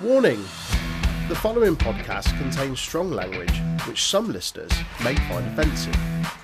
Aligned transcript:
Warning 0.00 0.40
The 1.28 1.34
following 1.34 1.74
podcast 1.76 2.36
contains 2.38 2.78
strong 2.80 3.10
language 3.10 3.60
which 3.86 4.04
some 4.04 4.30
listeners 4.32 4.70
may 5.02 5.14
find 5.28 5.46
offensive. 5.48 5.96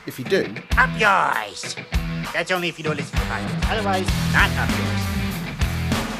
If 0.06 0.18
you 0.18 0.24
do, 0.24 0.54
Up 0.76 0.90
yours! 0.98 1.76
That's 2.32 2.50
only 2.50 2.68
if 2.68 2.78
you 2.78 2.84
don't 2.84 2.96
listen 2.96 3.18
to 3.18 3.24
violence. 3.26 3.64
Otherwise, 3.68 4.06
not 4.32 4.50
up 4.56 4.70
yours. 4.70 6.14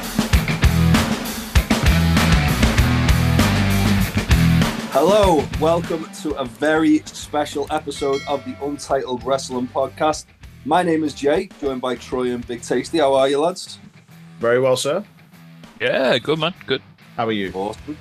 Hello, 4.93 5.45
welcome 5.61 6.05
to 6.23 6.35
a 6.35 6.45
very 6.45 7.01
special 7.07 7.67
episode 7.71 8.21
of 8.29 8.45
the 8.45 8.57
Untitled 8.65 9.25
Wrestling 9.25 9.67
Podcast. 9.67 10.27
My 10.65 10.83
name 10.85 11.03
is 11.03 11.15
Jay, 11.15 11.49
joined 11.61 11.81
by 11.81 11.97
Troy 11.97 12.31
and 12.33 12.47
Big 12.47 12.63
Tasty. 12.63 12.99
How 12.99 13.15
are 13.15 13.29
you, 13.29 13.41
lads? 13.41 13.79
very 14.39 14.61
well, 14.61 14.77
sir. 14.77 15.05
Yeah, 15.81 16.19
good 16.19 16.39
man, 16.39 16.55
good. 16.67 16.83
How 17.17 17.27
are 17.27 17.33
you? 17.33 17.53
Awesome. 17.55 17.97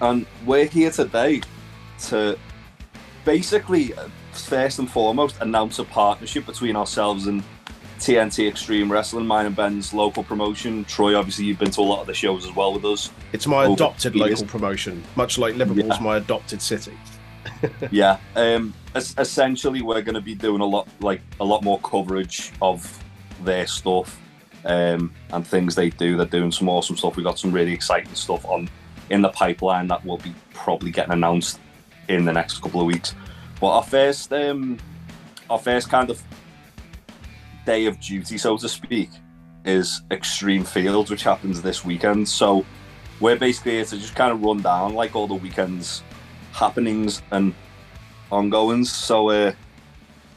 And 0.00 0.26
we're 0.44 0.66
here 0.66 0.90
today 0.90 1.40
to 2.06 2.38
basically, 3.24 3.94
uh, 3.94 4.08
first 4.32 4.78
and 4.78 4.90
foremost, 4.90 5.36
announce 5.40 5.78
a 5.78 5.84
partnership 5.84 6.46
between 6.46 6.76
ourselves 6.76 7.26
and 7.26 7.42
TNT 7.98 8.48
Extreme 8.48 8.90
Wrestling, 8.90 9.26
mine 9.26 9.46
and 9.46 9.54
Ben's 9.56 9.94
local 9.94 10.24
promotion. 10.24 10.84
Troy, 10.84 11.16
obviously, 11.16 11.44
you've 11.44 11.58
been 11.58 11.70
to 11.70 11.80
a 11.80 11.82
lot 11.82 12.00
of 12.00 12.06
the 12.06 12.14
shows 12.14 12.44
as 12.44 12.54
well 12.54 12.72
with 12.74 12.84
us. 12.84 13.10
It's 13.32 13.46
my 13.46 13.64
Over 13.64 13.74
adopted 13.74 14.12
the 14.14 14.18
years. 14.20 14.40
local 14.40 14.46
promotion, 14.58 15.02
much 15.16 15.38
like 15.38 15.54
Liverpool's 15.56 15.96
Yeah. 15.96 16.00
my 16.02 16.16
adopted 16.16 16.60
city. 16.60 16.92
yeah 17.90 18.16
um 18.36 18.72
es- 18.94 19.14
essentially 19.18 19.82
we're 19.82 20.00
going 20.00 20.14
to 20.14 20.20
be 20.22 20.34
doing 20.34 20.62
a 20.62 20.64
lot 20.64 20.88
like 21.00 21.20
a 21.40 21.44
lot 21.44 21.62
more 21.62 21.78
coverage 21.80 22.50
of 22.62 22.98
their 23.42 23.66
stuff 23.66 24.18
um 24.64 25.12
and 25.32 25.46
things 25.46 25.74
they 25.74 25.90
do 25.90 26.16
they're 26.16 26.26
doing 26.26 26.52
some 26.52 26.68
awesome 26.68 26.96
stuff 26.96 27.16
We've 27.16 27.24
got 27.24 27.38
some 27.38 27.52
really 27.52 27.72
exciting 27.72 28.14
stuff 28.14 28.44
on 28.46 28.68
in 29.10 29.22
the 29.22 29.28
pipeline 29.28 29.86
that 29.88 30.04
will 30.04 30.18
be 30.18 30.34
probably 30.52 30.90
getting 30.90 31.12
announced 31.12 31.60
in 32.08 32.24
the 32.24 32.32
next 32.32 32.60
couple 32.60 32.80
of 32.80 32.86
weeks 32.86 33.14
but 33.60 33.68
our 33.68 33.82
first 33.82 34.32
um 34.32 34.78
our 35.50 35.58
first 35.58 35.90
kind 35.90 36.10
of 36.10 36.22
day 37.66 37.86
of 37.86 38.00
duty 38.00 38.38
so 38.38 38.56
to 38.56 38.68
speak 38.68 39.10
is 39.64 40.02
extreme 40.10 40.64
fields 40.64 41.10
which 41.10 41.22
happens 41.22 41.62
this 41.62 41.84
weekend 41.84 42.28
so 42.28 42.64
we're 43.20 43.36
basically 43.36 43.72
here 43.72 43.84
to 43.84 43.96
just 43.96 44.14
kind 44.14 44.32
of 44.32 44.42
run 44.42 44.60
down 44.60 44.94
like 44.94 45.14
all 45.14 45.26
the 45.26 45.34
weekends 45.34 46.02
happenings 46.54 47.22
and 47.32 47.54
ongoings. 48.30 48.92
So, 48.92 49.28
uh, 49.30 49.52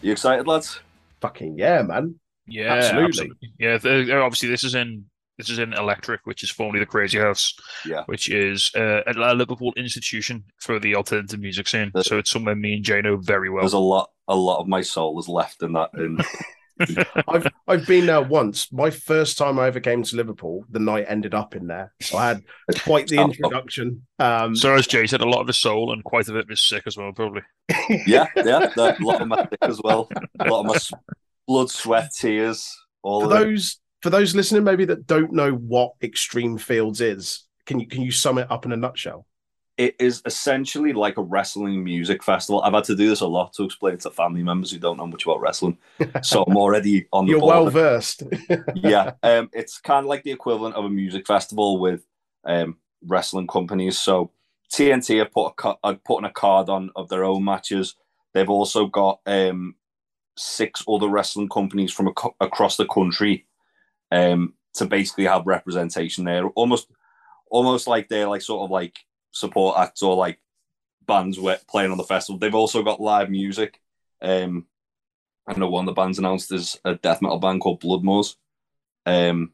you 0.01 0.11
excited, 0.11 0.47
lads? 0.47 0.79
Fucking 1.21 1.57
yeah, 1.57 1.81
man. 1.81 2.19
Yeah, 2.47 2.73
Absolutely. 2.73 3.31
Yeah, 3.59 3.77
th- 3.77 4.09
obviously 4.09 4.49
this 4.49 4.63
is 4.63 4.75
in 4.75 5.05
this 5.37 5.49
is 5.49 5.59
in 5.59 5.73
Electric, 5.73 6.21
which 6.25 6.43
is 6.43 6.49
formerly 6.49 6.79
the 6.79 6.85
Crazy 6.87 7.19
House, 7.19 7.53
Yeah. 7.85 8.03
which 8.07 8.27
is 8.29 8.71
uh, 8.75 9.01
a 9.05 9.11
a 9.13 9.35
Liverpool 9.35 9.71
institution 9.77 10.43
for 10.59 10.79
the 10.79 10.95
alternative 10.95 11.39
music 11.39 11.67
scene. 11.67 11.91
The- 11.93 12.03
So 12.03 12.17
it's 12.17 12.31
somewhere 12.31 12.55
me 12.55 12.73
and 12.75 12.83
Jay 12.83 13.01
know 13.01 13.17
very 13.17 13.49
well. 13.49 13.61
There's 13.61 13.73
a 13.73 13.77
lot, 13.79 14.09
a 14.27 14.35
lot 14.35 14.59
of 14.59 14.67
my 14.67 14.81
soul 14.81 15.19
is 15.19 15.27
left 15.29 15.61
in 15.61 15.73
that. 15.73 15.89
In, 15.93 16.17
I've 17.27 17.47
I've 17.67 17.87
been 17.87 18.05
there 18.05 18.21
once. 18.21 18.71
My 18.71 18.89
first 18.91 19.37
time 19.37 19.57
I 19.59 19.65
ever 19.67 19.79
came 19.79 20.03
to 20.03 20.15
Liverpool, 20.15 20.63
the 20.69 20.79
night 20.79 21.05
ended 21.07 21.33
up 21.33 21.55
in 21.55 21.65
there. 21.67 21.91
So 22.01 22.17
I 22.17 22.27
had 22.29 22.43
quite 22.83 23.07
the 23.07 23.17
Oh. 23.19 23.25
introduction. 23.25 24.05
Um, 24.19 24.55
So 24.55 24.73
as 24.75 24.85
Jay 24.87 25.05
said, 25.07 25.21
a 25.21 25.25
lot 25.29 25.41
of 25.41 25.47
his 25.47 25.57
soul 25.59 25.91
and 25.91 26.03
quite 26.03 26.27
a 26.29 26.33
bit 26.33 26.43
of 26.43 26.49
his 26.49 26.61
sick 26.61 26.83
as 26.85 26.95
well, 26.97 27.11
probably. 27.13 27.41
yeah, 28.05 28.27
yeah, 28.35 28.71
a 28.77 28.95
lot 29.01 29.21
of 29.21 29.27
my 29.27 29.45
dick 29.45 29.59
as 29.63 29.81
well. 29.83 30.07
A 30.39 30.45
lot 30.45 30.61
of 30.61 30.65
my 30.67 30.75
s- 30.75 30.93
blood, 31.47 31.69
sweat, 31.69 32.11
tears. 32.13 32.77
All 33.01 33.21
for 33.21 33.27
it. 33.27 33.29
those 33.39 33.79
for 34.01 34.09
those 34.09 34.35
listening, 34.35 34.63
maybe 34.63 34.85
that 34.85 35.07
don't 35.07 35.33
know 35.33 35.51
what 35.53 35.93
Extreme 36.03 36.59
Fields 36.59 37.01
is, 37.01 37.45
can 37.65 37.79
you 37.79 37.87
can 37.87 38.01
you 38.01 38.11
sum 38.11 38.37
it 38.37 38.51
up 38.51 38.65
in 38.65 38.71
a 38.71 38.77
nutshell? 38.77 39.25
It 39.77 39.95
is 39.99 40.23
essentially 40.25 40.91
like 40.91 41.17
a 41.17 41.21
wrestling 41.21 41.83
music 41.83 42.23
festival. 42.23 42.63
I've 42.63 42.73
had 42.73 42.85
to 42.85 42.95
do 42.95 43.07
this 43.07 43.21
a 43.21 43.27
lot 43.27 43.53
to 43.53 43.63
explain 43.63 43.99
to 43.99 44.09
family 44.09 44.41
members 44.41 44.71
who 44.71 44.79
don't 44.79 44.97
know 44.97 45.05
much 45.05 45.25
about 45.25 45.39
wrestling. 45.39 45.77
So 46.23 46.43
I'm 46.43 46.57
already 46.57 47.07
on 47.13 47.25
the 47.25 47.33
You're 47.33 47.45
well 47.45 47.69
versed. 47.69 48.23
yeah, 48.75 49.11
um, 49.23 49.49
it's 49.53 49.79
kind 49.79 50.03
of 50.03 50.09
like 50.09 50.23
the 50.23 50.31
equivalent 50.31 50.75
of 50.75 50.85
a 50.85 50.89
music 50.89 51.27
festival 51.27 51.79
with 51.79 52.03
um, 52.43 52.77
wrestling 53.05 53.45
companies. 53.45 53.99
So 53.99 54.31
TNT 54.73 55.19
have 55.19 55.31
put 55.31 55.53
a 55.63 55.75
are 55.83 55.95
putting 55.95 56.25
a 56.25 56.31
card 56.31 56.69
on 56.69 56.89
of 56.95 57.09
their 57.09 57.23
own 57.23 57.43
matches. 57.43 57.95
They've 58.33 58.49
also 58.49 58.87
got 58.87 59.19
um, 59.27 59.75
six 60.37 60.83
other 60.87 61.07
wrestling 61.07 61.49
companies 61.49 61.91
from 61.91 62.09
ac- 62.09 62.35
across 62.39 62.77
the 62.77 62.85
country 62.85 63.45
um, 64.11 64.53
to 64.75 64.85
basically 64.85 65.25
have 65.25 65.45
representation 65.47 66.23
there. 66.23 66.47
Almost, 66.49 66.87
almost 67.49 67.87
like 67.87 68.07
they're 68.07 68.27
like 68.27 68.41
sort 68.41 68.63
of 68.63 68.71
like 68.71 68.97
support 69.31 69.77
acts 69.79 70.03
or 70.03 70.15
like 70.15 70.39
bands 71.05 71.39
playing 71.69 71.91
on 71.91 71.97
the 71.97 72.03
festival. 72.03 72.39
They've 72.39 72.53
also 72.53 72.83
got 72.83 73.01
live 73.01 73.29
music. 73.29 73.81
Um, 74.21 74.67
I 75.47 75.57
know 75.57 75.69
one 75.69 75.87
of 75.87 75.95
the 75.95 75.99
bands 75.99 76.19
announced 76.19 76.51
is 76.51 76.79
a 76.83 76.95
death 76.95 77.21
metal 77.21 77.39
band 77.39 77.61
called 77.61 77.81
Bloodmoors. 77.81 78.35
Um, 79.05 79.53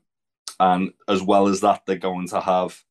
and 0.60 0.94
as 1.08 1.22
well 1.22 1.48
as 1.48 1.62
that, 1.62 1.84
they're 1.86 1.98
going 1.98 2.28
to 2.30 2.40
have 2.40 2.82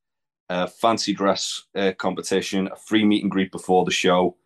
a 0.48 0.68
fancy 0.68 1.12
dress 1.12 1.64
uh, 1.74 1.92
competition, 1.98 2.68
a 2.70 2.76
free 2.76 3.04
meet 3.04 3.22
and 3.22 3.30
greet 3.30 3.50
before 3.50 3.84
the 3.84 3.90
show. 3.90 4.36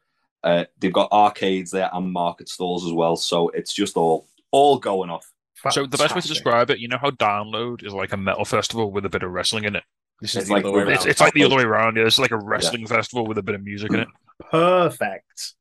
Uh, 0.47 0.65
they've 0.79 0.93
got 0.93 1.11
arcades 1.13 1.73
there 1.73 1.91
and 1.93 2.13
market 2.13 2.49
stalls 2.49 2.87
as 2.87 2.93
well. 2.93 3.17
So 3.17 3.49
it's 3.49 3.73
just 3.75 3.97
all 3.97 4.29
all 4.53 4.79
going 4.79 5.11
off. 5.11 5.31
So 5.71 5.85
the 5.87 5.97
best 5.99 6.15
way 6.15 6.21
to 6.21 6.29
describe 6.29 6.71
it, 6.71 6.79
you 6.79 6.87
know 6.87 6.99
how 6.99 7.11
Download 7.11 7.85
is 7.85 7.93
like 7.93 8.13
a 8.13 8.17
metal 8.17 8.45
festival 8.45 8.93
with 8.93 9.05
a 9.05 9.09
bit 9.09 9.23
of 9.25 9.33
wrestling 9.33 9.65
in 9.65 9.75
it. 9.75 9.83
This 10.21 10.31
is 10.31 10.37
It's 10.37 10.47
the 10.49 10.55
like 10.55 10.65
other 10.65 10.73
way 10.73 10.85
the- 10.85 10.93
It's, 10.93 11.05
it's 11.07 11.21
like 11.21 11.33
the 11.35 11.45
other 11.45 11.57
way 11.57 11.65
around. 11.65 11.97
Yeah, 11.97 12.05
it's 12.07 12.19
like 12.19 12.31
a 12.31 12.39
wrestling 12.39 12.87
festival 12.87 13.27
with 13.27 13.39
a 13.39 13.43
bit 13.43 13.55
of 13.57 13.63
music 13.65 13.93
in 13.93 14.01
it. 14.01 14.09
perfect. 14.51 15.55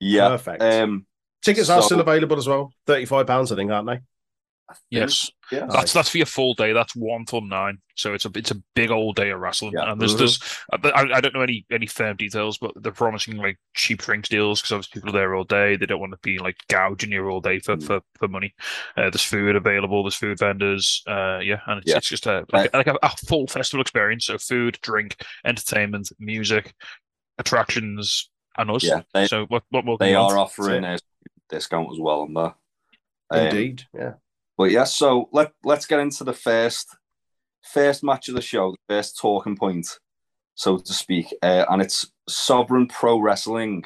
Yeah. 0.00 0.28
Perfect. 0.30 0.62
Um, 0.62 1.06
Tickets 1.42 1.68
are 1.70 1.80
still 1.82 2.00
available 2.00 2.36
as 2.38 2.48
well. 2.48 2.72
Thirty-five 2.86 3.26
pounds, 3.26 3.52
I 3.52 3.56
think, 3.56 3.70
aren't 3.70 3.86
they? 3.86 4.00
I 4.68 4.74
think- 4.74 4.82
Yes. 4.90 5.30
Yeah. 5.52 5.66
That's 5.70 5.92
that's 5.92 6.08
for 6.08 6.16
your 6.18 6.26
full 6.26 6.54
day. 6.54 6.72
That's 6.72 6.96
one 6.96 7.24
till 7.24 7.40
nine. 7.40 7.78
So 7.94 8.14
it's 8.14 8.24
a 8.24 8.30
it's 8.34 8.50
a 8.50 8.60
big 8.74 8.90
old 8.90 9.14
day 9.14 9.30
of 9.30 9.38
wrestling. 9.38 9.74
Yeah. 9.76 9.92
And 9.92 10.00
there's 10.00 10.16
Mhm. 10.16 10.18
there's 10.18 10.40
I, 10.92 11.06
I 11.14 11.20
don't 11.20 11.34
know 11.34 11.42
any 11.42 11.64
any 11.70 11.86
firm 11.86 12.16
details, 12.16 12.58
but 12.58 12.72
they're 12.82 12.90
promising 12.90 13.36
like 13.36 13.56
cheap 13.76 14.02
drinks 14.02 14.28
deals 14.28 14.60
because 14.60 14.72
obviously 14.72 15.00
people 15.00 15.10
are 15.10 15.20
there 15.20 15.36
all 15.36 15.44
day. 15.44 15.76
They 15.76 15.86
don't 15.86 16.00
want 16.00 16.14
to 16.14 16.18
be 16.20 16.38
like 16.38 16.56
gouging 16.68 17.12
you 17.12 17.28
all 17.28 17.40
day 17.40 17.60
for 17.60 17.76
Mm. 17.76 17.86
for, 17.86 18.00
for 18.18 18.26
money. 18.26 18.54
Uh, 18.96 19.02
there's 19.10 19.22
food 19.22 19.54
available. 19.54 20.02
There's 20.02 20.16
food 20.16 20.40
vendors. 20.40 21.00
Uh, 21.06 21.38
yeah, 21.40 21.60
and 21.68 21.78
it's, 21.80 21.90
Yeah. 21.90 21.98
it's 21.98 22.08
just 22.08 22.26
a 22.26 22.44
like, 22.52 22.74
like 22.74 22.88
a, 22.88 22.98
a 23.04 23.10
full 23.28 23.46
festival 23.46 23.82
experience. 23.82 24.26
So 24.26 24.36
food, 24.38 24.78
drink, 24.82 25.14
entertainment, 25.44 26.10
music, 26.18 26.74
attractions, 27.38 28.30
and 28.58 28.70
us. 28.70 28.82
Yeah. 28.82 29.02
They, 29.14 29.26
so 29.28 29.46
what 29.46 29.62
what 29.70 29.84
more? 29.84 29.98
they 29.98 30.14
are 30.16 30.36
offering 30.36 30.84
a 30.84 30.98
discount 31.50 31.92
as 31.92 31.98
well 32.00 32.22
on 32.22 32.34
that. 32.34 32.54
Um, 33.30 33.46
Indeed. 33.46 33.82
Yeah. 33.94 34.14
But 34.56 34.70
yeah, 34.70 34.84
so 34.84 35.28
let 35.32 35.52
let's 35.64 35.86
get 35.86 36.00
into 36.00 36.24
the 36.24 36.32
first 36.32 36.96
first 37.62 38.02
match 38.02 38.28
of 38.28 38.34
the 38.34 38.42
show, 38.42 38.72
the 38.72 38.94
first 38.94 39.18
talking 39.18 39.56
point, 39.56 39.98
so 40.54 40.78
to 40.78 40.92
speak, 40.92 41.34
uh, 41.42 41.64
and 41.68 41.82
it's 41.82 42.10
Sovereign 42.28 42.86
Pro 42.86 43.18
Wrestling 43.18 43.84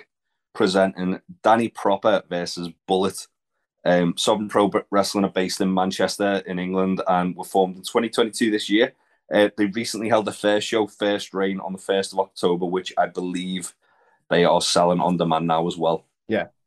presenting 0.55 1.21
Danny 1.43 1.69
Proper 1.69 2.23
versus 2.29 2.69
Bullet. 2.87 3.27
Um, 3.85 4.15
Sovereign 4.17 4.49
Pro 4.49 4.71
Wrestling 4.91 5.25
are 5.25 5.31
based 5.31 5.61
in 5.61 5.73
Manchester, 5.73 6.43
in 6.47 6.59
England, 6.59 7.03
and 7.09 7.35
were 7.35 7.45
formed 7.45 7.77
in 7.77 7.83
2022 7.83 8.51
this 8.51 8.69
year. 8.69 8.93
Uh, 9.33 9.49
they 9.57 9.67
recently 9.67 10.09
held 10.09 10.25
the 10.25 10.33
first 10.33 10.67
show, 10.67 10.87
First 10.87 11.33
Rain, 11.33 11.61
on 11.61 11.73
the 11.73 11.79
1st 11.79 12.13
of 12.13 12.19
October, 12.19 12.67
which 12.67 12.93
I 12.99 13.07
believe 13.07 13.75
they 14.29 14.45
are 14.45 14.61
selling 14.61 15.01
on 15.01 15.17
demand 15.17 15.47
now 15.47 15.67
as 15.67 15.77
well. 15.77 16.05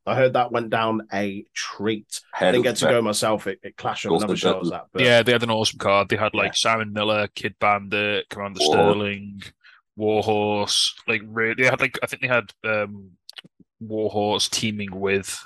I 0.05 0.15
heard 0.15 0.33
that 0.33 0.51
went 0.51 0.69
down 0.69 1.07
a 1.13 1.45
treat. 1.53 2.19
I 2.39 2.51
didn't 2.51 2.63
get 2.63 2.75
to 2.77 2.85
go 2.85 3.01
myself. 3.01 3.47
It, 3.47 3.59
it 3.63 3.77
clashed 3.77 4.03
with 4.05 4.09
Course 4.11 4.23
another 4.23 4.33
they 4.33 4.39
show. 4.39 4.49
I 4.49 4.53
did. 4.53 4.59
was 4.59 4.71
at, 4.71 4.85
but 4.91 5.01
Yeah, 5.01 5.23
they 5.23 5.31
had 5.31 5.43
an 5.43 5.49
awesome 5.51 5.79
card. 5.79 6.09
They 6.09 6.17
had 6.17 6.33
like 6.33 6.47
Yeah. 6.47 6.51
Simon 6.55 6.91
Miller, 6.93 7.27
Kid 7.35 7.55
Bandit, 7.59 8.27
Commander 8.29 8.59
Whoa. 8.61 8.71
Sterling, 8.73 9.41
Warhorse. 9.97 10.93
Like 11.07 11.21
really, 11.25 11.63
they 11.63 11.69
had 11.69 11.79
like 11.81 11.97
I 12.03 12.07
think 12.07 12.21
they 12.21 12.27
had 12.27 12.51
um 12.63 13.11
Warhorse 13.79 14.49
teaming 14.49 14.99
with 14.99 15.41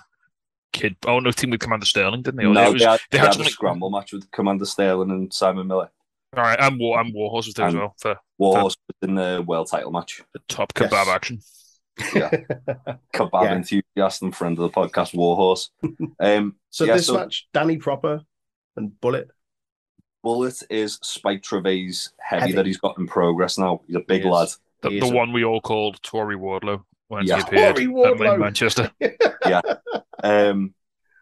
Kid. 0.73 0.95
Oh 1.05 1.19
no, 1.19 1.31
team 1.31 1.51
with 1.51 1.59
Commander 1.59 1.85
Sterling, 1.85 2.21
didn't 2.23 2.37
they? 2.39 2.45
Or 2.45 2.53
No, 2.53 2.69
it 2.69 2.73
was, 2.73 2.81
they 2.81 2.87
had, 2.87 2.99
they 2.99 3.03
they 3.11 3.17
had 3.19 3.25
had 3.25 3.31
a 3.31 3.33
something- 3.35 3.51
scramble 3.51 3.89
match 3.89 4.13
with 4.13 4.29
Commander 4.31 4.65
Sterling 4.65 5.11
and 5.11 5.33
Simon 5.33 5.67
Miller. 5.67 5.91
all 6.35 6.43
right, 6.43 6.59
and 6.59 6.79
War 6.79 6.99
and 6.99 7.13
Warhorse 7.13 7.45
was 7.47 7.53
there 7.55 7.67
as 7.67 7.73
And- 7.73 7.81
well 7.81 7.95
for 7.99 8.17
Warhorse 8.37 8.75
was 8.87 9.07
in 9.09 9.15
the 9.15 9.43
world 9.45 9.69
title 9.69 9.91
match. 9.91 10.21
the 10.33 10.39
top 10.47 10.71
Yes. 10.79 10.91
kebab 10.91 11.07
action. 11.99 12.45
Kebab 13.13 13.43
Yeah. 13.43 13.53
enthusiast 13.55 14.21
and 14.21 14.35
friend 14.35 14.57
of 14.59 14.63
the 14.63 14.69
podcast, 14.69 15.13
Warhorse. 15.15 15.69
Um, 16.19 16.55
so 16.69 16.85
Yeah, 16.85 16.95
this 16.95 17.07
so- 17.07 17.15
match, 17.15 17.47
Danny 17.53 17.77
Proper 17.77 18.21
and 18.75 18.99
Bullet. 19.01 19.29
Bullet 20.23 20.61
is 20.69 20.99
Spike 21.03 21.43
Trivet's 21.43 22.11
heavy, 22.19 22.41
Heavy. 22.41 22.53
that 22.53 22.65
he's 22.65 22.77
got 22.77 22.97
in 22.97 23.07
progress 23.07 23.57
now. 23.57 23.81
He's 23.87 23.95
a 23.95 23.99
big 24.01 24.23
He 24.23 24.29
lad. 24.29 24.49
The, 24.81 24.99
the 24.99 25.09
one 25.09 25.31
we 25.31 25.43
all 25.45 25.61
called 25.61 26.01
Tory 26.03 26.35
Wardlow 26.35 26.83
when 27.07 27.25
Yeah. 27.25 27.37
he 27.37 27.41
appeared 27.43 27.75
Tory 27.77 27.85
at 27.87 27.91
Wardlow. 28.17 28.39
Manchester. 28.39 28.91
Yeah. 29.47 29.61
Um, 30.23 30.73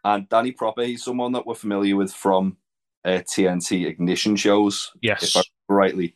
and 0.04 0.27
Danny 0.30 0.51
Proper, 0.51 0.83
he's 0.83 1.04
someone 1.04 1.33
that 1.33 1.45
we're 1.45 1.54
familiar 1.56 1.95
with 1.95 2.12
from 2.12 2.57
uh, 3.04 3.22
TNT 3.30 3.86
Ignition 3.86 4.36
shows, 4.36 4.92
Yes. 5.01 5.24
if 5.24 5.38
I 5.38 5.39
remember 5.69 5.81
rightly. 5.81 6.16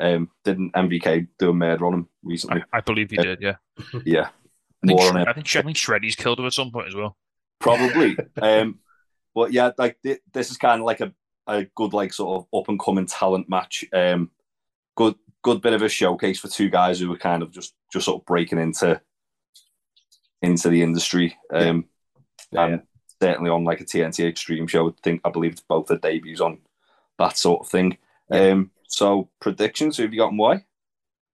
Um, 0.00 0.30
didn't 0.44 0.72
MVK 0.74 1.26
do 1.38 1.50
a 1.50 1.54
murder 1.54 1.86
on 1.86 1.94
him 1.94 2.08
recently? 2.22 2.62
I, 2.72 2.78
I 2.78 2.80
believe 2.80 3.10
he 3.10 3.16
Yeah. 3.16 3.22
did. 3.24 3.40
Yeah, 3.40 3.54
Yeah, 4.04 4.28
I 4.82 4.86
think, 4.86 4.98
more 5.00 5.08
on 5.08 5.16
I 5.28 5.32
think 5.32 5.46
Shre- 5.46 5.58
I 5.58 5.62
think 5.62 5.76
Shreddy's 5.76 6.14
killed 6.14 6.38
him 6.38 6.46
at 6.46 6.52
some 6.52 6.70
point 6.70 6.88
as 6.88 6.94
well. 6.94 7.16
probably. 7.58 8.16
um, 8.42 8.78
but 9.34 9.52
yeah, 9.52 9.70
like 9.76 9.98
thi- 10.02 10.18
this 10.32 10.50
is 10.50 10.56
kind 10.56 10.80
of 10.80 10.86
like 10.86 11.00
a, 11.00 11.12
a 11.46 11.64
good 11.74 11.92
like 11.92 12.12
sort 12.12 12.36
of 12.52 12.58
up 12.60 12.68
and 12.68 12.78
coming 12.78 13.06
talent 13.06 13.48
match. 13.48 13.84
Um, 13.92 14.30
good 14.96 15.16
good 15.42 15.60
bit 15.62 15.72
of 15.72 15.82
a 15.82 15.88
showcase 15.88 16.38
for 16.40 16.48
two 16.48 16.68
guys 16.68 16.98
who 17.00 17.08
were 17.08 17.16
kind 17.16 17.42
of 17.42 17.50
just 17.50 17.74
just 17.92 18.04
sort 18.06 18.20
of 18.20 18.26
breaking 18.26 18.58
into 18.58 19.00
into 20.42 20.68
the 20.68 20.82
industry. 20.82 21.36
Um, 21.52 21.86
Yeah, 22.52 22.64
and 22.66 22.82
certainly 23.20 23.50
on 23.50 23.64
like 23.64 23.80
a 23.80 23.84
TNT 23.84 24.26
Extreme 24.28 24.68
show. 24.68 24.88
I 24.88 24.92
think 25.02 25.20
I 25.24 25.30
believe 25.30 25.52
it's 25.52 25.60
both 25.68 25.86
their 25.88 25.98
debuts 25.98 26.40
on 26.40 26.58
that 27.18 27.36
sort 27.36 27.60
of 27.62 27.68
thing. 27.68 27.98
Um, 28.30 28.70
so 28.88 29.30
predictions, 29.40 29.96
who 29.96 30.02
have 30.02 30.12
you 30.12 30.18
got 30.20 30.30
and 30.30 30.38
why? 30.38 30.64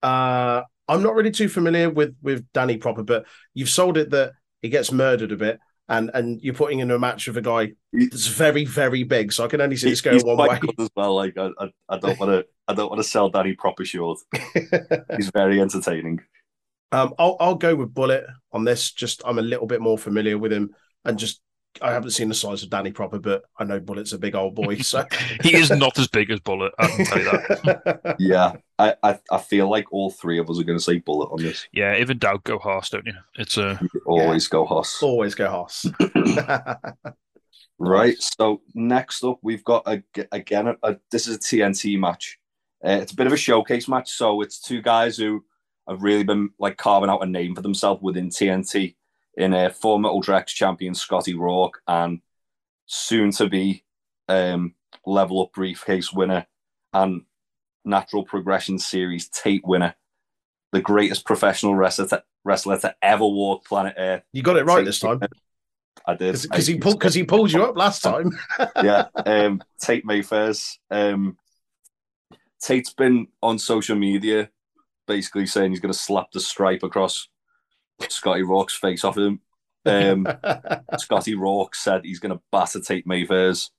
Uh, 0.03 0.63
I'm 0.87 1.03
not 1.03 1.15
really 1.15 1.31
too 1.31 1.49
familiar 1.49 1.89
with 1.89 2.15
with 2.23 2.47
Danny 2.53 2.77
proper, 2.77 3.03
but 3.03 3.27
you've 3.55 3.71
sold 3.71 3.97
it 3.97 4.11
that 4.11 4.33
he 4.61 4.69
gets 4.69 4.93
murdered 4.93 5.33
a 5.33 5.37
bit, 5.37 5.59
and 5.89 6.11
and 6.13 6.41
you're 6.43 6.55
putting 6.55 6.81
in 6.81 6.91
a 6.91 6.99
match 6.99 7.27
with 7.27 7.37
a 7.39 7.43
guy 7.43 7.73
that's 7.93 8.27
very 8.27 8.65
very 8.65 9.03
big. 9.03 9.33
So 9.33 9.45
I 9.45 9.49
can 9.49 9.61
only 9.61 9.77
see 9.77 9.89
this 9.91 10.03
going 10.03 10.21
one 10.27 10.37
way. 10.37 10.61
as 10.79 10.91
well. 10.95 11.15
Like 11.15 11.39
I, 11.39 11.51
I, 11.59 11.71
I 11.89 11.99
don't 11.99 12.19
want 12.21 12.33
to, 12.33 12.47
I 12.69 12.75
don't 12.75 12.91
want 12.91 13.01
to 13.01 13.09
sell 13.09 13.31
Danny 13.31 13.55
proper 13.55 13.85
short. 13.85 14.19
He's 15.17 15.31
very 15.31 15.61
entertaining. 15.61 16.21
um, 16.93 17.15
I'll 17.19 17.37
I'll 17.41 17.55
go 17.55 17.75
with 17.75 17.95
Bullet 17.95 18.27
on 18.53 18.65
this. 18.65 18.93
Just 18.93 19.23
I'm 19.25 19.39
a 19.39 19.43
little 19.43 19.67
bit 19.67 19.81
more 19.81 19.97
familiar 19.97 20.37
with 20.37 20.53
him, 20.53 20.75
and 21.05 21.19
just 21.19 21.41
I 21.83 21.93
haven't 21.93 22.11
seen 22.11 22.29
the 22.29 22.35
size 22.35 22.63
of 22.63 22.71
Danny 22.71 22.93
proper, 22.93 23.19
but 23.19 23.45
I 23.59 23.65
know 23.65 23.81
Bullet's 23.81 24.13
a 24.13 24.19
big 24.19 24.35
old 24.35 24.55
boy. 24.55 24.77
So 24.83 25.05
He 25.43 25.57
is 25.57 25.71
not 25.71 25.99
as 25.99 26.09
big 26.09 26.31
as 26.31 26.41
Bullet. 26.41 26.73
I 26.79 26.87
can 26.89 27.05
tell 27.05 27.19
you 27.19 27.25
that. 27.25 28.17
Yeah, 28.21 28.53
I, 28.79 28.95
I, 29.03 29.19
I 29.31 29.39
feel 29.39 29.69
like 29.69 29.93
all 29.93 30.11
three 30.11 30.39
of 30.39 30.49
us 30.49 30.59
are 30.61 30.65
going 30.65 30.79
to 30.79 30.85
say 30.85 30.99
bullet 30.99 31.31
on 31.33 31.43
this. 31.43 31.67
Yeah, 31.73 31.97
even 31.97 32.19
doubt 32.19 32.45
go 32.45 32.59
Hoss, 32.59 32.91
don't 32.91 33.07
you? 33.07 33.15
It's 33.37 33.59
uh, 33.59 33.79
You 33.81 34.01
always 34.07 34.47
go 34.49 34.65
Hoss. 34.65 35.03
Always 35.03 35.35
go 35.35 35.49
Hoss. 35.51 35.87
Right. 37.79 38.17
So 38.21 38.63
next 38.75 39.25
up, 39.25 39.39
we've 39.43 39.65
got 39.65 39.83
a, 39.87 40.03
again. 40.33 40.69
A, 40.69 40.77
a- 40.83 40.99
this 41.11 41.27
is 41.27 41.37
a 41.37 41.39
TNT 41.41 41.99
match. 41.99 42.39
Uh, 42.85 42.99
it's 43.03 43.13
a 43.13 43.17
bit 43.17 43.27
of 43.27 43.33
a 43.33 43.37
showcase 43.37 43.89
match. 43.89 44.11
So 44.13 44.43
it's 44.43 44.61
two 44.61 44.81
guys 44.81 45.17
who 45.17 45.45
have 45.89 46.03
really 46.03 46.23
been 46.25 46.51
like 46.59 46.77
carving 46.77 47.11
out 47.11 47.23
a 47.23 47.27
name 47.27 47.55
for 47.55 47.63
themselves 47.63 48.03
within 48.03 48.29
TNT. 48.31 48.95
In 49.37 49.53
a 49.53 49.71
former 49.71 50.09
Ultra 50.09 50.39
X 50.39 50.53
champion 50.53 50.95
Scotty 50.95 51.35
Rourke 51.35 51.81
and 51.89 52.21
soon 52.87 53.33
to 53.33 53.49
be 53.49 53.85
um, 54.29 54.75
level 55.05 55.43
up 55.43 55.53
briefcase 55.53 56.13
winner 56.13 56.47
and 56.93 57.23
natural 57.85 58.25
progression 58.25 58.79
series 58.79 59.29
Tate 59.29 59.67
winner, 59.67 59.97
the 60.73 60.81
greatest 60.81 61.25
professional 61.25 61.75
wrestler 61.75 62.07
to, 62.09 62.23
wrestler 62.45 62.79
to 62.79 62.95
ever 63.03 63.27
walk 63.27 63.65
planet 63.65 63.95
Earth. 63.99 64.23
you 64.33 64.43
got 64.43 64.57
it 64.57 64.65
right 64.65 64.85
this 64.85 65.01
time 65.01 65.21
I 66.07 66.15
did 66.15 66.41
because 66.43 66.67
he 66.67 66.79
pulled 66.79 66.99
because 66.99 67.15
he 67.15 67.25
pulled 67.25 67.53
you 67.53 67.65
up 67.65 67.77
last 67.77 68.03
time. 68.03 68.31
yeah. 68.83 69.07
Um, 69.15 69.63
Tate 69.81 70.05
Mayfairs. 70.05 70.79
Um, 70.91 71.39
Tate's 72.61 72.93
been 72.93 73.29
on 73.43 73.59
social 73.59 73.97
media 73.97 74.51
basically 75.07 75.47
saying 75.47 75.71
he's 75.71 75.81
going 75.81 75.93
to 75.93 75.99
slap 75.99 76.31
the 76.33 76.41
stripe 76.41 76.83
across 76.83 77.29
Scotty 78.09 78.43
Rourke's 78.43 78.75
face 78.75 79.05
off 79.05 79.17
of 79.17 79.27
him. 79.27 79.41
Um, 79.87 80.27
Scotty 80.99 81.35
Rourke 81.35 81.75
said 81.75 82.05
he's 82.05 82.21
going 82.21 82.37
to 82.37 82.43
batter 82.51 82.81
Tate 82.81 83.07
Mayfairs. 83.07 83.71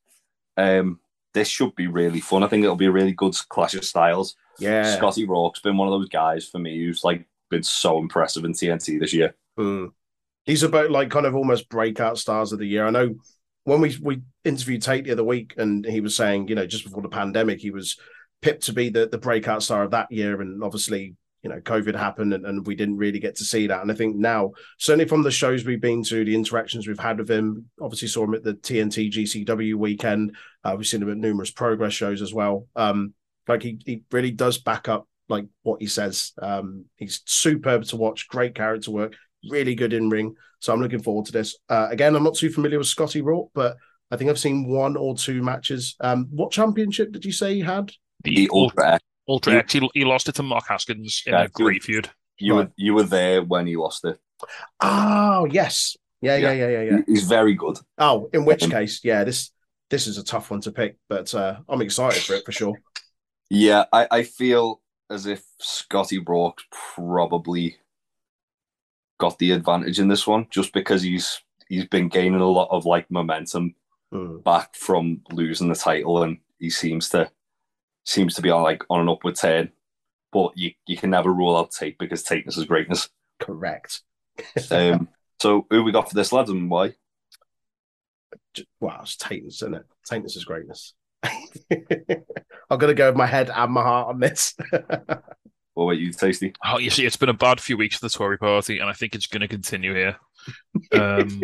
Um, 0.57 0.99
this 1.33 1.47
should 1.47 1.75
be 1.75 1.87
really 1.87 2.21
fun. 2.21 2.43
I 2.43 2.47
think 2.47 2.63
it'll 2.63 2.75
be 2.75 2.85
a 2.85 2.91
really 2.91 3.11
good 3.11 3.35
clash 3.49 3.73
of 3.75 3.83
styles. 3.83 4.35
yeah. 4.59 4.95
Scotty 4.95 5.25
Rourke's 5.25 5.59
been 5.59 5.77
one 5.77 5.87
of 5.87 5.99
those 5.99 6.09
guys 6.09 6.47
for 6.47 6.59
me 6.59 6.77
who's 6.77 7.03
like 7.03 7.25
been 7.49 7.63
so 7.63 7.97
impressive 7.99 8.45
in 8.45 8.53
TNT 8.53 8.99
this 8.99 9.13
year. 9.13 9.35
Mm. 9.59 9.91
He's 10.45 10.63
about 10.63 10.91
like 10.91 11.09
kind 11.09 11.25
of 11.25 11.35
almost 11.35 11.69
breakout 11.69 12.17
stars 12.17 12.51
of 12.51 12.59
the 12.59 12.67
year. 12.67 12.85
I 12.85 12.91
know 12.91 13.15
when 13.63 13.81
we 13.81 13.97
we 14.01 14.21
interviewed 14.43 14.83
Tate 14.83 15.05
the 15.05 15.11
other 15.11 15.23
week, 15.23 15.55
and 15.57 15.85
he 15.85 16.01
was 16.01 16.15
saying, 16.15 16.47
you 16.47 16.55
know, 16.55 16.67
just 16.67 16.83
before 16.83 17.01
the 17.01 17.09
pandemic, 17.09 17.59
he 17.59 17.71
was 17.71 17.97
pipped 18.41 18.63
to 18.65 18.73
be 18.73 18.89
the 18.89 19.07
the 19.07 19.17
breakout 19.17 19.63
star 19.63 19.83
of 19.83 19.91
that 19.91 20.11
year, 20.11 20.39
and 20.41 20.63
obviously, 20.63 21.15
you 21.45 21.49
know, 21.49 21.61
COVID 21.61 21.95
happened, 21.95 22.33
and, 22.33 22.45
and 22.45 22.65
we 22.65 22.75
didn't 22.75 22.97
really 22.97 23.19
get 23.19 23.35
to 23.35 23.45
see 23.45 23.67
that. 23.67 23.81
And 23.81 23.91
I 23.91 23.95
think 23.95 24.15
now, 24.15 24.51
certainly 24.79 25.07
from 25.07 25.21
the 25.21 25.29
shows 25.29 25.63
we've 25.63 25.79
been 25.79 26.03
to, 26.05 26.25
the 26.25 26.35
interactions 26.35 26.87
we've 26.87 26.99
had 26.99 27.19
with 27.19 27.29
him, 27.29 27.69
obviously 27.79 28.07
saw 28.07 28.23
him 28.23 28.33
at 28.33 28.43
the 28.43 28.55
TNT 28.55 29.11
GCW 29.11 29.75
weekend. 29.75 30.35
Uh, 30.63 30.73
we've 30.75 30.87
seen 30.87 31.03
him 31.03 31.11
at 31.11 31.17
numerous 31.17 31.51
Progress 31.51 31.93
shows 31.93 32.21
as 32.21 32.33
well. 32.33 32.67
Um, 32.75 33.13
like 33.47 33.61
he 33.61 33.79
he 33.85 34.01
really 34.11 34.31
does 34.31 34.57
back 34.57 34.89
up 34.89 35.07
like 35.29 35.45
what 35.61 35.81
he 35.81 35.87
says. 35.87 36.33
Um, 36.41 36.85
he's 36.95 37.21
superb 37.25 37.83
to 37.85 37.95
watch, 37.95 38.27
great 38.27 38.55
character 38.55 38.89
work 38.89 39.15
really 39.49 39.75
good 39.75 39.93
in 39.93 40.09
ring. 40.09 40.35
So 40.59 40.73
I'm 40.73 40.81
looking 40.81 41.01
forward 41.01 41.25
to 41.27 41.31
this. 41.31 41.57
Uh, 41.69 41.87
again, 41.91 42.15
I'm 42.15 42.23
not 42.23 42.35
too 42.35 42.49
familiar 42.49 42.77
with 42.77 42.87
Scotty 42.87 43.21
Rourke, 43.21 43.49
but 43.53 43.77
I 44.11 44.17
think 44.17 44.29
I've 44.29 44.39
seen 44.39 44.67
one 44.67 44.95
or 44.95 45.15
two 45.15 45.41
matches. 45.41 45.95
Um, 45.99 46.27
what 46.31 46.51
championship 46.51 47.11
did 47.11 47.25
you 47.25 47.31
say 47.31 47.55
he 47.55 47.61
had? 47.61 47.91
The 48.23 48.49
Ultra. 48.51 48.99
Ultra 49.27 49.53
Mm. 49.53 49.59
X. 49.59 49.73
He, 49.73 49.89
he 49.93 50.05
lost 50.05 50.29
it 50.29 50.35
to 50.35 50.43
Mark 50.43 50.65
Haskins 50.67 51.23
in 51.25 51.33
Yeah, 51.33 51.43
a 51.43 51.47
great 51.47 51.83
feud. 51.83 52.09
You 52.37 52.55
Right. 52.55 52.65
were 52.67 52.71
you 52.77 52.93
were 52.93 53.03
there 53.03 53.41
when 53.43 53.67
he 53.67 53.75
lost 53.75 54.05
it. 54.05 54.19
Oh, 54.81 55.47
yes. 55.49 55.95
Yeah, 56.21 56.37
yeah, 56.37 56.51
Yeah. 56.51 56.67
yeah, 56.67 56.81
yeah, 56.81 56.91
yeah. 56.97 57.01
He's 57.07 57.23
very 57.27 57.53
good. 57.53 57.77
Oh, 57.97 58.29
in 58.33 58.45
which 58.45 58.63
Um, 58.63 58.71
case, 58.71 59.01
yeah, 59.03 59.23
this 59.23 59.51
this 59.89 60.07
is 60.07 60.17
a 60.17 60.23
tough 60.23 60.49
one 60.51 60.61
to 60.61 60.71
pick, 60.71 60.97
but 61.07 61.33
uh, 61.33 61.59
I'm 61.69 61.81
excited 61.81 62.21
for 62.23 62.33
it 62.33 62.45
for 62.45 62.51
sure. 62.51 62.73
Yeah, 63.49 63.85
I, 63.93 64.07
I 64.11 64.23
feel 64.23 64.81
as 65.09 65.27
if 65.27 65.43
Scotty 65.59 66.17
Rourke 66.17 66.61
probably 66.71 67.77
got 69.19 69.37
the 69.39 69.51
advantage 69.51 69.99
in 69.99 70.07
this 70.07 70.27
one 70.27 70.47
just 70.49 70.73
because 70.73 71.01
he's 71.03 71.41
he's 71.69 71.85
been 71.85 72.09
gaining 72.09 72.41
a 72.41 72.47
lot 72.49 72.67
of 72.71 72.85
like 72.85 73.09
momentum 73.09 73.75
Mm. 74.13 74.43
back 74.43 74.75
from 74.75 75.21
losing 75.31 75.67
the 75.67 75.75
title 75.75 76.21
and 76.23 76.37
he 76.59 76.69
seems 76.69 77.09
to 77.09 77.29
seems 78.05 78.35
to 78.35 78.41
be 78.41 78.49
on 78.49 78.63
like 78.63 78.83
on 78.89 79.01
an 79.01 79.09
upward 79.09 79.35
turn. 79.35 79.71
But 80.31 80.57
you, 80.57 80.71
you 80.85 80.97
can 80.97 81.09
never 81.09 81.31
rule 81.31 81.55
out 81.55 81.71
Tate 81.71 81.97
because 81.97 82.23
Tateness 82.23 82.57
is 82.57 82.65
greatness. 82.65 83.09
Correct. 83.39 84.01
Um, 84.69 85.07
so 85.41 85.65
who 85.69 85.83
we 85.83 85.91
got 85.91 86.09
for 86.09 86.15
this 86.15 86.33
lads 86.33 86.49
and 86.49 86.69
why? 86.69 86.93
Well, 88.79 88.99
it's 89.01 89.15
Taten's, 89.15 89.55
isn't 89.55 89.75
it? 89.75 89.85
Taten's 90.09 90.35
is 90.35 90.45
greatness. 90.45 90.93
I'm 91.23 92.77
gonna 92.77 92.93
go 92.93 93.07
with 93.07 93.17
my 93.17 93.25
head 93.25 93.49
and 93.49 93.71
my 93.71 93.81
heart 93.81 94.09
on 94.09 94.19
this. 94.19 94.55
What 95.75 95.83
about 95.83 95.97
you, 95.97 96.13
Tasty? 96.13 96.53
Oh, 96.63 96.77
you 96.77 96.89
see, 96.89 97.05
it's 97.05 97.17
been 97.17 97.27
a 97.27 97.33
bad 97.33 97.59
few 97.59 97.75
weeks 97.75 97.97
for 97.97 98.05
the 98.05 98.09
Tory 98.09 98.37
party, 98.37 98.79
and 98.79 98.89
I 98.89 98.93
think 98.93 99.13
it's 99.13 99.27
going 99.27 99.41
to 99.41 99.47
continue 99.49 99.93
here. 99.93 100.15
Um, 100.93 101.41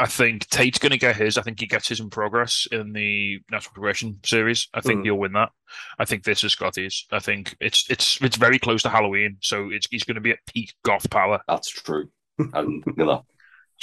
I 0.00 0.06
think 0.06 0.48
Tate's 0.48 0.78
going 0.78 0.92
to 0.92 0.98
get 0.98 1.16
his. 1.16 1.36
I 1.36 1.42
think 1.42 1.60
he 1.60 1.66
gets 1.66 1.88
his 1.88 2.00
in 2.00 2.08
progress 2.08 2.66
in 2.72 2.94
the 2.94 3.38
National 3.50 3.74
Progression 3.74 4.18
Series. 4.24 4.66
I 4.72 4.80
think 4.80 5.00
Mm. 5.00 5.04
he'll 5.04 5.16
win 5.16 5.32
that. 5.34 5.50
I 5.98 6.06
think 6.06 6.24
this 6.24 6.42
is 6.42 6.52
Scotty's. 6.52 7.06
I 7.12 7.18
think 7.18 7.54
it's 7.60 7.84
it's 7.90 8.18
it's 8.22 8.36
very 8.36 8.58
close 8.58 8.82
to 8.84 8.88
Halloween, 8.88 9.36
so 9.42 9.68
it's 9.70 9.86
he's 9.90 10.04
going 10.04 10.14
to 10.14 10.20
be 10.22 10.30
at 10.30 10.38
peak 10.52 10.72
goth 10.84 11.10
power. 11.10 11.40
That's 11.46 11.68
true. 11.68 12.08
And 12.54 12.82
look 12.96 13.08
at. 13.10 13.24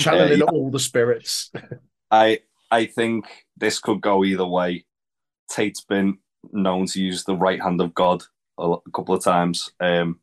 Channeling 0.03 0.39
yeah. 0.39 0.45
all 0.45 0.71
the 0.71 0.79
spirits. 0.79 1.51
I 2.09 2.39
I 2.71 2.85
think 2.87 3.25
this 3.55 3.77
could 3.79 4.01
go 4.01 4.25
either 4.25 4.45
way. 4.47 4.85
Tate's 5.51 5.83
been 5.83 6.17
known 6.51 6.87
to 6.87 7.01
use 7.01 7.23
the 7.25 7.35
right 7.35 7.61
hand 7.61 7.79
of 7.79 7.93
God 7.93 8.23
a, 8.57 8.71
a 8.71 8.91
couple 8.91 9.13
of 9.13 9.23
times, 9.23 9.69
um, 9.79 10.19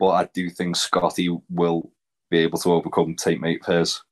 but 0.00 0.08
I 0.08 0.28
do 0.34 0.50
think 0.50 0.74
Scotty 0.74 1.28
will 1.48 1.92
be 2.30 2.38
able 2.38 2.58
to 2.58 2.72
overcome 2.72 3.14
Tate 3.14 3.40
Mayfairs. 3.40 4.02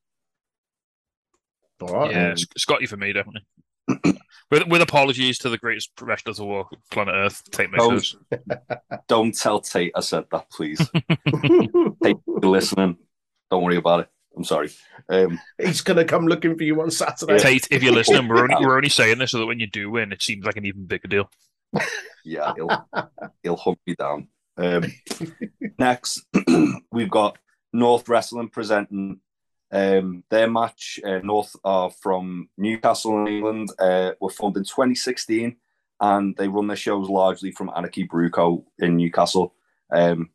All 1.82 1.94
right. 1.94 2.10
yeah, 2.10 2.30
S- 2.32 2.46
Scotty 2.56 2.86
for 2.86 2.96
me 2.96 3.12
definitely. 3.12 3.44
with 4.50 4.66
with 4.68 4.82
apologies 4.82 5.38
to 5.38 5.48
the 5.48 5.58
greatest 5.58 5.94
professional 5.96 6.34
to 6.34 6.44
walk 6.44 6.68
planet 6.90 7.14
Earth, 7.14 7.42
Tate 7.50 7.70
Mayfairs. 7.70 8.16
Don't 9.08 9.36
tell 9.36 9.60
Tate 9.60 9.92
I 9.96 10.00
said 10.00 10.24
that, 10.30 10.50
please. 10.50 10.78
Tate, 12.02 12.16
you're 12.26 12.40
listening. 12.42 12.96
Don't 13.50 13.62
worry 13.64 13.76
about 13.76 14.00
it. 14.00 14.08
I'm 14.36 14.44
sorry. 14.44 14.70
Um, 15.08 15.38
He's 15.58 15.80
gonna 15.82 16.04
come 16.04 16.26
looking 16.26 16.56
for 16.56 16.64
you 16.64 16.80
on 16.80 16.90
Saturday. 16.90 17.38
Tate, 17.38 17.68
if 17.70 17.82
you're 17.82 17.92
listening, 17.92 18.28
we're 18.28 18.42
only 18.42 18.54
we're 18.60 18.76
only 18.76 18.88
saying 18.88 19.18
this 19.18 19.32
so 19.32 19.38
that 19.38 19.46
when 19.46 19.60
you 19.60 19.66
do 19.66 19.90
win, 19.90 20.12
it 20.12 20.22
seems 20.22 20.44
like 20.46 20.56
an 20.56 20.64
even 20.64 20.86
bigger 20.86 21.08
deal. 21.08 21.30
yeah, 22.24 22.52
he'll 22.54 22.88
he'll 23.42 23.56
hunt 23.56 23.78
me 23.86 23.94
down. 23.94 24.28
Um, 24.56 24.84
next, 25.78 26.24
we've 26.92 27.10
got 27.10 27.38
North 27.72 28.08
Wrestling 28.08 28.48
presenting 28.48 29.20
um, 29.72 30.22
their 30.28 30.48
match. 30.48 31.00
Uh, 31.04 31.18
North 31.22 31.56
are 31.64 31.90
from 31.90 32.48
Newcastle 32.58 33.26
in 33.26 33.34
England. 33.34 33.70
Uh, 33.78 34.12
were 34.20 34.30
formed 34.30 34.56
in 34.56 34.64
2016, 34.64 35.56
and 36.00 36.36
they 36.36 36.48
run 36.48 36.66
their 36.66 36.76
shows 36.76 37.08
largely 37.08 37.52
from 37.52 37.70
Anarchy 37.74 38.04
Brew 38.04 38.30
Co 38.30 38.64
in 38.78 38.96
Newcastle. 38.96 39.54
Um, 39.90 40.30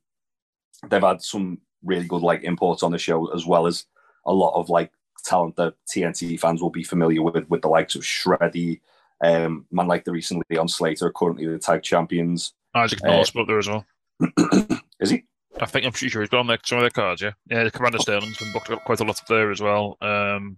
they've 0.89 1.01
had 1.01 1.22
some 1.22 1.60
really 1.84 2.08
good 2.08 2.22
like 2.22 2.44
imports 2.44 2.84
on 2.84 2.91
the 2.91 2.98
show, 2.98 3.27
as 3.34 3.46
well 3.46 3.67
as 3.67 3.86
a 4.25 4.34
lot 4.34 4.60
of 4.60 4.70
like 4.70 4.91
talent 5.24 5.56
that 5.58 5.75
TNT 5.88 6.39
fans 6.39 6.62
will 6.62 6.70
be 6.70 6.84
familiar 6.84 7.22
with, 7.22 7.48
with 7.50 7.62
the 7.62 7.67
likes 7.67 7.96
of 7.96 8.01
Shreddy, 8.01 8.82
um, 9.24 9.65
man 9.72 9.88
like 9.88 10.03
the 10.03 10.12
recently 10.12 10.58
on 10.58 10.67
Slater, 10.67 11.12
currently 11.12 11.46
the 11.46 11.60
tag 11.60 11.84
champions. 11.84 12.53
Isaac 12.74 13.00
Uh, 13.03 13.10
Norris 13.10 13.32
booked 13.32 13.50
there 13.50 13.60
as 13.60 13.67
well. 13.67 13.86
Is 15.00 15.12
he? 15.12 15.25
I 15.59 15.65
think 15.65 15.85
I'm 15.85 15.91
pretty 15.91 16.09
sure 16.09 16.21
he's 16.21 16.29
got 16.29 16.39
on 16.41 16.47
there, 16.47 16.57
some 16.63 16.77
of 16.79 16.83
their 16.83 16.89
cards. 16.89 17.21
Yeah, 17.21 17.31
yeah. 17.49 17.69
Commander 17.69 17.99
Sterling's 17.99 18.37
been 18.37 18.51
booked 18.53 18.69
up 18.69 18.83
quite 18.85 18.99
a 18.99 19.03
lot 19.03 19.19
up 19.19 19.27
there 19.27 19.51
as 19.51 19.61
well. 19.61 19.97
Um, 20.01 20.57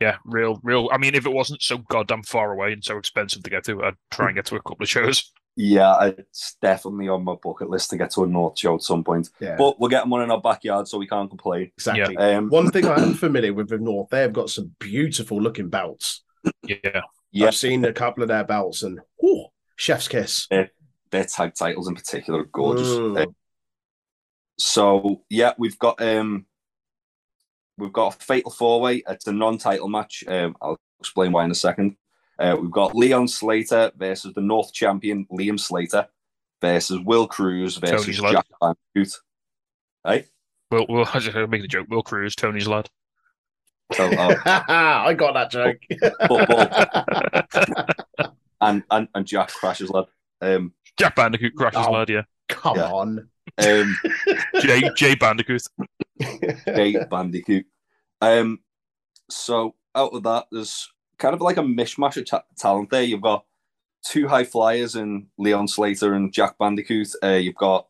yeah, 0.00 0.16
real, 0.24 0.60
real. 0.62 0.88
I 0.92 0.98
mean, 0.98 1.14
if 1.14 1.26
it 1.26 1.32
wasn't 1.32 1.60
so 1.62 1.78
goddamn 1.78 2.22
far 2.22 2.52
away 2.52 2.72
and 2.72 2.82
so 2.84 2.98
expensive 2.98 3.42
to 3.42 3.50
get 3.50 3.64
to, 3.64 3.82
I'd 3.84 3.94
try 4.10 4.26
and 4.26 4.36
get 4.36 4.46
to 4.46 4.56
a 4.56 4.62
couple 4.62 4.82
of 4.82 4.88
shows. 4.88 5.32
Yeah, 5.56 6.12
it's 6.16 6.56
definitely 6.62 7.08
on 7.08 7.24
my 7.24 7.34
bucket 7.42 7.68
list 7.68 7.90
to 7.90 7.96
get 7.96 8.12
to 8.12 8.22
a 8.22 8.26
North 8.28 8.56
show 8.58 8.76
at 8.76 8.82
some 8.82 9.02
point. 9.02 9.28
Yeah, 9.40 9.56
But 9.58 9.80
we're 9.80 9.88
getting 9.88 10.08
one 10.08 10.22
in 10.22 10.30
our 10.30 10.40
backyard, 10.40 10.86
so 10.86 10.98
we 10.98 11.08
can't 11.08 11.28
complain. 11.28 11.72
exactly. 11.76 12.16
Um, 12.16 12.48
One 12.48 12.70
thing 12.70 12.86
I 12.86 13.02
am 13.02 13.14
familiar 13.14 13.52
with 13.52 13.72
with 13.72 13.80
North, 13.80 14.08
they 14.10 14.20
have 14.20 14.32
got 14.32 14.50
some 14.50 14.70
beautiful 14.78 15.42
looking 15.42 15.68
belts. 15.68 16.22
Yeah, 16.62 17.00
yeah, 17.32 17.48
I've 17.48 17.56
seen 17.56 17.84
a 17.84 17.92
couple 17.92 18.22
of 18.22 18.28
their 18.28 18.44
belts, 18.44 18.84
and 18.84 19.00
whew, 19.18 19.46
chef's 19.74 20.06
kiss. 20.06 20.46
their 20.48 21.24
tag 21.24 21.54
titles 21.58 21.88
in 21.88 21.96
particular 21.96 22.42
are 22.42 22.44
gorgeous. 22.52 22.88
Mm. 22.90 23.34
So 24.58 25.22
yeah, 25.30 25.52
we've 25.58 25.78
got 25.78 26.00
um, 26.02 26.46
we've 27.76 27.92
got 27.92 28.14
a 28.14 28.18
fatal 28.24 28.50
four 28.50 28.80
way. 28.80 29.02
It's 29.08 29.26
a 29.26 29.32
non-title 29.32 29.88
match. 29.88 30.24
Um, 30.26 30.56
I'll 30.60 30.78
explain 31.00 31.32
why 31.32 31.44
in 31.44 31.50
a 31.50 31.54
second. 31.54 31.96
Uh, 32.38 32.56
we've 32.60 32.70
got 32.70 32.94
Leon 32.94 33.28
Slater 33.28 33.90
versus 33.96 34.32
the 34.34 34.40
North 34.40 34.72
champion 34.72 35.26
Liam 35.32 35.58
Slater 35.58 36.06
versus 36.60 37.00
Will 37.00 37.28
Kroos 37.28 37.80
versus 37.80 38.02
Tony's 38.04 38.20
lad. 38.20 38.32
Jack 38.32 38.46
Bandicoot. 38.60 39.14
Right? 40.04 40.26
Will 40.70 40.86
Will 40.88 41.06
I 41.14 41.18
just 41.18 41.36
make 41.48 41.62
the 41.62 41.68
joke. 41.68 41.86
Will 41.88 42.02
Kroos, 42.02 42.34
Tony's 42.36 42.68
lad. 42.68 42.88
So, 43.94 44.04
uh, 44.04 44.34
I 44.68 45.14
got 45.14 45.32
that 45.34 45.50
joke. 45.50 45.78
football 46.28 48.32
and, 48.60 48.82
and 48.90 49.08
and 49.14 49.26
Jack 49.26 49.48
crashes 49.48 49.90
lad. 49.90 50.04
Um, 50.40 50.72
Jack 50.98 51.16
Bandicoot, 51.16 51.54
Crash's 51.56 51.86
Oh. 51.86 51.92
lad. 51.92 52.08
Yeah, 52.10 52.22
Come 52.48 52.76
Yeah. 52.76 52.90
on. 52.92 53.28
um, 53.58 53.96
Jay 54.60 54.82
Jay 54.96 55.14
Bandicoot. 55.14 55.62
Jay 56.20 56.96
Bandicoot. 57.10 57.66
Um, 58.20 58.60
so 59.30 59.74
out 59.94 60.12
of 60.14 60.22
that, 60.24 60.46
there's 60.50 60.90
kind 61.18 61.34
of 61.34 61.40
like 61.40 61.56
a 61.56 61.62
mishmash 61.62 62.16
of 62.16 62.26
ta- 62.26 62.44
talent 62.56 62.90
there. 62.90 63.02
You've 63.02 63.20
got 63.20 63.44
two 64.04 64.28
high 64.28 64.44
flyers 64.44 64.96
in 64.96 65.26
Leon 65.38 65.68
Slater 65.68 66.14
and 66.14 66.32
Jack 66.32 66.58
Bandicoot. 66.58 67.08
Uh, 67.22 67.28
you've 67.32 67.54
got 67.56 67.86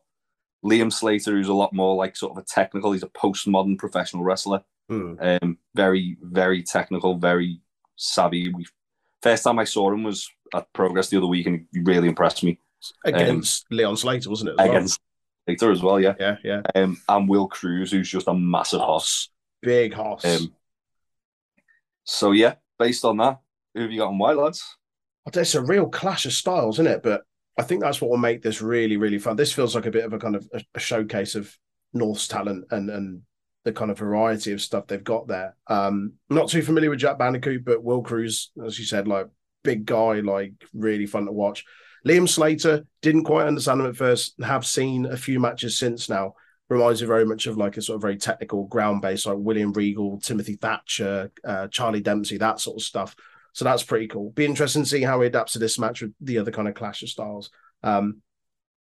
Liam 0.65 0.91
Slater, 0.91 1.31
who's 1.31 1.47
a 1.47 1.53
lot 1.53 1.73
more 1.73 1.95
like 1.95 2.15
sort 2.15 2.31
of 2.31 2.37
a 2.37 2.45
technical. 2.45 2.91
He's 2.91 3.03
a 3.03 3.07
postmodern 3.07 3.77
professional 3.77 4.23
wrestler. 4.23 4.63
Hmm. 4.89 5.13
Um, 5.21 5.57
very, 5.75 6.17
very 6.21 6.63
technical, 6.63 7.15
very 7.17 7.61
savvy. 7.95 8.51
We 8.51 8.65
first 9.21 9.43
time 9.43 9.59
I 9.59 9.63
saw 9.65 9.91
him 9.91 10.03
was 10.03 10.29
at 10.53 10.71
Progress 10.73 11.09
the 11.09 11.17
other 11.17 11.27
week, 11.27 11.45
and 11.47 11.65
he 11.73 11.79
really 11.81 12.07
impressed 12.07 12.43
me 12.43 12.59
Against 13.05 13.65
Leon 13.71 13.97
Slater, 13.97 14.29
wasn't 14.29 14.49
it? 14.49 14.53
as 14.53 14.57
well? 14.57 14.69
against 14.69 14.99
Slater 15.45 15.71
as 15.71 15.81
well. 15.81 15.99
Yeah, 15.99 16.15
Yeah, 16.19 16.35
yeah. 16.43 16.61
um, 16.75 17.01
and 17.07 17.27
Will 17.29 17.49
Kroos, 17.49 17.91
who's 17.91 18.09
just 18.09 18.27
a 18.27 18.33
massive 18.33 18.79
hoss. 18.79 18.87
Hoss. 18.87 19.29
Big 19.61 19.93
Hoss. 19.93 20.25
Um, 20.25 20.53
so 22.03 22.31
yeah, 22.31 22.55
based 22.77 23.05
on 23.05 23.17
that, 23.17 23.39
who 23.73 23.81
have 23.81 23.91
you 23.91 23.99
got 23.99 24.09
on 24.09 24.17
white 24.17 24.37
lads? 24.37 24.63
it's 25.31 25.53
a 25.53 25.61
real 25.61 25.87
clash 25.87 26.25
of 26.25 26.33
styles, 26.33 26.77
isn't 26.77 26.91
it? 26.91 27.03
But 27.03 27.21
I 27.57 27.61
think 27.61 27.81
that's 27.81 28.01
what 28.01 28.09
will 28.09 28.17
make 28.17 28.41
this 28.41 28.61
really, 28.61 28.97
really 28.97 29.19
fun. 29.19 29.35
This 29.35 29.53
feels 29.53 29.75
like 29.75 29.85
a 29.85 29.91
bit 29.91 30.05
of 30.05 30.13
a 30.13 30.17
kind 30.17 30.35
of 30.35 30.47
a, 30.53 30.61
a 30.73 30.79
showcase 30.79 31.35
of 31.35 31.55
North's 31.93 32.27
talent 32.27 32.65
and 32.71 32.89
and 32.89 33.21
the 33.65 33.73
kind 33.73 33.91
of 33.91 33.99
variety 33.99 34.53
of 34.53 34.61
stuff 34.61 34.87
they've 34.87 35.03
got 35.03 35.27
there. 35.27 35.55
Um, 35.67 36.13
not 36.29 36.49
too 36.49 36.61
familiar 36.61 36.89
with 36.89 36.99
Jack 36.99 37.19
Bandicoot, 37.19 37.65
but 37.65 37.83
Will 37.83 38.01
Cruz, 38.01 38.51
as 38.65 38.79
you 38.79 38.85
said, 38.85 39.07
like 39.07 39.27
big 39.63 39.85
guy, 39.85 40.21
like 40.21 40.53
really 40.73 41.05
fun 41.05 41.25
to 41.25 41.31
watch. 41.31 41.65
Liam 42.07 42.27
Slater 42.27 42.85
didn't 43.01 43.25
quite 43.25 43.47
understand 43.47 43.81
him 43.81 43.87
at 43.87 43.95
first. 43.95 44.35
Have 44.41 44.65
seen 44.65 45.05
a 45.05 45.17
few 45.17 45.39
matches 45.39 45.77
since 45.77 46.09
now. 46.09 46.33
Reminds 46.69 47.01
me 47.01 47.07
very 47.07 47.25
much 47.25 47.47
of 47.47 47.57
like 47.57 47.77
a 47.77 47.81
sort 47.81 47.95
of 47.95 48.01
very 48.01 48.17
technical 48.17 48.65
ground 48.67 49.01
base, 49.01 49.25
like 49.25 49.37
William 49.39 49.73
Regal, 49.73 50.19
Timothy 50.19 50.55
Thatcher, 50.55 51.31
uh, 51.43 51.67
Charlie 51.67 52.01
Dempsey, 52.01 52.37
that 52.37 52.59
sort 52.59 52.77
of 52.77 52.83
stuff. 52.83 53.15
So 53.53 53.65
that's 53.65 53.83
pretty 53.83 54.07
cool. 54.07 54.29
Be 54.31 54.45
interesting 54.45 54.83
to 54.83 54.89
see 54.89 55.01
how 55.01 55.19
he 55.21 55.27
adapts 55.27 55.53
to 55.53 55.59
this 55.59 55.79
match 55.79 56.01
with 56.01 56.13
the 56.21 56.37
other 56.37 56.51
kind 56.51 56.67
of 56.67 56.75
clash 56.75 57.01
of 57.01 57.09
styles. 57.09 57.49
Um, 57.81 58.21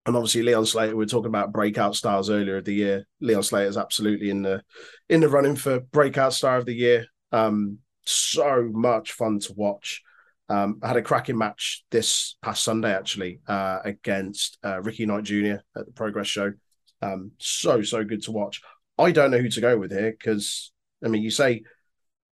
and 0.05 0.15
obviously 0.15 0.43
Leon 0.43 0.65
Slater, 0.65 0.95
we 0.95 1.03
were 1.03 1.05
talking 1.05 1.27
about 1.27 1.51
breakout 1.51 1.95
stars 1.95 2.29
earlier 2.29 2.57
of 2.57 2.65
the 2.65 2.73
year. 2.73 3.07
Leon 3.19 3.43
Slater 3.43 3.67
is 3.67 3.77
absolutely 3.77 4.29
in 4.29 4.41
the 4.41 4.63
in 5.09 5.19
the 5.19 5.29
running 5.29 5.55
for 5.55 5.79
breakout 5.79 6.33
star 6.33 6.57
of 6.57 6.65
the 6.65 6.73
year. 6.73 7.05
Um, 7.31 7.79
so 8.05 8.69
much 8.71 9.11
fun 9.11 9.39
to 9.39 9.53
watch. 9.53 10.01
Um, 10.49 10.79
I 10.81 10.87
had 10.87 10.97
a 10.97 11.01
cracking 11.01 11.37
match 11.37 11.83
this 11.91 12.37
past 12.41 12.63
Sunday 12.63 12.93
actually 12.93 13.41
uh, 13.47 13.79
against 13.83 14.57
uh, 14.63 14.81
Ricky 14.81 15.05
Knight 15.05 15.23
Jr. 15.23 15.55
at 15.75 15.85
the 15.85 15.91
Progress 15.93 16.27
Show. 16.27 16.53
Um, 17.01 17.31
so 17.37 17.81
so 17.81 18.03
good 18.03 18.23
to 18.23 18.31
watch. 18.31 18.61
I 18.97 19.11
don't 19.11 19.31
know 19.31 19.37
who 19.39 19.49
to 19.49 19.61
go 19.61 19.77
with 19.77 19.91
here 19.91 20.11
because 20.11 20.71
I 21.03 21.09
mean 21.09 21.21
you 21.21 21.31
say 21.31 21.63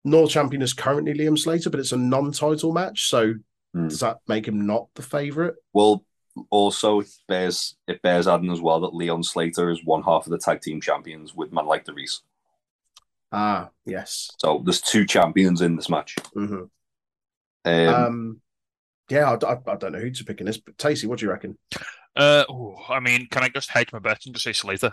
North 0.05 0.31
champion 0.31 0.63
is 0.63 0.73
currently 0.75 1.15
Liam 1.15 1.39
Slater, 1.39 1.71
but 1.71 1.81
it's 1.81 1.93
a 1.93 1.97
non-title 1.97 2.73
match. 2.73 3.09
So 3.09 3.35
Hmm. 3.75 3.89
does 3.89 4.01
that 4.01 4.19
make 4.29 4.47
him 4.47 4.67
not 4.67 4.89
the 4.97 5.03
favorite? 5.03 5.55
Well, 5.73 6.05
also 6.51 7.01
it 7.01 7.09
bears 7.27 7.75
it 7.89 8.03
bears 8.03 8.29
adding 8.29 8.53
as 8.53 8.61
well 8.61 8.81
that 8.81 8.95
Leon 8.95 9.23
Slater 9.23 9.71
is 9.71 9.83
one 9.83 10.03
half 10.03 10.27
of 10.27 10.31
the 10.31 10.39
tag 10.39 10.61
team 10.61 10.79
champions 10.81 11.35
with 11.35 11.53
man 11.53 11.65
like 11.65 11.87
DeReiss. 11.87 12.21
Ah, 13.33 13.71
yes. 13.87 14.31
So 14.39 14.61
there's 14.63 14.83
two 14.83 15.07
champions 15.07 15.63
in 15.63 15.77
this 15.77 15.89
match. 15.89 16.17
Mhm. 16.37 16.69
Um, 17.65 17.89
Um, 17.95 18.41
yeah, 19.11 19.31
I, 19.31 19.47
I, 19.47 19.59
I 19.67 19.77
don't 19.77 19.93
know 19.93 19.99
who 19.99 20.11
to 20.11 20.25
pick 20.25 20.41
in 20.41 20.47
this, 20.47 20.59
but 20.59 20.79
Tasty, 20.79 21.07
what 21.07 21.19
do 21.19 21.27
you 21.27 21.31
reckon? 21.33 21.59
Uh, 22.17 22.45
ooh, 22.51 22.77
I 22.89 23.01
mean, 23.01 23.27
can 23.31 23.43
I 23.43 23.49
just 23.49 23.71
hedge 23.71 23.93
my 23.93 23.99
bet 23.99 24.21
and 24.27 24.35
just 24.35 24.45
say 24.45 24.53
Slater 24.53 24.93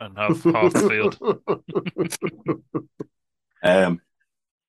and 0.00 0.16
have 0.18 0.42
half 0.44 0.72
the 0.72 0.88
field? 0.88 1.18
um, 3.62 4.00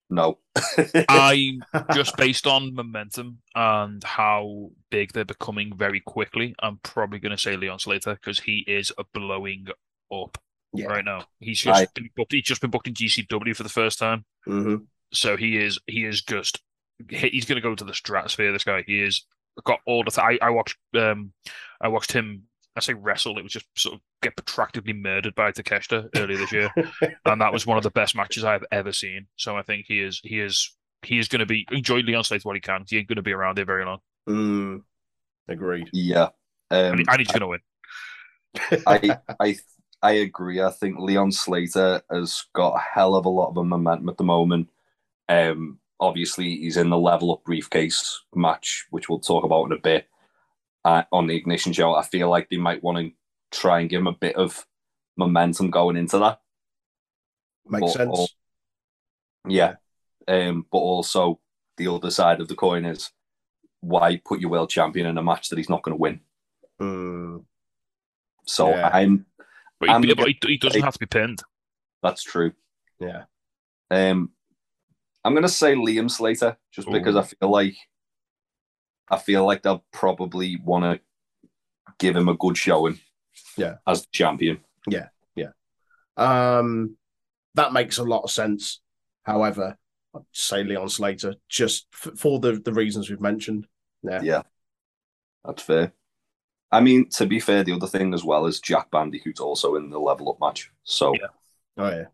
no. 0.10 0.40
I 1.10 1.58
just 1.94 2.16
based 2.18 2.48
on 2.48 2.74
momentum 2.76 3.40
and 3.56 4.04
how 4.04 4.72
big 4.90 5.14
they're 5.14 5.26
becoming 5.26 5.76
very 5.76 6.00
quickly, 6.00 6.56
I'm 6.60 6.78
probably 6.84 7.20
going 7.20 7.36
to 7.36 7.42
say 7.42 7.56
Leon 7.58 7.80
Slater 7.80 8.14
because 8.16 8.40
he 8.40 8.64
is 8.68 8.92
blowing 9.14 9.68
up 10.12 10.38
yeah. 10.74 10.86
right 10.86 11.06
now. 11.06 11.26
He's 11.40 11.60
just 11.60 11.80
Right. 11.80 11.94
been 11.94 12.10
booked. 12.16 12.34
He's 12.34 12.44
just 12.44 12.62
been 12.62 12.72
booked 12.72 12.88
in 12.88 12.94
GCW 12.94 13.56
for 13.56 13.64
the 13.64 13.70
first 13.70 14.00
time, 14.00 14.26
hmm 14.46 14.76
so 15.14 15.38
he 15.38 15.58
is 15.58 15.80
he 15.88 16.04
is 16.04 16.22
just 16.24 16.58
he- 16.58 16.62
he's 17.10 17.46
going 17.46 17.56
to 17.58 17.62
go 17.62 17.76
to 17.76 17.84
the 17.84 17.94
stratosphere. 17.94 18.52
This 18.52 18.64
guy, 18.64 18.84
he 18.86 19.02
is 19.02 19.26
got 19.64 19.80
all 19.86 20.04
the. 20.04 20.12
Th- 20.12 20.40
I 20.42 20.46
I 20.46 20.50
watched 20.50 20.78
um 20.98 21.32
I 21.82 21.88
watched 21.88 22.12
him. 22.12 22.44
I 22.78 22.82
say 22.82 22.94
wrestle. 22.94 23.38
It 23.38 23.44
was 23.44 23.54
just 23.54 23.66
sort 23.78 23.96
of 23.96 24.02
get 24.22 24.36
protractedly 24.36 24.92
murdered 24.94 25.34
by 25.36 25.52
Takeshita 25.52 26.10
earlier 26.18 26.38
this 26.38 26.52
year, 26.52 26.70
and 27.26 27.40
that 27.42 27.54
was 27.54 27.66
one 27.66 27.78
of 27.78 27.84
the 27.84 27.90
best 27.92 28.16
matches 28.16 28.44
I've 28.44 28.66
ever 28.72 28.92
seen. 28.92 29.28
So 29.38 29.56
I 29.58 29.62
think 29.62 29.86
he 29.88 30.02
is 30.02 30.20
he 30.24 30.40
is 30.42 30.76
he 31.02 31.18
is 31.20 31.28
going 31.30 31.40
to 31.40 31.46
be 31.46 31.66
enjoy 31.72 32.00
Leon 32.00 32.24
Slater 32.26 32.48
what 32.48 32.56
he 32.56 32.62
can. 32.62 32.84
He 32.88 32.98
ain't 32.98 33.08
going 33.08 33.16
to 33.16 33.22
be 33.22 33.32
around 33.32 33.58
there 33.58 33.66
very 33.66 33.86
long, 33.86 34.00
Mm, 34.28 34.82
agreed. 35.48 35.90
yeah. 35.94 36.30
Um, 36.72 36.94
and, 36.94 37.00
he- 37.00 37.06
and 37.10 37.20
he's 37.20 37.28
going 37.28 37.42
to 37.42 37.48
win. 37.48 37.60
I 38.88 39.18
I 39.40 39.56
I 40.02 40.12
agree. 40.14 40.62
I 40.62 40.72
think 40.72 41.00
Leon 41.00 41.32
Slater 41.32 42.02
has 42.12 42.44
got 42.54 42.76
a 42.76 42.80
hell 42.80 43.16
of 43.16 43.26
a 43.26 43.30
lot 43.30 43.50
of 43.50 43.58
a 43.58 43.64
momentum 43.64 44.10
at 44.10 44.18
the 44.18 44.24
moment. 44.24 44.68
Um, 45.30 45.80
obviously, 46.00 46.58
he's 46.58 46.78
in 46.78 46.90
the 46.90 46.98
level 46.98 47.32
up 47.34 47.44
briefcase 47.44 48.22
match, 48.34 48.86
which 48.90 49.10
we'll 49.10 49.20
talk 49.20 49.44
about 49.44 49.66
in 49.66 49.72
a 49.72 49.78
bit 49.82 50.08
uh, 50.84 51.04
on 51.12 51.28
the 51.28 51.36
Ignition 51.36 51.74
show. 51.74 51.96
I 51.96 52.04
feel 52.04 52.30
like 52.30 52.50
they 52.50 52.58
might 52.58 52.84
want 52.84 52.98
to 53.00 53.12
try 53.58 53.80
and 53.80 53.90
give 53.90 54.00
him 54.02 54.08
a 54.08 54.12
bit 54.14 54.36
of 54.36 54.66
momentum 55.18 55.70
going 55.72 55.96
into 55.98 56.20
that. 56.20 56.42
Makes 57.68 57.82
But- 57.82 57.92
sense. 57.94 58.20
or- 58.20 58.28
Yeah. 59.52 59.76
Um, 60.28 60.66
but 60.72 60.78
also 60.80 61.40
the 61.78 61.88
other 61.88 62.10
side 62.12 62.42
of 62.42 62.48
the 62.48 62.56
coin 62.56 62.86
is 62.86 63.12
why 63.82 64.18
put 64.26 64.40
your 64.40 64.50
world 64.50 64.70
champion 64.70 65.06
in 65.08 65.18
a 65.18 65.24
match 65.24 65.50
that 65.50 65.58
he's 65.58 65.70
not 65.70 65.84
going 65.84 65.96
to 65.96 66.02
win. 66.02 66.22
Mm, 66.82 67.46
So 68.46 68.70
Yeah. 68.70 68.90
I'm 68.94 69.26
But, 69.80 69.90
he, 69.90 69.96
I'm 69.96 70.02
but 70.02 70.28
he, 70.28 70.38
he 70.46 70.58
doesn't 70.58 70.82
have 70.82 70.94
to 70.94 71.00
be 71.00 71.06
pinned. 71.06 71.42
that's 72.04 72.24
true. 72.24 72.54
yeah. 73.00 73.26
Um, 73.92 74.32
I'm 75.26 75.34
gonna 75.34 75.50
say 75.50 75.74
Liam 75.74 76.10
Slater 76.10 76.56
just 76.72 76.90
because 76.90 77.16
I 77.16 77.24
feel 77.24 77.50
like 77.52 77.76
I 79.10 79.18
feel 79.18 79.46
like 79.46 79.64
they'll 79.64 79.84
probably 79.92 80.58
want 80.58 80.86
to 80.86 81.00
give 82.00 82.16
him 82.16 82.30
a 82.30 82.36
good 82.36 82.56
showing. 82.56 83.00
Yeah. 83.58 83.76
as 83.88 84.02
the 84.02 84.08
champion. 84.12 84.60
Yeah, 84.88 85.08
yeah. 85.36 85.50
Um, 86.16 86.96
that 87.56 87.74
makes 87.74 87.98
a 87.98 88.04
lot 88.04 88.24
of 88.24 88.32
sense. 88.32 88.82
However, 89.24 89.78
I'd 90.16 90.22
say 90.32 90.64
Leon 90.64 90.90
Slater 90.90 91.36
just 91.50 91.88
f- 91.94 92.18
for 92.18 92.40
the, 92.40 92.54
the 92.54 92.74
reasons 92.74 93.10
we've 93.10 93.20
mentioned. 93.22 93.68
Yeah. 94.04 94.22
Yeah, 94.22 94.42
that's 95.44 95.64
fair. 95.64 95.94
I 96.72 96.82
mean, 96.82 97.10
to 97.12 97.26
be 97.26 97.40
fair, 97.40 97.64
the 97.64 97.74
other 97.74 97.88
thing 97.88 98.14
as 98.14 98.24
well 98.24 98.46
is 98.46 98.60
Jack 98.60 98.92
Bandicoot 98.92 99.40
also 99.40 99.76
in 99.76 99.90
the 99.90 100.00
level 100.00 100.30
up 100.30 100.38
match. 100.40 100.72
So 100.84 101.14
Yeah. 101.16 101.28
Oh 101.78 101.90
yeah. 101.90 102.06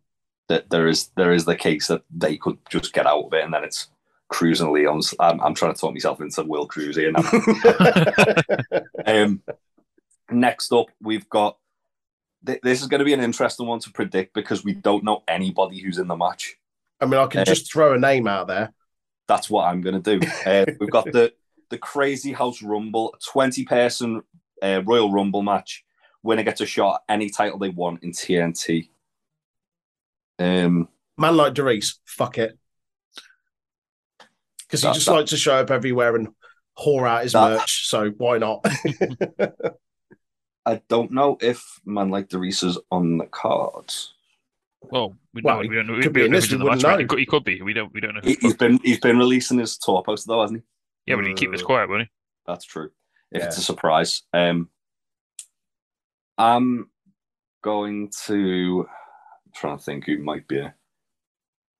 That 0.50 0.69
there 0.69 0.88
is 0.88 1.10
there 1.15 1.31
is 1.33 1.45
the 1.45 1.55
case 1.55 1.88
that 1.88 2.03
they 2.15 2.38
could 2.38 2.57
just 2.69 2.93
get 2.93 3.05
out 3.07 3.25
of 3.25 3.33
it, 3.33 3.43
and 3.43 3.53
then 3.53 3.63
it's 3.63 3.88
Kroos 4.31 4.62
and 4.62 4.71
Leon's. 4.71 5.13
I'm, 5.19 5.39
I'm 5.41 5.53
trying 5.53 5.74
to 5.74 5.79
talk 5.79 5.93
myself 5.93 6.19
into 6.21 6.43
Will 6.43 6.67
Kroos 6.67 6.95
here 6.95 7.12
now. 7.12 7.24
um, 9.05 9.41
Next 10.29 10.71
up, 10.71 10.88
we've 11.01 11.29
got. 11.29 11.57
th- 12.45 12.62
This 12.63 12.81
is 12.81 12.88
going 12.88 13.00
to 13.00 13.05
be 13.05 13.13
an 13.13 13.19
interesting 13.21 13.67
one 13.67 13.79
to 13.79 13.91
predict 13.91 14.33
because 14.33 14.63
we 14.63 14.74
don't 14.74 15.03
know 15.03 15.24
anybody 15.27 15.79
who's 15.79 15.98
in 15.98 16.07
the 16.07 16.15
match. 16.15 16.55
I 17.01 17.05
mean, 17.05 17.19
I 17.19 17.27
can 17.27 17.41
Uh, 17.41 17.45
just 17.45 17.71
throw 17.71 17.93
a 17.93 18.00
name 18.00 18.27
out 18.27 18.48
there. 18.48 18.74
That's 19.27 19.50
what 19.50 19.65
I'm 19.65 19.81
going 19.81 20.01
to 20.01 20.19
do. 20.19 20.25
Uh, 20.45 20.65
we've 20.79 20.89
got 20.91 21.12
the 21.12 21.33
the 21.69 21.77
Crazy 21.77 22.31
House 22.33 22.62
Rumble, 22.62 23.15
20 23.25 23.63
person 23.65 24.21
uh, 24.62 24.81
Royal 24.86 25.12
Rumble 25.12 25.41
match. 25.41 25.83
Winner 26.24 26.43
gets 26.43 26.62
a 26.62 26.65
shot 26.65 27.01
at 27.10 27.13
any 27.13 27.29
title 27.29 27.57
they 27.57 27.69
want 27.69 28.03
in 28.03 28.12
TNT. 28.12 28.89
Um, 30.41 30.88
Man 31.17 31.38
like 31.38 31.53
Doris, 31.53 32.00
fuck 32.05 32.38
it. 32.38 32.57
Because 34.60 34.81
he 34.81 34.88
That- 34.88 34.93
just 34.95 35.05
that- 35.07 35.13
likes 35.13 35.29
to 35.31 35.38
show 35.38 35.55
up 35.55 35.71
everywhere 35.71 36.15
and 36.15 36.29
whore 36.79 37.07
out 37.07 37.24
his 37.24 37.33
That- 37.33 37.57
merch. 37.60 37.88
So 37.88 38.10
why 38.12 38.38
not? 38.38 38.65
I 40.65 40.81
don't 40.89 41.12
know 41.12 41.38
if 41.41 41.79
Man 41.86 42.10
Like 42.10 42.29
DeReiss 42.29 42.63
is 42.63 42.77
on 42.91 43.17
the 43.17 43.25
cards. 43.25 44.13
Well, 44.81 45.15
we, 45.33 45.41
Well, 45.43 45.57
no, 45.57 45.62
he 45.63 45.69
we 45.69 45.75
don't 45.75 45.88
know. 45.88 45.95
could 46.01 46.05
we 46.05 46.10
be 46.12 46.19
don't 46.21 46.25
in 46.25 46.31
know 46.31 46.38
this, 46.38 46.45
who's 46.45 46.53
in 46.53 46.60
we 46.60 46.60
the 46.60 46.63
wouldn't 46.69 46.83
match, 46.83 46.89
mate. 46.89 46.93
know. 46.95 47.00
He 47.00 47.05
could, 47.07 47.19
he 47.19 47.25
could 47.25 47.43
be. 47.43 47.62
We 47.62 47.74
don't. 47.74 47.93
We 47.93 48.00
don't 48.01 48.15
know. 48.15 48.21
He, 48.24 48.38
he's 48.41 48.55
been 48.55 48.79
he's 48.83 49.00
been 49.00 49.17
releasing 49.17 49.60
his 49.60 49.77
tour 49.77 50.01
poster 50.03 50.27
though, 50.29 50.41
hasn't 50.41 50.60
he? 51.05 51.12
yeah, 51.12 51.15
but 51.17 51.25
he 51.27 51.33
keep 51.33 51.51
this 51.51 51.62
Uh, 51.62 51.65
quiet, 51.65 51.89
won't 51.89 52.03
he? 52.03 52.10
That's 52.48 52.65
true. 52.65 52.89
If 53.31 53.41
Yeah. 53.41 53.48
it's 53.48 53.57
a 53.57 53.62
surprise. 53.62 54.24
Um 54.33 54.69
I'm 56.38 56.89
going 57.63 58.12
to 58.25 58.88
I'm 58.89 58.95
trying 59.53 59.77
to 59.77 59.84
think 59.84 60.05
who 60.05 60.17
might 60.20 60.48
be 60.48 60.60
a 60.60 60.74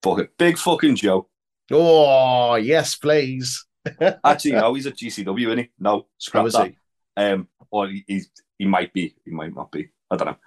fuck 0.04 0.20
it. 0.20 0.38
Big 0.38 0.58
fucking 0.58 0.96
Joe. 0.96 1.28
oh, 1.72 2.56
yes, 2.56 2.96
please. 2.96 3.66
Actually, 4.24 4.52
no, 4.54 4.74
he's 4.74 4.86
a 4.86 4.92
GCW, 4.92 5.48
isn't 5.48 5.58
he? 5.58 5.70
No, 5.80 5.92
How 5.98 6.06
scrap 6.18 6.46
is 6.46 6.54
that. 6.54 6.68
he? 6.68 6.76
Um, 7.18 7.48
or 7.72 7.88
he, 7.88 8.04
he's 8.08 8.30
he 8.58 8.66
might 8.66 8.94
be, 8.94 9.16
he 9.26 9.32
might 9.32 9.56
not 9.56 9.72
be. 9.72 9.90
I 10.10 10.16
don't 10.18 10.28
know. 10.28 10.38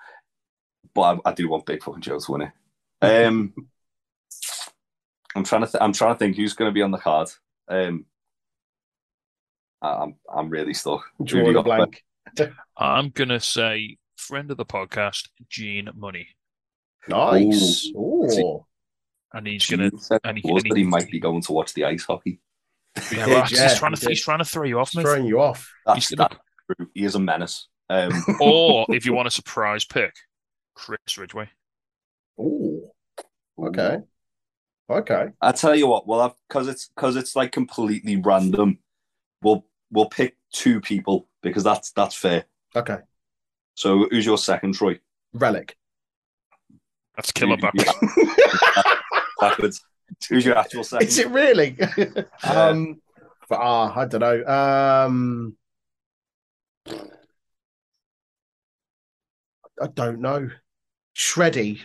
But 0.94 1.20
I, 1.24 1.30
I 1.30 1.32
do 1.34 1.48
want 1.48 1.66
Big 1.66 1.82
fucking 1.82 2.02
Joe 2.02 2.18
to 2.20 2.32
win 2.32 2.42
it. 2.42 2.52
Um, 3.02 3.52
I'm 5.34 5.42
trying 5.44 5.62
to 5.62 5.66
th- 5.66 5.82
I'm 5.82 5.92
trying 5.92 6.14
to 6.14 6.18
think 6.18 6.36
who's 6.36 6.54
going 6.54 6.68
to 6.70 6.74
be 6.74 6.82
on 6.82 6.92
the 6.92 6.98
card. 6.98 7.28
Um, 7.68 8.06
I- 9.82 9.94
I'm 10.02 10.14
I'm 10.32 10.48
really 10.48 10.74
stuck. 10.74 11.02
Who 11.18 11.24
Drawing 11.24 11.56
a 11.56 11.62
blank. 11.62 12.04
I'm 12.76 13.10
gonna 13.10 13.40
say 13.40 13.98
friend 14.16 14.50
of 14.50 14.56
the 14.56 14.64
podcast, 14.64 15.28
Gene 15.48 15.88
Munny, 15.94 16.28
Nice. 17.08 17.88
Ooh. 17.94 18.26
Ooh. 18.26 18.66
and 19.32 19.46
he's 19.46 19.66
gonna. 19.66 19.90
And 20.24 20.38
he- 20.38 20.48
and 20.48 20.62
he- 20.62 20.68
that 20.70 20.76
he 20.76 20.84
might 20.84 21.10
be 21.10 21.20
going 21.20 21.42
to 21.42 21.52
watch 21.52 21.74
the 21.74 21.84
ice 21.84 22.04
hockey. 22.04 22.40
Yeah, 23.12 23.26
well, 23.26 23.46
Yeah, 23.50 23.68
he's 23.68 23.78
trying 23.78 23.92
he 23.92 23.96
to. 23.96 24.08
He's 24.10 24.22
trying 24.22 24.38
to 24.38 24.44
throw 24.44 24.64
you 24.64 24.78
off, 24.78 24.88
It's 24.90 24.96
mate. 24.96 25.02
throwing 25.02 25.26
you 25.26 25.40
off. 25.40 25.72
That's 25.86 26.08
He's 26.08 26.16
gonna- 26.16 26.28
that's. 26.78 26.90
He 26.94 27.04
is 27.04 27.14
a 27.14 27.18
menace. 27.20 27.68
Um, 27.90 28.12
or 28.40 28.86
if 28.88 29.04
you 29.04 29.12
want 29.12 29.28
a 29.28 29.30
surprise 29.30 29.84
pick, 29.84 30.14
Chris 30.74 31.18
Ridgway. 31.18 31.48
Ooh. 32.40 32.88
Okay. 33.58 33.98
Okay. 34.88 35.26
I 35.40 35.52
tell 35.52 35.74
you 35.74 35.86
what, 35.86 36.06
well, 36.06 36.36
because 36.48 36.68
it's 36.68 36.88
because 36.88 37.16
it's 37.16 37.36
like 37.36 37.52
completely 37.52 38.16
random. 38.16 38.78
We'll 39.42 39.66
we'll 39.90 40.08
pick 40.08 40.36
two 40.52 40.80
people 40.80 41.28
because 41.42 41.64
that's 41.64 41.90
that's 41.92 42.14
fair. 42.14 42.44
Okay. 42.74 42.98
So 43.74 44.06
who's 44.10 44.24
your 44.24 44.38
second, 44.38 44.74
Troy? 44.74 44.98
Relic. 45.34 45.76
That's 47.16 47.32
killer 47.32 47.56
back. 47.56 47.74
Yeah, 47.74 47.92
backwards. 49.40 49.84
Who's 50.28 50.44
your 50.44 50.56
actual 50.58 50.84
second? 50.84 51.06
Is 51.08 51.18
it 51.18 51.28
really? 51.30 51.76
um, 52.44 53.00
but, 53.48 53.58
ah, 53.58 53.92
I 53.98 54.04
don't 54.06 54.20
know. 54.20 54.44
Um, 54.46 55.56
I 59.80 59.86
don't 59.92 60.20
know. 60.20 60.50
Shreddy. 61.16 61.80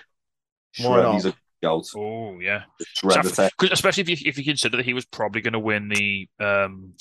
why 0.82 1.02
not? 1.02 1.26
A 1.26 1.34
goat. 1.62 1.88
Oh 1.96 2.40
yeah, 2.40 2.64
Shredder 2.98 3.72
especially 3.72 4.02
if 4.02 4.10
you 4.10 4.18
if 4.26 4.38
you 4.38 4.44
consider 4.44 4.78
that 4.78 4.86
he 4.86 4.94
was 4.94 5.06
probably 5.06 5.42
going 5.42 5.54
to 5.54 5.60
win 5.60 5.90
the 5.90 6.28
um 6.40 6.94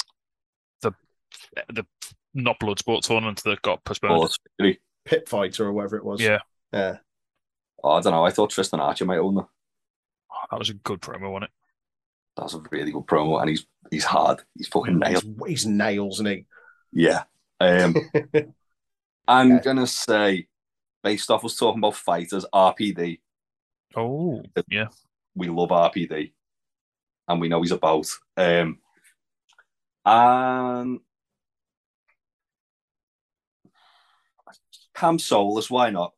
the 0.83 0.93
the 1.73 1.87
not 2.35 2.59
Bloodsport 2.61 3.03
tournament 3.03 3.43
that 3.45 3.63
got 3.63 3.85
postponed. 3.85 4.25
It's 4.25 4.39
really- 4.59 4.81
Pit 5.05 5.27
fighter 5.27 5.65
or 5.67 5.73
whatever 5.73 5.97
it 5.97 6.05
was. 6.05 6.21
Yeah, 6.21 6.41
Yeah. 6.71 6.99
Oh, 7.83 7.91
I 7.91 8.01
don't 8.01 8.13
know. 8.13 8.25
I 8.25 8.31
thought 8.31 8.51
Tristan 8.51 8.81
Archer 8.81 9.05
might 9.05 9.19
own 9.19 9.37
that. 9.37 9.47
Oh, 10.31 10.37
that 10.51 10.59
was 10.59 10.71
a 10.71 10.75
good 10.75 11.01
promo 11.01 11.31
wasn't 11.31 11.45
it. 11.45 11.51
That 12.37 12.45
was 12.45 12.55
a 12.55 12.63
really 12.71 12.93
good 12.93 13.07
promo, 13.07 13.41
and 13.41 13.51
he's 13.51 13.67
he's 13.91 14.05
hard. 14.05 14.43
He's 14.55 14.69
fucking 14.69 14.99
nailed. 14.99 15.25
He's, 15.25 15.47
he's 15.47 15.67
nails, 15.67 16.17
isn't 16.17 16.27
he? 16.27 16.47
Yeah. 16.93 17.25
Um, 17.61 17.95
I'm 19.29 19.59
Okay. 19.59 19.61
gonna 19.61 19.87
say, 19.87 20.49
based 21.03 21.31
off 21.31 21.45
us 21.45 21.57
talking 21.57 21.81
about 21.81 21.97
fighters, 21.97 22.47
RPD. 22.53 23.21
Oh 23.95 24.43
yeah, 24.69 24.89
We 25.35 25.49
love 25.49 25.71
RPD, 25.71 26.33
and 27.29 27.41
we 27.41 27.49
know 27.49 27.63
he's 27.63 27.73
about. 27.73 28.07
Um, 28.37 28.81
and 30.05 31.01
Cam 34.95 35.19
Solus, 35.19 35.71
why 35.71 35.91
not? 35.91 36.13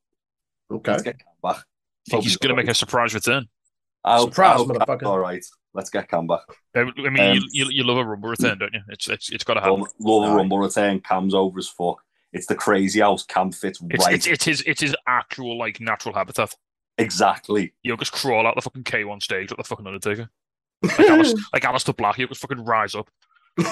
Okay. 0.70 0.92
Let's 0.92 1.02
get 1.02 1.18
Cam 1.18 1.29
back. 1.42 1.56
I 1.56 2.10
think 2.10 2.24
he's 2.24 2.36
going 2.36 2.54
to 2.54 2.56
make 2.62 2.68
a 2.70 2.74
surprise 2.74 3.14
return. 3.14 3.46
I 4.04 4.16
hope- 4.18 4.30
Surprise, 4.30 4.54
I 4.54 4.56
hope 4.58 4.68
Cam's 4.68 4.78
motherfucker. 4.80 5.06
All 5.06 5.18
right, 5.18 5.44
let's 5.74 5.90
get 5.90 6.08
Cam 6.08 6.26
back. 6.26 6.40
I 6.74 6.80
I 6.80 6.84
mean, 7.10 7.20
Um, 7.20 7.34
you, 7.36 7.42
you 7.52 7.66
you 7.70 7.84
love 7.84 7.98
a 7.98 8.04
rumble 8.04 8.30
return, 8.30 8.58
don't 8.58 8.72
you? 8.72 8.80
It's 8.88 9.08
it's 9.08 9.30
it's 9.30 9.44
got 9.44 9.54
to 9.54 9.60
happen. 9.60 9.80
Love, 9.80 9.88
love 10.00 10.28
a 10.30 10.32
Aye. 10.32 10.36
Rumble 10.36 10.58
return. 10.58 11.00
Cam's 11.00 11.34
over 11.34 11.58
as 11.58 11.68
fuck. 11.68 12.02
It's 12.32 12.46
the 12.46 12.54
crazy 12.54 13.00
house. 13.00 13.24
Cam 13.24 13.52
fits 13.52 13.80
It's, 13.90 14.04
right. 14.06 14.14
it's 14.14 14.26
it's 14.26 14.44
his 14.44 14.62
it's 14.62 14.80
his 14.80 14.94
actual 15.06 15.58
like 15.58 15.80
natural 15.80 16.14
habitat. 16.14 16.54
exactly. 16.96 17.74
You'll 17.82 17.96
just 17.98 18.12
crawl 18.12 18.46
out 18.46 18.54
the 18.54 18.62
fucking 18.62 18.84
K1 18.84 19.22
stage 19.22 19.50
like 19.50 19.58
the 19.58 19.64
fucking 19.64 19.86
Undertaker, 19.86 20.30
like 20.82 21.00
Alice, 21.00 21.34
like 21.52 21.62
Aleister 21.64 21.94
Black. 21.96 22.16
He'll 22.16 22.28
just 22.28 22.40
fucking 22.40 22.64
rise 22.64 22.94
up 22.94 23.10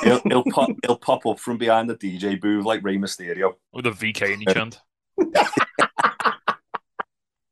He'll, 0.02 0.20
he'll 0.26 0.44
pop. 0.44 0.70
He'll 0.84 0.98
pop 0.98 1.24
up 1.24 1.38
from 1.38 1.56
behind 1.56 1.88
the 1.88 1.94
DJ 1.94 2.38
booth 2.38 2.64
like 2.66 2.82
Rey 2.82 2.96
Mysterio. 2.98 3.54
with 3.72 3.86
a 3.86 3.90
VK 3.90 4.34
in 4.34 4.42
each 4.42 4.52
hand. 4.56 4.78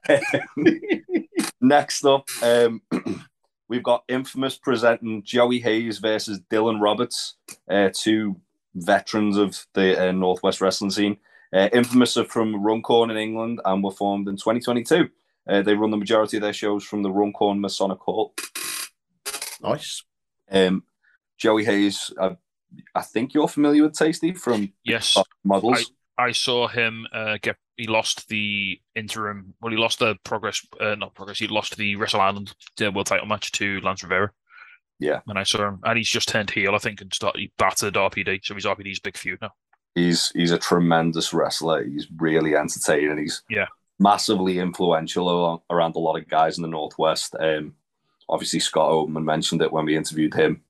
Next 1.61 2.05
up, 2.05 2.29
um, 2.43 2.83
we've 3.69 3.83
got 3.83 4.05
Infamous 4.09 4.57
presenting 4.57 5.23
Joey 5.23 5.61
Hayes 5.61 5.99
versus 5.99 6.41
Dylan 6.51 6.81
Roberts, 6.81 7.35
uh, 7.71 7.91
two 7.93 8.37
veterans 8.75 9.37
of 9.37 9.67
the 9.75 10.09
uh, 10.09 10.13
Northwest 10.13 10.61
wrestling 10.61 10.91
scene. 10.91 11.17
Uh, 11.53 11.69
Infamous 11.73 12.17
are 12.17 12.25
from 12.25 12.63
Runcorn 12.63 13.11
in 13.11 13.17
England 13.17 13.61
and 13.65 13.83
were 13.83 13.91
formed 13.91 14.29
in 14.29 14.37
2022. 14.37 15.09
Uh, 15.49 15.63
they 15.63 15.75
run 15.75 15.91
the 15.91 15.97
majority 15.97 16.37
of 16.37 16.43
their 16.43 16.53
shows 16.53 16.85
from 16.85 17.03
the 17.03 17.11
Runcorn 17.11 17.61
Masonic 17.61 17.99
Hall. 18.01 18.35
nice. 19.63 20.03
Um, 20.51 20.85
Joey 21.39 21.65
Hayes, 21.65 22.13
I, 22.21 22.37
I 22.95 23.03
think 23.03 23.35
you're 23.35 23.49
familiar 23.49 23.83
with 23.85 23.95
Tasty 23.97 24.33
from 24.33 24.73
Yes, 24.85 25.17
Models. 25.45 25.93
I 26.19 26.33
saw 26.33 26.69
him 26.69 27.07
uh, 27.13 27.39
get. 27.43 27.57
He 27.77 27.87
lost 27.87 28.29
the 28.29 28.81
interim. 28.95 29.55
Well, 29.61 29.71
he 29.71 29.77
lost 29.77 29.99
the 29.99 30.17
progress. 30.25 30.67
Uh, 30.81 30.95
not 30.95 31.15
progress. 31.15 31.39
He 31.39 31.47
lost 31.49 31.77
the 31.77 31.97
Wrestle 31.97 32.21
Island 32.23 32.55
uh, 32.83 32.91
World 32.91 33.07
Title 33.07 33.27
match 33.27 33.53
to 33.53 33.81
Lance 33.81 34.03
Rivera. 34.03 34.31
Yeah. 34.99 35.21
and 35.27 35.39
I 35.39 35.43
saw 35.43 35.69
him, 35.69 35.81
and 35.85 35.99
he's 35.99 36.09
just 36.09 36.29
turned 36.29 36.51
heel, 36.51 36.75
I 36.75 36.79
think, 36.79 37.03
and 37.03 37.13
started. 37.13 37.39
He 37.39 37.53
battered 37.59 37.95
RPD, 37.95 38.41
so 38.43 38.55
he's 38.55 38.65
RPD's 38.65 38.99
big 38.99 39.19
feud 39.19 39.39
now. 39.43 39.51
He's 39.95 40.31
he's 40.31 40.53
a 40.53 40.59
tremendous 40.59 41.35
wrestler. 41.35 41.85
He's 41.85 42.07
really 42.17 42.57
entertaining. 42.57 43.19
He's 43.19 43.43
Yeah. 43.51 43.67
massively 43.99 44.59
influential 44.59 45.29
along, 45.29 45.61
around 45.71 45.97
a 45.97 45.99
lot 45.99 46.17
of 46.17 46.29
guys 46.29 46.57
in 46.57 46.63
the 46.63 46.69
northwest. 46.69 47.35
Um, 47.39 47.75
obviously 48.29 48.61
Scott 48.61 48.91
Oatman 48.91 49.25
mentioned 49.25 49.61
it 49.63 49.73
when 49.73 49.85
we 49.85 49.97
interviewed 49.97 50.33
him, 50.35 50.63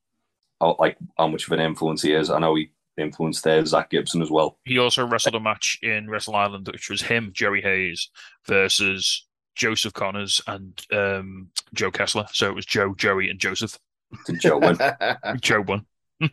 how, 0.61 0.77
like 0.81 0.97
how 1.17 1.29
much 1.29 1.47
of 1.47 1.53
an 1.53 1.61
influence 1.61 2.03
he 2.03 2.13
is. 2.13 2.29
I 2.31 2.39
know 2.41 2.55
he 2.57 2.71
influenced 2.99 3.47
uh, 3.47 3.65
Zack 3.65 3.91
Gibson 3.91 4.23
as 4.23 4.31
well. 4.31 4.59
He 4.65 4.79
also 4.79 5.07
wrestled 5.07 5.35
a 5.35 5.41
match 5.41 5.79
in 5.83 6.09
Wrestle 6.09 6.35
Island, 6.37 6.69
which 6.73 6.89
was 6.91 7.03
him, 7.03 7.31
Joey 7.33 7.61
Hayes, 7.61 8.09
versus 8.47 9.27
Joseph 9.55 9.93
Connors 9.95 10.41
and 10.47 10.81
um, 10.93 11.49
Joe 11.75 11.91
Kessler. 11.91 12.27
So 12.33 12.49
it 12.49 12.55
was 12.55 12.67
Joe, 12.67 12.95
Joey, 12.95 13.31
and 13.31 13.39
Joseph. 13.39 13.79
To 14.27 14.33
Joe 14.35 14.59
win. 14.59 14.79
Joe 15.41 15.63
won. 15.63 15.87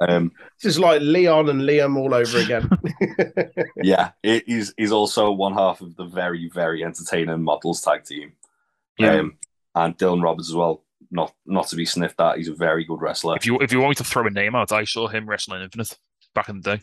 Um, 0.00 0.32
This 0.62 0.74
is 0.74 0.78
like 0.78 1.00
Leon 1.02 1.48
and 1.48 1.62
Liam 1.62 1.96
all 1.96 2.14
over 2.14 2.38
again. 2.38 2.68
yeah, 3.82 4.10
he- 4.22 4.42
he's 4.46 4.72
he's 4.76 4.92
also 4.92 5.32
one 5.32 5.54
half 5.54 5.80
of 5.80 5.96
the 5.96 6.04
very 6.04 6.48
very 6.52 6.84
entertaining 6.84 7.42
models 7.42 7.80
tag 7.80 8.04
team. 8.04 8.32
Yeah. 8.98 9.16
Um, 9.20 9.38
and 9.74 9.96
Dylan 9.98 10.22
Roberts 10.22 10.48
as 10.50 10.54
well. 10.54 10.82
Not 11.10 11.32
not 11.46 11.68
to 11.68 11.76
be 11.76 11.84
sniffed 11.84 12.20
at. 12.20 12.36
He's 12.38 12.48
a 12.48 12.54
very 12.54 12.84
good 12.84 13.00
wrestler. 13.00 13.36
If 13.36 13.46
you 13.46 13.58
if 13.60 13.72
you 13.72 13.78
want 13.78 13.90
me 13.90 13.94
to 13.96 14.04
throw 14.04 14.26
a 14.26 14.30
name 14.30 14.54
out, 14.54 14.72
I 14.72 14.84
saw 14.84 15.06
him 15.08 15.28
wrestling 15.28 15.62
Infinite 15.62 15.96
back 16.34 16.48
in 16.48 16.60
the 16.60 16.76
day. 16.76 16.82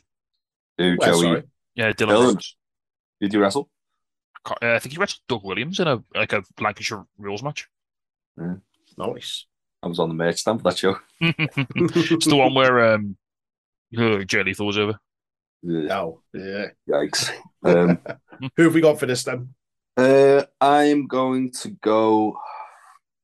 Who, 0.77 0.95
Where, 0.97 1.09
Joey, 1.09 1.21
sorry? 1.21 1.43
Yeah, 1.75 1.91
Dylan. 1.91 2.35
Dylan. 2.35 2.53
Did 3.21 3.33
you 3.33 3.41
wrestle? 3.41 3.69
Uh, 4.45 4.55
I 4.61 4.79
think 4.79 4.93
he 4.93 4.97
wrestled 4.99 5.21
Doug 5.27 5.43
Williams 5.43 5.79
in 5.79 5.87
a 5.87 6.03
like 6.15 6.33
a 6.33 6.43
Lancashire 6.59 7.05
rules 7.17 7.43
match. 7.43 7.67
Nice. 8.97 9.45
I 9.81 9.87
was 9.87 9.99
on 9.99 10.09
the 10.09 10.15
merch 10.15 10.39
stand 10.39 10.59
for 10.61 10.69
that 10.69 10.77
show. 10.77 10.97
it's 11.19 12.25
the 12.25 12.35
one 12.35 12.53
where 12.53 12.93
um, 12.93 13.17
uh, 13.97 14.23
Jay 14.23 14.43
Lethal 14.43 14.67
was 14.67 14.77
over. 14.77 14.99
Ugh, 15.69 15.89
Oh, 15.91 16.21
yeah. 16.33 16.67
Yikes. 16.89 17.29
Um, 17.65 17.97
Who 18.57 18.63
have 18.63 18.73
we 18.73 18.81
got 18.81 18.99
for 18.99 19.05
this 19.05 19.23
then? 19.23 19.53
uh, 19.95 20.43
I'm 20.59 21.07
going 21.07 21.51
to 21.61 21.69
go. 21.69 22.37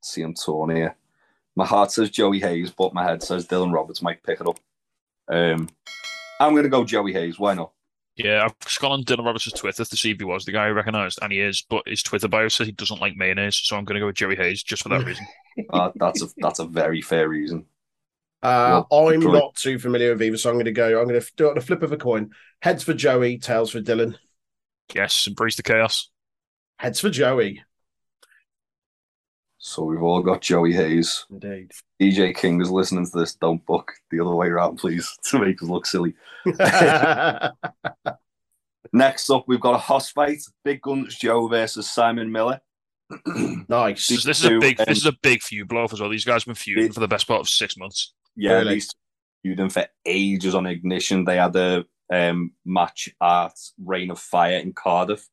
See, 0.02 0.22
I'm 0.22 0.34
torn 0.34 0.76
here. 0.76 0.96
My 1.56 1.66
heart 1.66 1.92
says 1.92 2.10
Joey 2.10 2.40
Hayes, 2.40 2.72
but 2.72 2.94
my 2.94 3.04
head 3.04 3.22
says 3.22 3.48
Dylan 3.48 3.74
Roberts 3.74 4.02
might 4.02 4.24
pick 4.24 4.40
it 4.40 4.48
up. 4.48 4.60
Um, 5.28 5.70
I'm 6.40 6.54
going 6.54 6.64
to 6.64 6.70
go 6.70 6.86
Joey 6.86 7.14
Hayes. 7.14 7.38
Why 7.38 7.54
not? 7.54 7.72
Yeah, 8.16 8.44
I've 8.46 8.60
just 8.60 8.80
gone 8.82 8.92
on 8.92 9.04
Dylan 9.04 9.26
Roberts' 9.26 9.52
Twitter 9.52 9.86
to 9.86 9.98
see 9.98 10.12
if 10.12 10.18
he 10.18 10.24
was 10.26 10.44
the 10.46 10.52
guy 10.52 10.66
I 10.66 10.70
recognised, 10.70 11.20
and 11.22 11.32
he 11.32 11.40
is. 11.40 11.62
But 11.70 11.88
his 11.88 12.04
Twitter 12.04 12.28
bio 12.28 12.48
says 12.50 12.68
he 12.68 12.74
doesn't 12.74 13.00
like 13.02 13.16
mayonnaise, 13.16 13.56
so 13.58 13.78
I'm 13.78 13.86
going 13.86 13.96
to 13.96 14.00
go 14.02 14.08
with 14.08 14.16
Joey 14.16 14.36
Hayes 14.36 14.64
just 14.64 14.84
for 14.84 14.90
that 14.90 15.06
reason. 15.06 15.26
Uh, 15.74 15.92
that's 15.96 16.22
a 16.24 16.28
that's 16.38 16.60
a 16.60 16.66
very 16.66 17.02
fair 17.02 17.28
reason. 17.28 17.66
Uh, 18.42 18.84
Well, 18.90 19.10
I'm 19.10 19.20
Troy. 19.20 19.34
not 19.34 19.56
too 19.56 19.78
familiar 19.78 20.14
with 20.14 20.22
either, 20.24 20.38
so 20.38 20.50
I'm 20.50 20.56
going 20.56 20.66
to 20.66 20.72
go. 20.72 21.02
I'm 21.02 21.08
going 21.08 21.20
to 21.20 21.28
do 21.36 21.48
it 21.48 21.52
on 21.52 21.58
a 21.58 21.62
flip 21.62 21.84
of 21.84 21.92
a 21.92 21.98
coin. 21.98 22.30
Heads 22.62 22.82
for 22.84 22.94
Joey, 22.94 23.38
tails 23.40 23.72
for 23.72 23.82
Dylan. 23.82 24.16
Yes, 24.96 25.28
embrace 25.28 25.58
the 25.58 25.64
chaos. 25.64 26.10
Heads 26.78 27.02
for 27.02 27.10
Joey. 27.10 27.62
So 29.62 29.84
we've 29.84 30.02
all 30.02 30.22
got 30.22 30.42
Joey 30.42 30.72
Hayes. 30.74 31.26
Indeed. 31.30 31.72
DJ 32.02 32.34
King 32.36 32.62
is 32.62 32.72
listening 32.72 33.06
to 33.06 33.12
this. 33.20 33.36
Don't 33.36 33.64
book 33.66 33.92
the 34.10 34.22
other 34.22 34.34
way 34.34 34.48
around, 34.48 34.78
please, 34.78 35.18
to 35.26 35.40
make 35.40 35.62
us 35.62 35.68
look 35.68 35.86
silly. 35.86 36.14
Next 38.94 39.30
up, 39.30 39.44
we've 39.48 39.60
got 39.60 39.76
a 39.76 39.80
hoss 39.80 40.10
fight: 40.10 40.42
Big 40.64 40.82
Guns 40.82 41.16
Joe 41.18 41.48
versus 41.48 41.90
Simon 41.92 42.32
Miller. 42.32 42.62
nice. 43.68 44.08
This, 44.08 44.24
this 44.24 44.40
is 44.40 44.46
a 44.46 44.60
big. 44.60 44.80
um, 44.80 44.86
This 44.88 45.00
is 45.00 45.06
a 45.06 45.12
big 45.22 45.42
feud 45.42 45.68
blow 45.68 45.84
off 45.84 45.94
as 45.94 46.00
well. 46.00 46.10
These 46.10 46.26
guys 46.26 46.42
have 46.44 46.48
been 46.48 46.56
feuding 46.56 46.86
Big- 46.86 46.94
for 46.94 47.00
the 47.02 47.08
best 47.08 47.28
part 47.28 47.42
of 47.42 47.50
six 47.50 47.76
months. 47.78 48.14
Yeah, 48.36 48.54
Really? 48.60 48.76
these 48.76 48.90
feuding 49.44 49.70
for 49.70 49.86
ages 50.06 50.56
on 50.56 50.66
Ignition. 50.66 51.26
They 51.26 51.36
had 51.38 51.56
a 51.56 51.86
um, 52.12 52.54
match 52.66 53.10
at 53.22 53.54
Reign 53.84 54.12
of 54.12 54.20
Fire 54.20 54.58
in 54.58 54.74
Cardiff, 54.74 55.28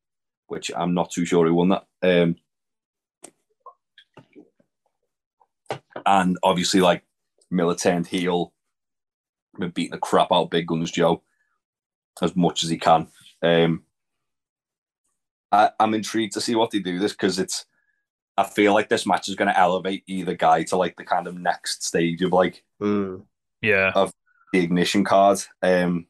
which 0.48 0.70
I'm 0.76 0.94
not 0.94 1.10
too 1.10 1.24
sure 1.24 1.46
who 1.46 1.54
won 1.54 1.68
that. 1.68 1.84
Um, 2.02 2.36
and 6.04 6.38
obviously, 6.42 6.80
like 6.80 7.02
Miller 7.50 7.74
turned 7.74 8.06
heel, 8.06 8.52
been 9.59 9.70
beating 9.70 9.92
the 9.92 9.98
crap 9.98 10.32
out 10.32 10.44
of 10.44 10.50
Big 10.50 10.66
Guns 10.66 10.90
Joe 10.90 11.22
as 12.22 12.35
much 12.37 12.64
as 12.64 12.70
he 12.70 12.78
can. 12.78 13.09
Um, 13.42 13.85
I, 15.52 15.70
I'm 15.78 15.94
intrigued 15.94 16.35
to 16.35 16.40
see 16.40 16.54
what 16.54 16.70
they 16.70 16.80
do 16.80 16.98
this 16.98 17.12
because 17.12 17.38
it's. 17.38 17.66
I 18.38 18.44
feel 18.44 18.74
like 18.74 18.90
this 18.90 19.06
match 19.06 19.30
is 19.30 19.35
going 19.35 19.48
to 19.48 19.59
elevate 19.59 20.04
either 20.06 20.35
guy 20.35 20.62
to 20.64 20.76
like 20.76 20.96
the 20.96 21.04
kind 21.04 21.26
of 21.26 21.38
next 21.38 21.82
stage 21.85 22.20
of 22.20 22.32
like 22.32 22.62
Mm. 22.80 23.22
Yeah, 23.62 23.92
of 23.94 24.12
the 24.52 24.61
ignition 24.61 25.04
card. 25.04 25.40
Um, 25.62 26.06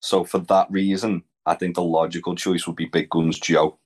so 0.00 0.24
for 0.24 0.38
that 0.38 0.70
reason, 0.70 1.22
I 1.46 1.54
think 1.54 1.74
the 1.74 1.82
logical 1.82 2.34
choice 2.34 2.66
would 2.66 2.76
be 2.76 2.86
Big 2.86 3.08
Guns 3.08 3.38
Joe. 3.38 3.78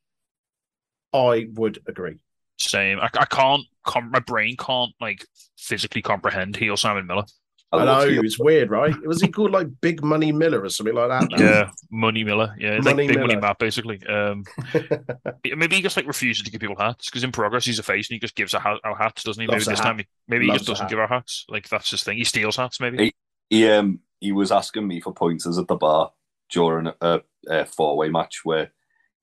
I 1.12 1.48
would 1.54 1.80
agree. 1.86 2.18
Same. 2.58 2.98
I, 3.00 3.08
I 3.18 3.24
can't. 3.26 3.62
Com- 3.84 4.10
my 4.10 4.20
brain 4.20 4.56
can't 4.56 4.92
like 5.00 5.26
physically 5.58 6.00
comprehend 6.02 6.56
heel 6.56 6.76
Simon 6.76 7.06
Miller. 7.06 7.24
I 7.72 7.78
I, 7.78 7.84
know 7.84 8.08
heel. 8.08 8.24
it's 8.24 8.38
weird, 8.38 8.70
right? 8.70 8.94
Was 9.06 9.20
he 9.20 9.28
called 9.28 9.50
like 9.50 9.66
Big 9.80 10.02
Money 10.02 10.30
Miller 10.32 10.62
or 10.62 10.68
something 10.70 10.94
like 10.94 11.08
that? 11.08 11.30
now? 11.30 11.44
Yeah, 11.44 11.70
Money 11.90 12.24
Miller. 12.24 12.54
Yeah, 12.58 12.74
it's 12.76 12.86
like 12.86 12.96
Money 12.96 13.08
big 13.08 13.18
money 13.20 13.36
Matt 13.36 13.58
basically. 13.58 14.00
Um, 14.06 14.44
maybe 15.56 15.76
he 15.76 15.82
just 15.82 15.96
like 15.96 16.06
refuses 16.06 16.44
to 16.44 16.50
give 16.50 16.60
people 16.60 16.76
hats 16.78 17.10
because 17.10 17.24
in 17.24 17.32
progress 17.32 17.64
he's 17.66 17.78
a 17.78 17.82
face 17.82 18.08
and 18.08 18.14
he 18.14 18.20
just 18.20 18.34
gives 18.36 18.54
out, 18.54 18.80
out 18.84 18.98
hats, 18.98 19.22
doesn't 19.24 19.40
he? 19.40 19.46
Maybe 19.46 19.54
Loves 19.56 19.66
a 19.66 19.70
this 19.70 19.80
hat. 19.80 19.84
time, 19.86 19.98
he, 19.98 20.06
maybe 20.28 20.46
he 20.46 20.52
just 20.52 20.66
doesn't 20.66 20.84
hat. 20.84 20.90
give 20.90 20.98
out 20.98 21.08
hats. 21.10 21.44
Like 21.48 21.68
that's 21.68 21.90
his 21.90 22.02
thing. 22.02 22.18
He 22.18 22.24
steals 22.24 22.56
hats, 22.56 22.80
maybe. 22.80 23.04
He- 23.06 23.14
He 23.50 23.68
um 23.68 24.00
he 24.20 24.32
was 24.32 24.50
asking 24.52 24.86
me 24.88 25.00
for 25.00 25.12
pointers 25.12 25.58
at 25.58 25.68
the 25.68 25.76
bar 25.76 26.12
during 26.50 26.90
a, 27.00 27.20
a 27.48 27.64
four 27.66 27.96
way 27.96 28.08
match 28.08 28.40
where 28.44 28.72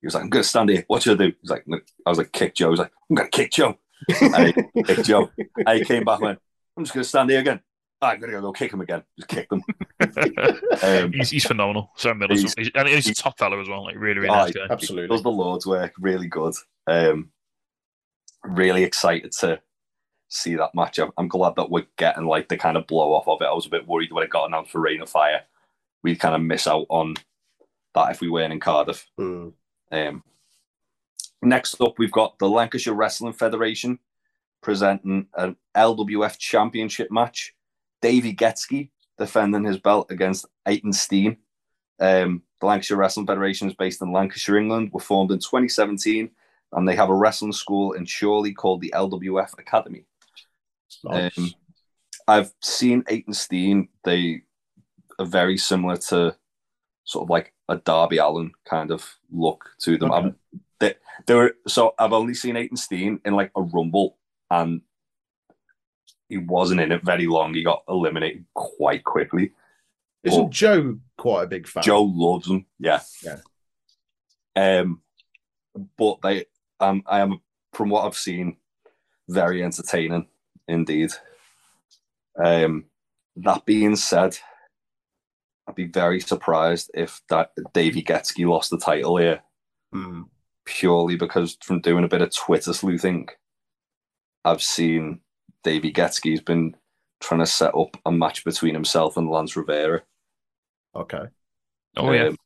he 0.02 0.08
was 0.08 0.14
like, 0.16 0.24
"I'm 0.24 0.30
gonna 0.30 0.44
stand 0.44 0.70
here. 0.70 0.84
What 0.88 1.04
should 1.04 1.22
I 1.22 1.26
do?" 1.28 1.34
He's 1.42 1.50
like, 1.52 1.66
"I 2.06 2.10
was 2.10 2.18
like, 2.18 2.32
kick 2.32 2.56
Joe." 2.56 2.68
He 2.68 2.72
was 2.72 2.80
like, 2.80 2.92
"I'm 3.10 3.16
gonna 3.16 3.30
kick 3.30 3.52
Joe." 3.52 3.78
And 4.20 4.36
I 4.36 4.52
kicked 4.84 5.06
Joe. 5.06 5.30
And 5.66 5.78
he 5.80 5.86
came 5.86 6.04
back 6.04 6.20
and 6.20 6.26
went, 6.26 6.40
"I'm 6.78 6.84
just 6.84 6.94
gonna 6.94 7.04
stand 7.04 7.30
here 7.30 7.40
again." 7.40 7.60
I'm 8.04 8.20
gonna 8.20 8.42
go 8.42 8.52
kick 8.52 8.74
him 8.74 8.82
again. 8.82 9.04
Just 9.18 9.28
kicked 9.30 9.52
him. 9.54 9.64
Um, 10.84 11.14
he's, 11.14 11.30
he's 11.30 11.46
phenomenal. 11.46 11.92
Simon 11.96 12.18
Miller's 12.20 12.40
he's- 12.42 12.56
he's, 12.58 12.72
and 12.74 12.88
he's 12.88 13.08
a 13.08 13.14
top 13.14 13.38
fellow 13.38 13.62
as 13.62 13.70
well. 13.70 13.84
Like 13.84 13.96
really, 13.98 14.20
really 14.22 14.30
Oh, 14.30 14.46
nice 14.46 14.52
guy. 14.54 14.62
Absolutely. 14.70 15.08
does 15.16 15.22
the 15.22 15.30
Lord's 15.30 15.68
work 15.68 15.94
really 16.00 16.28
good. 16.28 16.56
Um, 16.88 17.30
really 18.44 18.84
excited 18.84 19.32
to 19.42 19.62
see 20.30 20.56
that 20.56 20.74
match. 20.74 20.98
I'm, 20.98 21.12
I'm 21.18 21.28
glad 21.28 21.56
that 21.58 21.70
we're 21.70 21.86
getting 21.98 22.26
like 22.26 22.50
the 22.50 22.58
kind 22.58 22.78
of 22.78 22.88
blow 22.88 23.14
off 23.14 23.28
of 23.28 23.42
it. 23.42 23.46
I 23.46 23.54
was 23.54 23.68
a 23.68 23.70
bit 23.70 23.88
worried 23.88 24.12
when 24.12 24.24
it 24.24 24.30
got 24.32 24.48
announced 24.48 24.72
for 24.72 24.80
Rain 24.82 25.02
of 25.02 25.10
Fire. 25.10 25.44
We'd 26.04 26.20
kind 26.20 26.34
of 26.34 26.42
miss 26.42 26.66
out 26.66 26.88
on 26.90 27.16
that 27.94 28.12
if 28.12 28.22
we 28.22 28.30
weren't 28.30 28.54
in 28.54 28.60
Cardiff. 28.60 29.08
Mm. 29.20 29.54
Um, 29.92 30.24
next 31.42 31.80
up, 31.82 31.98
we've 31.98 32.12
got 32.12 32.38
the 32.40 32.50
Lancashire 32.50 32.94
Wrestling 32.94 33.34
Federation 33.34 34.00
presenting 34.62 35.28
an 35.36 35.56
LWF 35.76 36.38
Championship 36.38 37.12
match. 37.12 37.54
Davey 38.02 38.34
Getsky 38.34 38.90
defending 39.18 39.64
his 39.64 39.78
belt 39.78 40.12
against 40.12 40.46
Aiton 40.68 40.94
Steen. 40.94 41.38
Um, 42.00 42.42
the 42.60 42.68
Lancashire 42.68 42.98
Wrestling 42.98 43.28
Federation 43.28 43.68
is 43.68 43.76
based 43.76 44.02
in 44.02 44.12
Lancashire, 44.12 44.58
England. 44.58 44.92
Were 44.94 45.00
formed 45.00 45.32
in 45.32 45.40
2017, 45.40 46.30
and 46.74 46.88
they 46.88 46.96
have 46.96 47.10
a 47.10 47.16
wrestling 47.16 47.54
school 47.54 47.94
in 47.94 48.06
Shirley 48.06 48.54
called 48.54 48.82
the 48.82 48.94
LWF 48.96 49.58
Academy. 49.60 50.06
Nice. 51.04 51.38
Um, 51.38 51.52
I've 52.28 52.54
seen 52.62 53.04
Aiton 53.04 53.36
Steen. 53.36 53.90
They 54.04 54.44
are 55.20 55.26
very 55.26 55.58
similar 55.58 55.98
to 55.98 56.36
sort 57.04 57.24
of 57.24 57.30
like 57.30 57.54
a 57.72 57.78
Darby 57.78 58.18
Allin 58.18 58.52
kind 58.66 58.92
of 58.92 59.18
look 59.32 59.72
to 59.80 59.98
them. 59.98 60.12
Okay. 60.12 60.28
I'm, 60.28 60.36
they, 60.80 60.96
they 61.26 61.34
were 61.34 61.56
so 61.68 61.96
I've 61.98 62.14
only 62.14 62.34
seen 62.34 62.56
Aiton 62.56 62.78
Steen 62.78 63.20
in 63.24 63.34
like 63.34 63.52
a 63.56 63.62
rumble, 63.62 64.18
and 64.50 64.82
he 66.28 66.38
wasn't 66.38 66.82
in 66.82 66.92
it 66.92 67.04
very 67.04 67.28
long. 67.28 67.54
He 67.54 67.64
got 67.64 67.84
eliminated 67.88 68.46
quite 68.54 69.04
quickly. 69.04 69.54
Isn't 70.24 70.46
oh. 70.46 70.50
Joe 70.50 71.00
quite 71.18 71.44
a 71.44 71.48
big 71.48 71.68
fan? 71.68 71.84
Joe 71.84 72.04
loves 72.04 72.48
him. 72.48 72.66
Yeah. 72.78 73.00
Yeah. 73.24 73.38
Um, 74.56 75.02
but 75.98 76.22
they, 76.22 76.46
um, 76.80 77.04
I 77.08 77.22
am 77.22 77.42
from 77.74 77.90
what 77.90 78.06
I've 78.06 78.18
seen, 78.18 78.58
very 79.30 79.64
entertaining 79.64 80.28
indeed. 80.68 81.12
Um, 82.44 82.86
that 83.38 83.66
being 83.66 83.96
said, 83.96 84.38
I'd 85.72 85.76
be 85.76 85.88
very 85.88 86.20
surprised 86.20 86.92
if 86.94 87.22
that 87.30 87.52
Davey 87.74 88.04
Getsky 88.04 88.46
lost 88.46 88.70
the 88.70 88.78
title 88.78 89.18
here 89.18 89.42
Mm. 89.94 90.30
purely 90.66 91.18
because 91.18 91.58
from 91.62 91.82
doing 91.82 92.04
a 92.04 92.08
bit 92.08 92.22
of 92.22 92.34
Twitter 92.36 92.74
sleuthing, 92.74 93.28
I've 94.46 94.62
seen 94.62 95.22
Davey 95.64 95.92
Getsky's 95.92 96.42
been 96.42 96.76
trying 97.20 97.40
to 97.42 97.46
set 97.46 97.76
up 97.76 97.98
a 98.06 98.12
match 98.12 98.44
between 98.44 98.74
himself 98.74 99.18
and 99.18 99.30
Lance 99.30 99.56
Rivera. 99.56 100.02
Okay. 100.96 101.26
Oh 101.98 102.12
yeah, 102.12 102.28
um, 102.28 102.38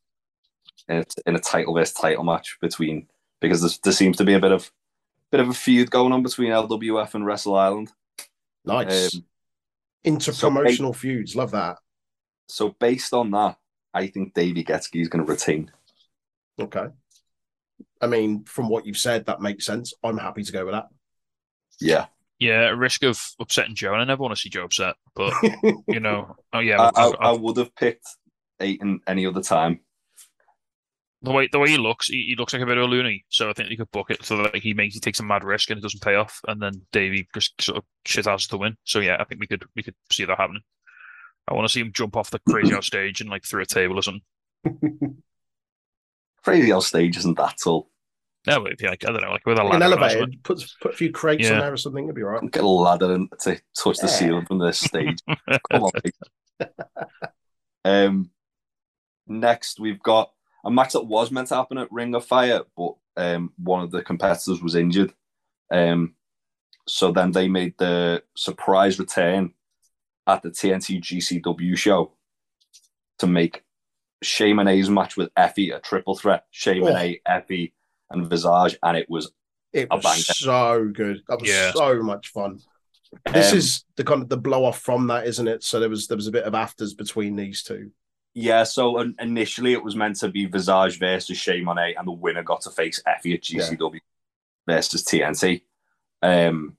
in 0.88 0.96
a, 0.98 1.04
in 1.26 1.36
a 1.36 1.40
title 1.40 1.74
versus 1.74 1.94
title 1.94 2.24
match 2.24 2.58
between 2.60 3.08
because 3.40 3.60
there's, 3.60 3.78
there 3.78 3.92
seems 3.92 4.16
to 4.18 4.24
be 4.24 4.34
a 4.34 4.40
bit 4.40 4.52
of 4.52 4.70
bit 5.30 5.40
of 5.40 5.48
a 5.48 5.54
feud 5.54 5.90
going 5.90 6.12
on 6.12 6.22
between 6.22 6.50
LWF 6.50 7.14
and 7.14 7.26
Wrestle 7.26 7.56
Island. 7.56 7.92
Nice. 8.64 9.14
Um, 9.14 9.24
Interpromotional 10.04 10.94
feuds. 10.94 11.34
Love 11.34 11.50
that. 11.52 11.78
So 12.48 12.70
based 12.78 13.12
on 13.12 13.30
that, 13.32 13.56
I 13.94 14.08
think 14.08 14.34
Davey 14.34 14.64
Getsky 14.64 15.00
is 15.00 15.08
going 15.08 15.24
to 15.24 15.30
retain. 15.30 15.70
Okay. 16.60 16.86
I 18.00 18.06
mean, 18.06 18.44
from 18.44 18.68
what 18.68 18.86
you've 18.86 18.98
said, 18.98 19.26
that 19.26 19.40
makes 19.40 19.64
sense. 19.66 19.92
I'm 20.04 20.18
happy 20.18 20.42
to 20.42 20.52
go 20.52 20.64
with 20.64 20.74
that. 20.74 20.86
Yeah, 21.80 22.06
yeah. 22.38 22.66
At 22.68 22.76
risk 22.78 23.02
of 23.04 23.20
upsetting 23.40 23.74
Joe, 23.74 23.92
and 23.92 24.02
I 24.02 24.04
never 24.04 24.22
want 24.22 24.34
to 24.34 24.40
see 24.40 24.48
Joe 24.50 24.64
upset, 24.64 24.96
but 25.14 25.32
you 25.88 26.00
know, 26.00 26.36
oh 26.52 26.60
yeah, 26.60 26.80
I, 26.80 26.90
I, 26.94 27.06
I've- 27.06 27.16
I 27.20 27.32
would 27.32 27.56
have 27.58 27.74
picked 27.74 28.06
Aiton 28.60 28.98
any 29.06 29.26
other 29.26 29.42
time. 29.42 29.80
the 31.22 31.32
way 31.32 31.48
the 31.52 31.58
way 31.58 31.68
he 31.70 31.76
looks, 31.78 32.06
he, 32.08 32.26
he 32.28 32.36
looks 32.36 32.52
like 32.54 32.62
a 32.62 32.66
bit 32.66 32.78
of 32.78 32.84
a 32.84 32.86
loony. 32.86 33.24
So 33.28 33.50
I 33.50 33.52
think 33.52 33.68
he 33.68 33.76
could 33.76 33.90
book 33.90 34.10
it 34.10 34.24
so 34.24 34.36
that 34.38 34.54
like, 34.54 34.62
he 34.62 34.72
makes 34.74 34.94
he 34.94 35.00
takes 35.00 35.20
a 35.20 35.24
mad 35.24 35.44
risk 35.44 35.70
and 35.70 35.78
it 35.78 35.82
doesn't 35.82 36.02
pay 36.02 36.14
off, 36.14 36.40
and 36.48 36.60
then 36.62 36.80
Davey 36.92 37.28
just 37.34 37.60
sort 37.60 37.78
of 37.78 37.84
shit 38.06 38.26
ass 38.26 38.46
to 38.48 38.56
win. 38.58 38.76
So 38.84 39.00
yeah, 39.00 39.16
I 39.20 39.24
think 39.24 39.40
we 39.40 39.46
could 39.46 39.64
we 39.74 39.82
could 39.82 39.94
see 40.10 40.24
that 40.24 40.38
happening. 40.38 40.62
I 41.48 41.54
want 41.54 41.66
to 41.68 41.72
see 41.72 41.80
him 41.80 41.92
jump 41.92 42.16
off 42.16 42.30
the 42.30 42.40
crazy 42.48 42.72
house 42.74 42.86
stage 42.86 43.20
and 43.20 43.30
like 43.30 43.44
through 43.44 43.62
a 43.62 43.66
table 43.66 43.98
or 43.98 44.02
something. 44.02 44.22
Crazy 46.44 46.70
L 46.70 46.80
stage 46.80 47.16
isn't 47.16 47.36
that 47.38 47.56
tall. 47.62 47.90
No, 48.46 48.60
but 48.60 48.80
yeah, 48.80 48.90
like, 48.90 49.04
I 49.08 49.10
don't 49.12 49.20
know, 49.22 49.30
like 49.30 49.44
with 49.46 49.58
a 49.58 49.62
An 49.62 49.68
ladder. 49.68 49.84
or 49.84 49.86
elevated. 49.86 50.18
something. 50.20 50.40
Put 50.44 50.64
put 50.80 50.94
a 50.94 50.96
few 50.96 51.10
crates 51.10 51.44
Yeah. 51.44 51.54
on 51.54 51.60
there 51.60 51.72
or 51.72 51.76
something. 51.76 52.04
It'd 52.04 52.14
be 52.14 52.22
all 52.22 52.28
right. 52.30 52.50
Get 52.52 52.62
a 52.62 52.68
ladder 52.68 53.12
and 53.12 53.28
to 53.40 53.60
touch 53.76 53.96
the 53.98 54.06
Yeah. 54.06 54.12
ceiling 54.12 54.46
from 54.46 54.58
this 54.58 54.78
stage. 54.78 55.18
Come 55.70 55.82
on. 55.82 55.90
mate. 56.04 56.68
um, 57.84 58.30
next, 59.26 59.80
we've 59.80 60.02
got 60.02 60.32
a 60.64 60.70
match 60.70 60.92
that 60.92 61.02
was 61.06 61.30
meant 61.32 61.48
to 61.48 61.56
happen 61.56 61.78
at 61.78 61.90
Ring 61.90 62.14
of 62.14 62.24
Fire, 62.24 62.62
but 62.76 62.94
um, 63.16 63.52
one 63.56 63.82
of 63.82 63.90
the 63.90 64.02
competitors 64.02 64.62
was 64.62 64.74
injured. 64.76 65.12
Um, 65.72 66.14
so 66.86 67.10
then 67.10 67.32
they 67.32 67.48
made 67.48 67.74
the 67.78 68.22
surprise 68.36 68.98
return 69.00 69.52
at 70.26 70.42
the 70.42 70.50
TNT 70.50 71.00
GCW 71.00 71.76
show 71.76 72.12
to 73.18 73.26
make 73.26 73.62
Shea 74.22 74.52
A's 74.52 74.90
match 74.90 75.16
with 75.16 75.32
Effy, 75.34 75.74
a 75.74 75.80
triple 75.80 76.16
threat. 76.16 76.44
Shea 76.50 76.80
Oh. 76.80 76.84
Monae, 76.84 77.20
Effy, 77.28 77.72
and 78.10 78.28
Visage, 78.28 78.78
and 78.82 78.96
it 78.96 79.08
was 79.08 79.30
It 79.72 79.88
A 79.90 79.96
was 79.96 80.02
banger. 80.04 80.16
so 80.22 80.90
good. 80.92 81.22
That 81.28 81.40
was 81.40 81.50
Yeah. 81.50 81.72
so 81.72 82.02
much 82.02 82.28
fun. 82.28 82.60
This 83.32 83.52
um, 83.52 83.58
is 83.58 83.84
the 83.96 84.04
kind 84.04 84.22
of 84.22 84.28
the 84.28 84.36
blow 84.36 84.64
off 84.64 84.80
from 84.80 85.06
that, 85.08 85.26
isn't 85.26 85.46
it? 85.46 85.62
So 85.62 85.78
there 85.80 85.88
was 85.88 86.06
there 86.08 86.16
was 86.16 86.26
a 86.26 86.32
bit 86.32 86.44
of 86.44 86.54
afters 86.54 86.94
between 86.94 87.36
these 87.36 87.62
two. 87.62 87.90
Yeah, 88.34 88.64
so 88.64 89.00
in- 89.00 89.14
initially 89.18 89.72
it 89.72 89.82
was 89.82 89.96
meant 89.96 90.16
to 90.16 90.28
be 90.28 90.44
Visage 90.46 90.98
versus 90.98 91.38
Shea 91.38 91.62
A, 91.64 91.94
and 91.94 92.06
the 92.06 92.12
winner 92.12 92.42
got 92.42 92.60
to 92.62 92.70
face 92.70 93.00
Effy 93.06 93.34
at 93.34 93.42
GCW 93.42 94.00
versus 94.66 95.04
TNT. 95.04 95.62
Um, 96.22 96.76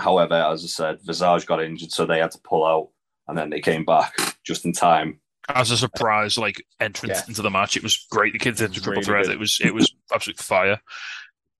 however, 0.00 0.34
as 0.34 0.64
I 0.64 0.66
said, 0.68 0.98
Visage 1.02 1.46
got 1.46 1.62
injured, 1.62 1.92
so 1.92 2.06
they 2.06 2.18
had 2.18 2.30
to 2.32 2.40
pull 2.42 2.64
out, 2.66 2.88
and 3.28 3.36
then 3.38 3.50
they 3.50 3.60
came 3.60 3.84
back 3.84 4.14
just 4.44 4.64
in 4.64 4.72
time. 4.72 5.20
As 5.48 5.70
a 5.70 5.76
surprise, 5.76 6.38
like 6.38 6.64
entrance 6.80 7.18
Yeah. 7.18 7.24
into 7.28 7.42
the 7.42 7.50
match, 7.50 7.76
it 7.76 7.82
was 7.82 8.06
great. 8.10 8.32
The 8.32 8.38
kids 8.38 8.58
did 8.58 8.70
It 8.70 8.74
triple 8.82 8.92
really 8.92 9.04
threat. 9.04 9.24
good. 9.26 9.32
It 9.34 9.38
was 9.38 9.58
it 9.62 9.74
was 9.74 9.92
absolute 10.14 10.38
fire. 10.38 10.80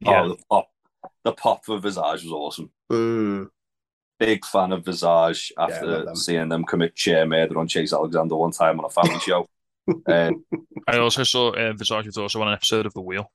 Yeah, 0.01 0.23
Oh, 0.23 0.29
the 0.29 0.37
pop, 0.49 0.69
the 1.25 1.33
pop 1.33 1.65
for 1.65 1.79
Visage 1.79 2.25
was 2.25 2.27
awesome. 2.33 2.71
Mm, 2.91 3.49
Big 4.19 4.45
fan 4.45 4.73
of 4.73 4.85
Visage 4.85 5.53
love 5.59 5.71
after 5.71 6.05
them. 6.05 6.15
seeing 6.17 6.49
them 6.49 6.65
commit 6.65 6.95
chair 6.95 7.27
murder 7.27 7.59
on 7.59 7.67
Chase 7.69 7.93
Alexander 7.93 8.37
one 8.37 8.53
time 8.53 8.79
on 8.79 8.85
a 8.85 8.91
family 8.91 9.19
show. 9.21 9.47
Um, 10.07 10.45
I 10.87 10.99
also 10.99 11.23
saw 11.25 11.51
uh, 11.53 11.73
Visage 11.73 12.07
was 12.07 12.19
also 12.19 12.41
on 12.43 12.49
an 12.49 12.55
episode 12.55 12.87
of 12.87 12.93
The 12.95 13.01
Wheel. 13.01 13.31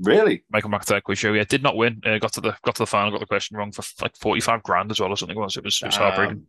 Really? 0.00 0.44
Michael 0.50 0.70
McIntyre 0.70 1.02
quiz 1.02 1.18
show. 1.18 1.32
Yeah, 1.32 1.44
did 1.44 1.62
not 1.62 1.76
win. 1.76 2.00
Uh, 2.04 2.18
got 2.18 2.32
to 2.34 2.40
the 2.40 2.56
got 2.64 2.74
to 2.76 2.82
the 2.82 2.86
final. 2.86 3.12
Got 3.12 3.20
the 3.20 3.26
question 3.26 3.56
wrong 3.56 3.72
for 3.72 3.82
like 4.02 4.16
forty 4.16 4.40
five 4.40 4.62
grand 4.62 4.90
as 4.90 5.00
well 5.00 5.10
or 5.10 5.16
something. 5.16 5.36
It 5.36 5.40
was 5.40 5.56
it 5.56 5.64
was, 5.64 5.80
it 5.82 5.86
was 5.86 5.96
heartbreaking. 5.96 6.36
um, 6.36 6.46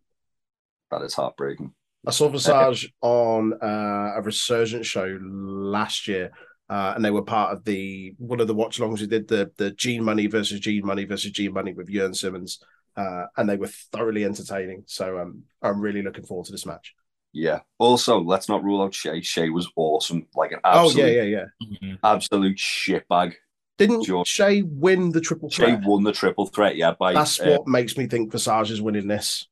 That 0.92 1.04
is 1.04 1.14
heartbreaking. 1.14 1.74
I 2.08 2.12
saw 2.12 2.30
Visage 2.30 2.94
on 3.02 3.54
uh, 3.62 4.14
a 4.16 4.22
resurgent 4.22 4.86
show 4.86 5.18
last 5.22 6.08
year, 6.08 6.32
uh, 6.70 6.94
and 6.96 7.04
they 7.04 7.12
were 7.12 7.24
part 7.24 7.54
of 7.54 7.64
the 7.66 8.14
one 8.18 8.40
of 8.40 8.48
the 8.48 8.54
watch 8.54 8.80
alongs 8.80 9.02
we 9.02 9.08
did 9.08 9.28
the 9.28 9.52
the 9.58 9.72
Gene 9.72 10.04
Munny 10.04 10.28
versus 10.28 10.60
Gene 10.60 10.86
Munny 10.86 11.06
versus 11.06 11.32
Gene 11.32 11.54
Munny 11.54 11.74
with 11.74 11.88
Jörn 11.88 12.16
Simmons, 12.16 12.64
uh, 12.96 13.26
and 13.38 13.50
they 13.50 13.58
were 13.58 13.70
thoroughly 13.92 14.24
entertaining. 14.24 14.84
So 14.88 15.20
um, 15.20 15.44
I'm 15.62 15.82
really 15.82 16.02
looking 16.02 16.26
forward 16.26 16.46
to 16.46 16.52
this 16.52 16.66
match. 16.66 16.94
Yeah. 17.36 17.60
Also, 17.80 18.18
let's 18.22 18.48
not 18.48 18.64
rule 18.64 18.82
out 18.82 18.94
Shay. 18.94 19.20
Shay 19.20 19.50
was 19.50 19.68
awesome, 19.76 20.26
like 20.36 20.54
an 20.54 20.60
Oh 20.64 20.86
absolute, 20.86 21.14
yeah, 21.14 21.22
yeah, 21.24 21.46
yeah. 21.60 21.68
Mhm. 21.92 22.00
absolute 22.02 22.56
shitbag. 22.58 23.34
Didn't 23.78 24.06
Sure. 24.06 24.24
Shay 24.26 24.62
win 24.62 25.12
the 25.12 25.20
triple 25.20 25.50
threat? 25.50 25.82
Shay 25.82 25.86
won 25.86 26.04
the 26.06 26.14
triple 26.14 26.46
threat, 26.46 26.78
yeah. 26.78 26.94
By 26.98 27.12
That's 27.12 27.38
uh, 27.42 27.48
what 27.50 27.68
makes 27.68 27.98
me 27.98 28.08
think 28.08 28.32
Visage 28.32 28.72
is 28.72 28.82
winning 28.82 29.08
this. 29.10 29.48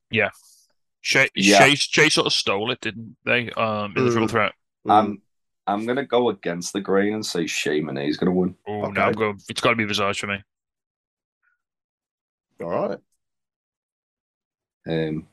Shay, 1.02 1.28
Yeah. 1.36 1.60
Shay, 1.60 1.76
Shay 1.76 2.08
sort 2.08 2.26
of 2.28 2.32
stole 2.32 2.72
it, 2.72 2.80
didn't 2.80 3.18
they? 3.26 3.50
Um, 3.52 3.94
in 3.98 4.06
the 4.06 4.10
Mm. 4.10 4.14
triple 4.14 4.28
threat. 4.30 4.54
Mm. 4.88 4.92
I'm 4.92 5.22
I'm 5.68 5.86
gonna 5.86 6.06
go 6.06 6.30
against 6.30 6.72
the 6.72 6.80
grain 6.80 7.14
and 7.14 7.26
say 7.26 7.48
Shay 7.48 7.82
Monet 7.82 8.08
is 8.08 8.16
gonna 8.16 8.32
win. 8.32 8.56
Oh 8.66 8.84
Okay. 8.86 8.94
no, 8.94 9.02
I'm 9.02 9.12
going. 9.14 9.42
It's 9.50 9.60
got 9.60 9.72
to 9.72 9.76
be 9.76 9.84
Visage 9.84 10.20
for 10.22 10.28
me. 10.28 10.42
All 12.62 12.70
right. 12.70 13.00
Um, 14.88 15.28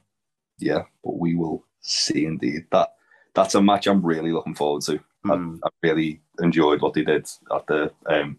yeah, 0.59 0.83
but 1.05 1.17
we 1.17 1.37
will 1.37 1.65
see. 1.81 2.27
Indeed, 2.27 2.67
that 2.73 2.95
that's 3.35 3.55
a 3.55 3.63
match 3.63 3.87
I'm 3.87 4.05
really 4.05 4.33
looking 4.33 4.55
forward 4.55 4.83
to. 4.83 5.01
I, 5.25 5.29
Mm. 5.29 5.59
I 5.63 5.69
really 5.83 6.23
enjoyed 6.41 6.81
what 6.81 6.95
they 6.95 7.05
did 7.05 7.29
at 7.55 7.67
the 7.67 7.93
um 8.07 8.39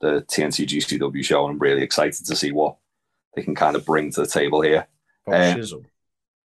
the 0.00 0.22
TNT 0.22 0.66
GCW 0.66 1.24
show, 1.24 1.44
and 1.44 1.54
I'm 1.54 1.58
really 1.58 1.82
excited 1.82 2.26
to 2.26 2.36
see 2.36 2.52
what 2.52 2.76
they 3.34 3.42
can 3.42 3.54
kind 3.54 3.76
of 3.76 3.86
bring 3.86 4.10
to 4.12 4.22
the 4.22 4.26
table 4.26 4.60
here. 4.60 4.86
Oh, 5.26 5.32
shizzle. 5.32 5.84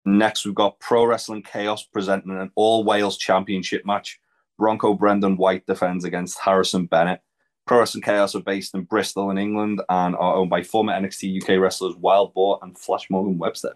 Next, 0.06 0.46
we've 0.46 0.56
got 0.56 0.80
Pro 0.80 1.06
Wrestling 1.06 1.44
Chaos 1.44 1.84
presenting 1.84 2.32
an 2.32 2.52
All 2.56 2.84
Wales 2.84 3.18
Championship 3.18 3.86
match. 3.86 4.20
Bronco 4.58 4.94
Brendan 4.94 5.38
White 5.38 5.66
defends 5.66 6.06
against 6.06 6.40
Harrison 6.40 6.86
Bennett. 6.86 7.22
Pro 7.66 7.80
Wrestling 7.80 8.04
Chaos 8.04 8.36
are 8.36 8.42
based 8.42 8.74
in 8.76 8.84
Bristol 8.84 9.30
in 9.30 9.38
England 9.38 9.82
and 9.90 10.16
are 10.16 10.36
owned 10.36 10.50
by 10.50 10.64
former 10.64 10.94
NXT 10.94 11.42
UK 11.42 11.60
wrestlers 11.60 11.96
Wild 11.96 12.34
Boar 12.34 12.60
and 12.62 12.78
Flash 12.78 13.10
Morgan 13.10 13.38
Webster. 13.38 13.76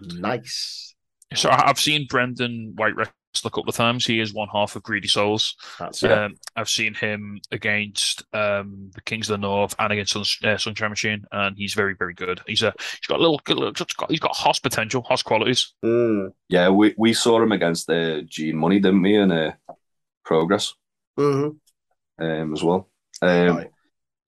Nice. 0.00 0.93
So 1.34 1.48
I- 1.50 1.68
I've 1.68 1.80
seen 1.80 2.06
Brendan 2.08 2.74
White 2.76 2.94
wrestle 2.96 3.12
a 3.44 3.50
couple 3.50 3.68
of 3.68 3.74
times. 3.74 4.06
He 4.06 4.20
is 4.20 4.32
one 4.32 4.48
half 4.52 4.76
of 4.76 4.82
Greedy 4.84 5.08
Souls. 5.08 5.56
That's 5.78 6.02
it. 6.04 6.12
Um, 6.12 6.34
I've 6.54 6.68
seen 6.68 6.94
him 6.94 7.40
against 7.50 8.22
um, 8.32 8.90
the 8.94 9.00
Kings 9.02 9.28
of 9.28 9.40
the 9.40 9.46
North 9.46 9.74
and 9.78 9.92
against 9.92 10.12
Sun, 10.12 10.24
uh, 10.48 10.56
Sunshine 10.56 10.90
Machine, 10.90 11.24
and 11.32 11.56
he's 11.56 11.74
very, 11.74 11.94
very 11.94 12.14
good. 12.14 12.40
He's 12.46 12.62
a 12.62 12.72
he's 12.78 13.06
got 13.08 13.18
a 13.18 13.22
little, 13.22 13.40
good 13.44 13.56
little 13.58 13.72
he's 13.76 13.94
got, 13.96 14.10
he's 14.10 14.20
got 14.20 14.36
host 14.36 14.62
potential, 14.62 15.02
host 15.02 15.24
qualities. 15.24 15.74
Mm. 15.84 16.32
Yeah, 16.48 16.68
we, 16.68 16.94
we 16.96 17.12
saw 17.12 17.42
him 17.42 17.50
against 17.52 17.90
uh, 17.90 18.20
Gene 18.22 18.56
Munny, 18.56 18.78
didn't 18.78 19.02
we, 19.02 19.16
in 19.16 19.32
uh, 19.32 19.52
Progress 20.24 20.74
Mhm. 21.18 21.56
um, 22.20 22.52
as 22.52 22.62
well. 22.62 22.88
Um, 23.20 23.64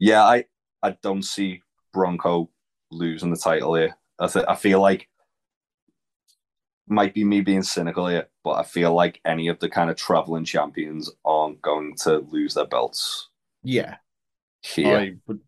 Yeah, 0.01 0.25
I, 0.25 0.45
I 0.83 0.91
don't 1.03 1.23
see 1.23 1.63
Bronco 1.93 2.51
losing 2.91 3.31
the 3.31 3.37
title 3.39 3.75
here. 3.77 3.97
I, 4.19 4.27
th- 4.27 4.45
I 4.49 4.55
feel 4.57 4.81
like 4.81 5.09
might 6.89 7.15
be 7.15 7.25
me 7.25 7.41
being 7.41 7.63
cynical 7.63 8.07
here, 8.07 8.29
but 8.45 8.53
I 8.53 8.63
feel 8.63 8.93
like 8.95 9.21
any 9.25 9.49
of 9.49 9.59
the 9.59 9.69
kind 9.69 9.91
of 9.91 9.97
traveling 9.97 10.45
champions 10.45 11.11
aren't 11.25 11.61
going 11.63 11.95
to 12.03 12.19
lose 12.31 12.55
their 12.55 12.67
belts 12.67 13.29
Yeah, 13.63 13.97
here. 14.63 14.97
I 14.97 15.15
would 15.27 15.41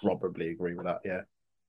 probably 0.00 0.50
agree 0.50 0.74
with 0.74 0.86
that. 0.86 1.00
Yeah, 1.04 1.22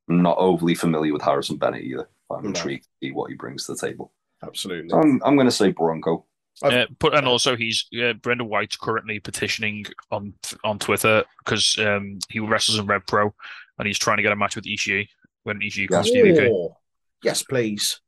I'm 0.10 0.22
not 0.22 0.38
overly 0.38 0.76
familiar 0.76 1.14
with 1.14 1.22
Harrison 1.24 1.58
Bennett 1.58 1.84
either. 1.84 2.10
I'm 2.30 2.44
No. 2.44 2.48
intrigued 2.50 2.84
to 2.84 2.90
see 3.02 3.12
what 3.12 3.30
he 3.30 3.36
brings 3.36 3.66
to 3.66 3.74
the 3.74 3.80
table. 3.88 4.14
absolutely. 4.44 4.90
So 4.90 4.98
I'm, 5.00 5.22
I'm 5.26 5.36
going 5.36 5.48
to 5.48 5.52
say 5.52 5.72
Bronco. 5.72 6.26
I've- 6.64 6.76
Uh, 6.76 6.86
but 7.00 7.16
and 7.16 7.26
also 7.26 7.56
he's 7.56 7.86
uh, 8.04 8.14
Brendan 8.14 8.48
White's 8.50 8.76
currently 8.76 9.20
petitioning 9.20 9.86
on 10.12 10.34
on 10.64 10.78
Twitter 10.78 11.24
because 11.44 11.78
um, 11.80 12.20
he 12.30 12.40
wrestles 12.40 12.78
in 12.78 12.86
Rev 12.86 13.06
Pro 13.08 13.34
and 13.78 13.88
he's 13.88 13.98
trying 13.98 14.18
to 14.18 14.24
get 14.24 14.32
a 14.34 14.36
match 14.36 14.56
with 14.58 14.66
Ishii 14.66 15.08
when 15.44 15.60
Ishii 15.62 15.88
comes 15.90 16.12
to 16.12 16.22
the 16.22 16.32
UK. 16.46 16.52
Oh, 16.52 16.76
yes, 17.24 17.44
please. 17.44 18.02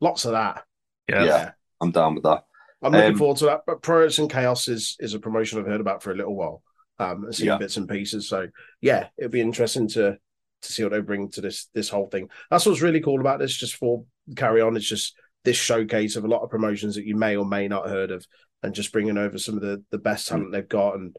Lots 0.00 0.24
of 0.24 0.32
that. 0.32 0.64
Yeah. 1.08 1.24
Yeah. 1.24 1.50
I'm 1.80 1.90
down 1.90 2.14
with 2.14 2.24
that. 2.24 2.44
I'm 2.82 2.92
looking 2.92 3.12
Um, 3.12 3.18
forward 3.18 3.38
to 3.38 3.46
that. 3.46 3.62
But 3.66 3.82
Pro 3.82 4.04
and 4.06 4.30
Chaos 4.30 4.68
is 4.68 4.96
is 5.00 5.14
a 5.14 5.18
promotion 5.18 5.58
I've 5.58 5.66
heard 5.66 5.80
about 5.80 6.02
for 6.02 6.12
a 6.12 6.16
little 6.16 6.36
while. 6.36 6.62
Um, 7.00 7.24
and 7.24 7.34
seen 7.34 7.46
Yeah. 7.46 7.58
bits 7.58 7.76
and 7.76 7.88
pieces. 7.88 8.28
So 8.28 8.48
yeah, 8.80 9.08
it'd 9.16 9.30
be 9.30 9.40
interesting 9.40 9.88
to 9.88 10.18
to 10.62 10.72
see 10.72 10.82
what 10.82 10.90
they 10.92 11.00
bring 11.00 11.30
to 11.30 11.40
this 11.40 11.68
this 11.74 11.88
whole 11.88 12.08
thing. 12.08 12.28
That's 12.50 12.66
what's 12.66 12.82
really 12.82 13.00
cool 13.00 13.20
about 13.20 13.38
this. 13.38 13.54
Just 13.56 13.76
for 13.76 14.04
carry 14.36 14.60
on, 14.60 14.76
it's 14.76 14.88
just 14.88 15.14
this 15.44 15.56
showcase 15.56 16.16
of 16.16 16.24
a 16.24 16.28
lot 16.28 16.42
of 16.42 16.50
promotions 16.50 16.96
that 16.96 17.06
you 17.06 17.14
may 17.16 17.36
or 17.36 17.46
may 17.46 17.68
not 17.68 17.88
heard 17.88 18.10
of, 18.10 18.26
and 18.62 18.74
just 18.74 18.92
bringing 18.92 19.18
over 19.18 19.38
some 19.38 19.54
of 19.54 19.62
the 19.62 19.82
the 19.90 19.98
best 19.98 20.26
talent 20.28 20.50
they've 20.52 20.68
got 20.68 20.96
and 20.96 21.16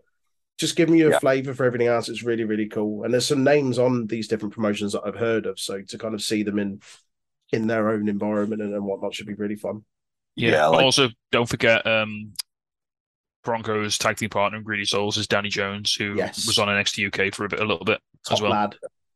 just 0.57 0.75
giving 0.75 0.95
you 0.95 1.07
a 1.07 1.11
Yeah. 1.11 1.19
flavor 1.19 1.53
for 1.53 1.63
everything 1.65 1.87
else. 1.87 2.09
It's 2.09 2.23
really 2.23 2.43
really 2.43 2.67
cool. 2.67 3.03
And 3.03 3.13
there's 3.13 3.25
some 3.27 3.45
names 3.45 3.79
on 3.79 4.07
these 4.07 4.27
different 4.27 4.53
promotions 4.53 4.91
that 4.91 5.03
I've 5.05 5.15
heard 5.15 5.45
of. 5.45 5.57
So 5.57 5.81
to 5.81 5.97
kind 5.97 6.13
of 6.13 6.21
see 6.21 6.43
them 6.43 6.59
in 6.59 6.81
in 7.51 7.67
their 7.67 7.89
own 7.89 8.07
environment 8.09 8.61
and, 8.61 8.73
and 8.73 8.83
whatnot 8.83 9.13
should 9.13 9.27
be 9.27 9.33
really 9.33 9.55
fun. 9.55 9.83
Yeah. 10.35 10.51
Yeah, 10.51 10.65
like- 10.67 10.83
also, 10.83 11.09
don't 11.31 11.49
forget 11.49 11.85
um, 11.87 12.33
Broncos 13.43 13.97
tag 13.97 14.17
team 14.17 14.29
partner 14.29 14.57
in 14.57 14.63
Greedy 14.63 14.85
Souls 14.85 15.17
is 15.17 15.27
Danny 15.27 15.49
Jones, 15.49 15.93
who 15.95 16.15
Yes. 16.15 16.45
was 16.45 16.59
on 16.59 16.67
NXT 16.67 17.07
UK 17.27 17.33
for 17.33 17.45
a 17.45 17.49
bit, 17.49 17.59
a 17.59 17.65
little 17.65 17.85
bit 17.85 17.99
Top 18.25 18.33
as 18.37 18.41
well. 18.41 18.51
lad, 18.51 18.75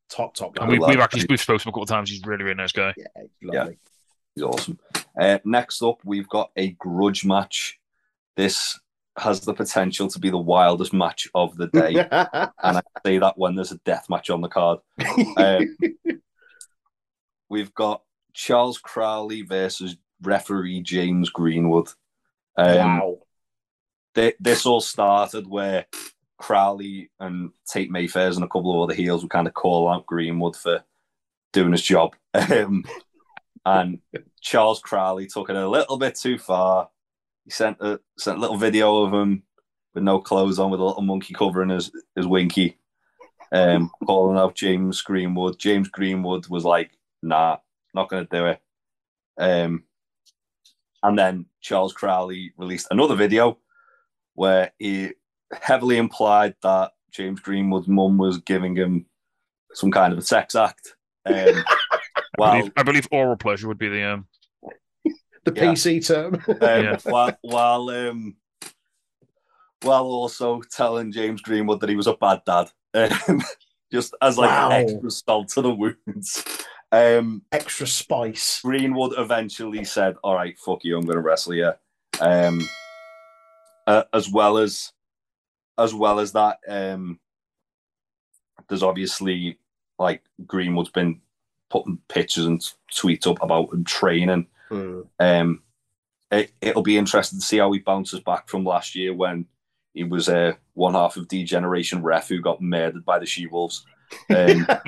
top 0.10 0.34
top 0.36 0.58
And 0.60 0.69
lad. 0.69 0.80
We, 0.80 0.86
we've 0.88 1.00
actually 1.00 1.26
we've 1.30 1.39
spoken 1.39 1.60
to 1.60 1.63
him 1.63 1.69
a 1.69 1.72
couple 1.74 1.84
of 1.84 1.89
times. 1.89 2.10
He's 2.10 2.26
really, 2.26 2.43
really 2.43 2.56
nice 2.56 2.72
guy. 2.72 2.93
Yeah, 2.98 3.06
lovely. 3.41 3.78
He's 4.36 4.43
awesome. 4.43 4.80
Uh, 5.19 5.38
next 5.46 5.82
up, 5.84 6.00
we've 6.04 6.28
got 6.28 6.52
a 6.56 6.72
grudge 6.72 7.24
match. 7.26 7.80
This 8.36 8.80
has 9.19 9.41
the 9.41 9.54
potential 9.54 10.08
to 10.08 10.17
be 10.19 10.32
the 10.32 10.38
wildest 10.39 10.91
match 10.91 11.28
of 11.36 11.56
the 11.56 11.67
day. 11.67 11.93
and 12.12 12.78
I 12.78 12.82
say 13.06 13.19
that 13.19 13.38
when 13.38 13.54
there's 13.56 13.72
a 13.72 13.78
death 13.86 14.08
match 14.10 14.30
on 14.32 14.41
the 14.41 14.48
card. 14.50 14.80
Um, 15.38 15.76
we've 17.50 17.74
got 17.76 18.02
Charles 18.34 18.78
Crowley 18.78 19.41
versus 19.43 19.98
referee 20.22 20.82
James 20.82 21.30
Greenwood. 21.30 21.88
Um, 22.58 22.78
wow. 22.78 23.17
thi- 24.15 24.34
this 24.39 24.65
all 24.65 24.82
started 24.82 25.48
where 25.48 25.86
Crowley 26.38 27.10
and 27.19 27.52
Tate 27.67 27.91
Mayfairs 27.91 28.36
and 28.36 28.43
a 28.43 28.48
couple 28.48 28.74
of 28.76 28.89
other 28.89 28.96
heels 28.96 29.22
would 29.24 29.32
kind 29.32 29.48
of 29.48 29.54
call 29.54 29.89
out 29.89 30.06
Greenwood 30.06 30.56
for 30.56 30.84
doing 31.52 31.72
his 31.72 31.82
job. 31.84 32.15
Um, 32.36 32.84
and 33.65 34.00
Charles 34.41 34.82
Crowley 34.82 35.28
took 35.28 35.50
it 35.50 35.56
a 35.56 35.69
little 35.69 35.98
bit 35.98 36.15
too 36.15 36.38
far. 36.38 36.89
He 37.46 37.52
sent 37.52 37.78
a 37.80 38.00
sent 38.17 38.38
a 38.38 38.41
little 38.41 38.58
video 38.58 39.04
of 39.04 39.13
him 39.13 39.43
with 39.93 40.04
no 40.04 40.19
clothes 40.19 40.60
on, 40.60 40.69
with 40.69 40.80
a 40.82 40.84
little 40.84 41.02
monkey 41.02 41.34
covering 41.34 41.69
his 41.69 41.91
his 42.15 42.28
winky, 42.28 42.78
um, 43.52 43.89
calling 44.06 44.38
out 44.38 44.56
James 44.56 45.02
Greenwood. 45.02 45.60
James 45.60 45.88
Greenwood 45.88 46.48
was 46.48 46.65
like, 46.65 46.91
"Nah, 47.22 47.58
not 47.94 48.10
going 48.10 48.26
to 48.28 48.36
do 48.38 48.46
it." 48.48 48.62
Um, 49.38 49.84
and 51.02 51.18
then 51.18 51.46
Charles 51.62 51.94
Crowley 51.94 52.54
released 52.58 52.88
another 52.92 53.16
video 53.16 53.58
where 54.36 54.72
he 54.80 55.12
heavily 55.62 55.98
implied 55.98 56.56
that 56.64 56.94
James 57.12 57.40
Greenwood's 57.40 57.88
mum 57.88 58.18
was 58.18 58.38
giving 58.40 58.76
him 58.76 59.06
some 59.74 59.92
kind 59.92 60.14
of 60.14 60.20
a 60.20 60.24
sex 60.24 60.56
act. 60.56 60.96
Um, 61.26 61.34
I, 61.36 62.22
well, 62.38 62.52
believe, 62.54 62.72
I 62.78 62.84
believe 62.84 63.08
oral 63.12 63.36
pleasure 63.38 63.68
would 63.68 63.78
be 63.78 63.90
the 63.90 64.04
um. 64.04 64.28
the 65.46 65.54
Yeah. 65.56 65.64
PC 65.74 66.06
term. 66.08 66.36
um, 66.48 66.84
Yeah. 66.84 66.98
while 67.04 67.38
while 67.42 67.90
um, 67.90 68.36
while 69.82 70.06
also 70.06 70.62
telling 70.72 71.12
James 71.12 71.42
Greenwood 71.42 71.82
that 71.82 71.90
he 71.90 71.96
was 71.96 72.08
a 72.08 72.14
bad 72.16 72.42
dad, 72.46 72.70
um, 72.94 73.42
just 73.92 74.16
as 74.22 74.38
like 74.38 74.50
Wow. 74.50 74.72
extra 74.72 75.12
salt 75.12 75.50
to 75.50 75.62
the 75.62 75.74
wounds. 75.74 76.44
Um, 76.94 77.42
Extra 77.52 77.88
spice. 77.88 78.62
Greenwood 78.62 79.16
eventually 79.18 79.84
said, 79.84 80.16
"All 80.24 80.36
right, 80.36 80.58
fuck 80.60 80.84
you, 80.84 80.96
I'm 80.96 81.06
going 81.06 81.18
to 81.18 81.22
wrestle 81.22 81.56
you." 81.56 81.74
Um, 82.22 82.62
uh, 83.88 84.04
as 84.14 84.30
well 84.30 84.60
as, 84.60 84.94
as 85.78 85.94
well 85.94 86.20
as 86.20 86.34
that, 86.34 86.60
um, 86.68 87.20
there's 88.70 88.84
obviously 88.84 89.58
like 89.98 90.22
Greenwood's 90.46 90.92
been 90.92 91.20
putting 91.72 91.98
pictures 92.08 92.46
and 92.46 92.62
tweets 92.92 93.26
up 93.26 93.42
about 93.42 93.74
him 93.74 93.84
training. 93.84 94.46
Hmm. 94.70 95.02
Um, 95.20 95.64
it, 96.32 96.52
it'll 96.62 96.84
be 96.84 97.00
interesting 97.00 97.40
to 97.40 97.46
see 97.46 97.58
how 97.58 97.72
he 97.72 97.80
bounces 97.80 98.20
back 98.20 98.48
from 98.48 98.64
last 98.64 98.94
year 98.94 99.16
when 99.16 99.48
he 99.96 100.04
was 100.04 100.30
uh, 100.30 100.54
one 100.76 100.94
half 100.94 101.18
of 101.18 101.28
D-Generation 101.28 102.04
Ref 102.04 102.28
who 102.28 102.40
got 102.40 102.62
murdered 102.62 103.04
by 103.04 103.18
the 103.18 103.26
She 103.26 103.48
Wolves. 103.48 103.84
Um, 104.30 104.65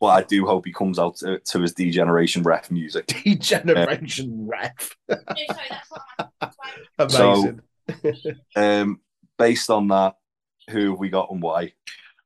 but 0.00 0.06
I 0.06 0.22
do 0.28 0.46
hope 0.46 0.66
he 0.66 0.72
comes 0.72 0.98
out 0.98 1.16
to, 1.16 1.38
to 1.38 1.60
his 1.60 1.74
D-Generation 1.74 2.42
Ref 2.42 2.70
music. 2.70 3.06
Degeneration 3.24 4.48
ref. 4.48 4.96
No, 5.08 5.18
sorry, 5.18 5.68
that's 6.98 7.14
not 7.14 7.36
Amazing. 7.38 8.40
Um, 8.56 9.00
based 9.38 9.70
on 9.70 9.88
that, 9.88 10.14
who 10.70 10.90
have 10.90 10.98
we 10.98 11.08
got 11.08 11.30
and 11.30 11.42
why? 11.42 11.72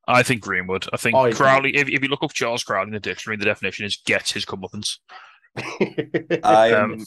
I 0.07 0.23
think 0.23 0.43
Greenwood. 0.43 0.87
I 0.93 0.97
think 0.97 1.17
I 1.17 1.29
agree. 1.29 1.35
Crowley. 1.35 1.77
If, 1.77 1.89
if 1.89 2.03
you 2.03 2.09
look 2.09 2.23
up 2.23 2.33
Charles 2.33 2.63
Crowley 2.63 2.89
in 2.89 2.93
the 2.93 3.01
dictionary, 3.01 3.37
the 3.39 3.45
definition 3.47 3.87
is 3.87 3.97
gets 4.05 4.33
his 4.33 4.45
comeuppance. 4.45 4.99
I 5.57 6.73
Um, 6.73 6.93
am, 6.93 7.05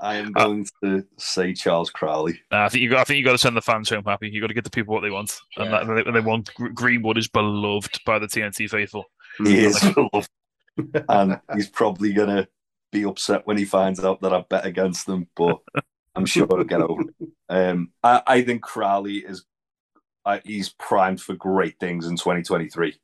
I 0.00 0.16
am 0.16 0.32
going 0.32 0.66
to 0.84 1.04
say 1.16 1.52
Charles 1.52 1.90
Crowley. 1.90 2.40
Uh, 2.52 2.58
I 2.58 2.68
think 2.68 2.82
you 2.82 2.90
got. 2.90 3.00
I 3.00 3.04
think 3.04 3.18
you 3.18 3.24
got 3.24 3.32
to 3.32 3.38
send 3.38 3.56
the 3.56 3.62
fans 3.62 3.90
home 3.90 4.04
happy. 4.04 4.28
You 4.30 4.40
got 4.40 4.46
to 4.48 4.54
get 4.54 4.64
the 4.64 4.70
people 4.70 4.94
what 4.94 5.00
they 5.00 5.10
want, 5.10 5.36
and 5.56 5.70
Yeah. 5.70 5.84
that, 5.84 6.04
they, 6.04 6.12
they 6.12 6.20
want. 6.20 6.50
Greenwood 6.54 7.18
is 7.18 7.28
beloved 7.28 8.00
by 8.06 8.18
the 8.18 8.26
TNT 8.26 8.68
faithful. 8.70 9.04
He 9.38 9.64
is 9.64 9.80
beloved. 9.94 10.28
and 11.08 11.40
he's 11.54 11.68
probably 11.68 12.12
going 12.12 12.28
to 12.28 12.48
be 12.92 13.04
upset 13.04 13.46
when 13.46 13.58
he 13.58 13.64
finds 13.64 14.02
out 14.02 14.20
that 14.20 14.32
I 14.32 14.44
bet 14.48 14.64
against 14.64 15.06
them, 15.06 15.26
but 15.36 15.58
I'm 16.14 16.26
sure 16.26 16.46
he'll 16.48 16.64
get 16.64 16.80
over 16.80 17.02
it. 17.02 17.28
Um, 17.48 17.90
I, 18.02 18.22
I 18.26 18.42
think 18.42 18.62
Crowley 18.62 19.16
is 19.18 19.44
uh, 20.24 20.38
he's 20.44 20.68
primed 20.68 21.20
for 21.20 21.34
great 21.34 21.78
things 21.80 22.06
in 22.06 22.16
2023. 22.16 22.94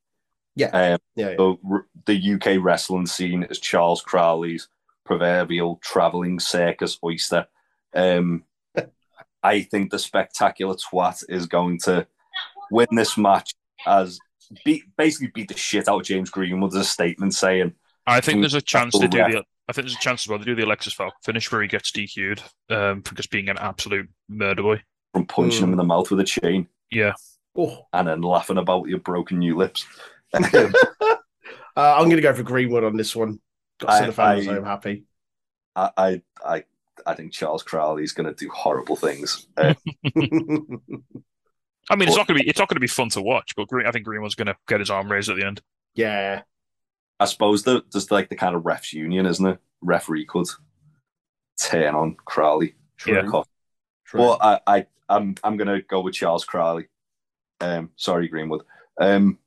Yeah. 0.56 0.66
Um, 0.66 0.98
yeah, 1.16 1.30
yeah. 1.30 1.36
the, 1.36 1.82
the 2.06 2.34
UK 2.34 2.62
wrestling 2.64 3.06
scene 3.06 3.42
is 3.44 3.58
Charles 3.58 4.02
Crowley's 4.02 4.68
proverbial 5.04 5.78
traveling 5.82 6.38
circus 6.40 6.98
oyster. 7.04 7.46
Um, 7.94 8.44
I 9.42 9.62
think 9.62 9.90
the 9.90 9.98
spectacular 9.98 10.74
twat 10.74 11.24
is 11.28 11.46
going 11.46 11.78
to 11.80 12.06
win 12.70 12.88
this 12.92 13.16
match 13.18 13.54
as 13.86 14.18
beat 14.64 14.84
basically 14.96 15.28
beat 15.34 15.48
the 15.48 15.56
shit 15.56 15.88
out 15.88 16.00
of 16.00 16.06
James 16.06 16.30
Greenwood 16.30 16.74
as 16.74 16.80
a 16.80 16.84
statement 16.84 17.34
saying 17.34 17.74
I 18.06 18.20
think 18.20 18.38
Mm, 18.38 18.42
there's 18.42 18.54
a 18.54 18.60
chance 18.60 18.98
to 18.98 19.08
do 19.08 19.18
yeah. 19.18 19.28
the. 19.30 19.44
I 19.66 19.72
think 19.72 19.86
there's 19.86 19.96
a 19.96 20.00
chance 20.00 20.24
as 20.26 20.28
well 20.28 20.38
to 20.38 20.44
do 20.44 20.54
the 20.54 20.64
Alexis 20.66 20.92
Falcon 20.92 21.16
finish 21.24 21.50
where 21.50 21.62
he 21.62 21.68
gets 21.68 21.90
DQ'd 21.90 22.42
um, 22.68 23.00
for 23.02 23.14
just 23.14 23.30
being 23.30 23.48
an 23.48 23.56
absolute 23.58 24.08
murder 24.28 24.62
boy. 24.62 24.82
from 25.14 25.24
punching 25.26 25.62
him 25.62 25.70
in 25.72 25.78
the 25.78 25.84
mouth 25.84 26.10
with 26.10 26.20
a 26.20 26.24
chain 26.24 26.68
Yeah, 26.90 27.14
Oh. 27.56 27.86
and 27.94 28.06
then 28.08 28.20
laughing 28.20 28.58
about 28.58 28.88
your 28.88 28.98
broken 28.98 29.38
new 29.38 29.56
lips. 29.56 29.86
Uh, 31.76 31.96
I'm 31.96 32.04
going 32.04 32.16
to 32.16 32.22
go 32.22 32.32
for 32.32 32.44
Greenwood 32.44 32.84
on 32.84 32.96
this 32.96 33.16
one. 33.16 33.40
Got 33.86 33.98
to 33.98 34.04
I- 34.04 34.06
the 34.06 34.12
fans 34.12 34.48
I- 34.48 34.54
home 34.54 34.64
happy. 34.64 35.04
I, 35.76 35.90
I, 35.96 36.22
I, 36.44 36.64
I 37.04 37.14
think 37.14 37.32
Charles 37.32 37.64
Crowley's 37.64 38.12
going 38.12 38.32
to 38.32 38.34
do 38.34 38.48
horrible 38.50 38.94
things. 38.96 39.48
Uh, 39.56 39.74
I 41.90 41.96
mean 41.96 42.08
it's 42.08 42.16
not 42.16 42.26
gonna 42.26 42.38
be 42.40 42.48
it's 42.48 42.58
not 42.58 42.68
gonna 42.68 42.80
be 42.80 42.86
fun 42.86 43.10
to 43.10 43.20
watch, 43.20 43.54
but 43.56 43.68
Green, 43.68 43.86
I 43.86 43.90
think 43.90 44.06
Greenwood's 44.06 44.36
gonna 44.36 44.56
get 44.68 44.80
his 44.80 44.88
arm 44.88 45.10
raised 45.10 45.28
at 45.28 45.36
the 45.36 45.44
end. 45.44 45.60
yeah. 45.94 46.42
I 47.20 47.26
suppose 47.26 47.62
that 47.62 47.92
there's 47.92 48.10
like 48.10 48.28
the 48.28 48.34
kind 48.36 48.56
of 48.56 48.62
refs 48.62 48.92
union, 48.92 49.24
isn't 49.26 49.46
it? 49.46 49.58
Referee 49.82 50.26
could 50.26 50.48
turn 51.60 51.94
on 51.94 52.16
Crowley. 52.24 52.74
Yeah. 53.06 53.22
True. 53.22 53.44
Well, 54.20 54.38
I, 54.40 54.60
I, 54.66 54.86
I'm, 55.08 55.36
I'm 55.44 55.56
going 55.56 55.68
to 55.68 55.80
go 55.82 56.00
with 56.00 56.14
Charles 56.14 56.44
Crowley. 56.44 56.88
Um, 57.60 57.90
sorry, 57.94 58.26
Greenwood. 58.26 58.62
Um, 59.00 59.38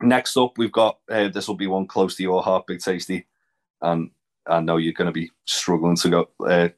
next 0.00 0.38
up, 0.38 0.56
we've 0.56 0.72
got 0.72 1.00
uh, 1.10 1.28
this 1.28 1.48
will 1.48 1.54
be 1.54 1.66
one 1.66 1.86
close 1.86 2.16
to 2.16 2.22
your 2.22 2.42
heart, 2.42 2.66
Big 2.66 2.80
Tasty, 2.80 3.26
and 3.82 4.10
I 4.46 4.60
know 4.60 4.76
you're 4.76 4.92
going 4.92 5.06
to 5.06 5.12
be 5.12 5.30
struggling 5.44 5.96
to 5.96 6.08
go 6.08 6.28
uh, 6.46 6.68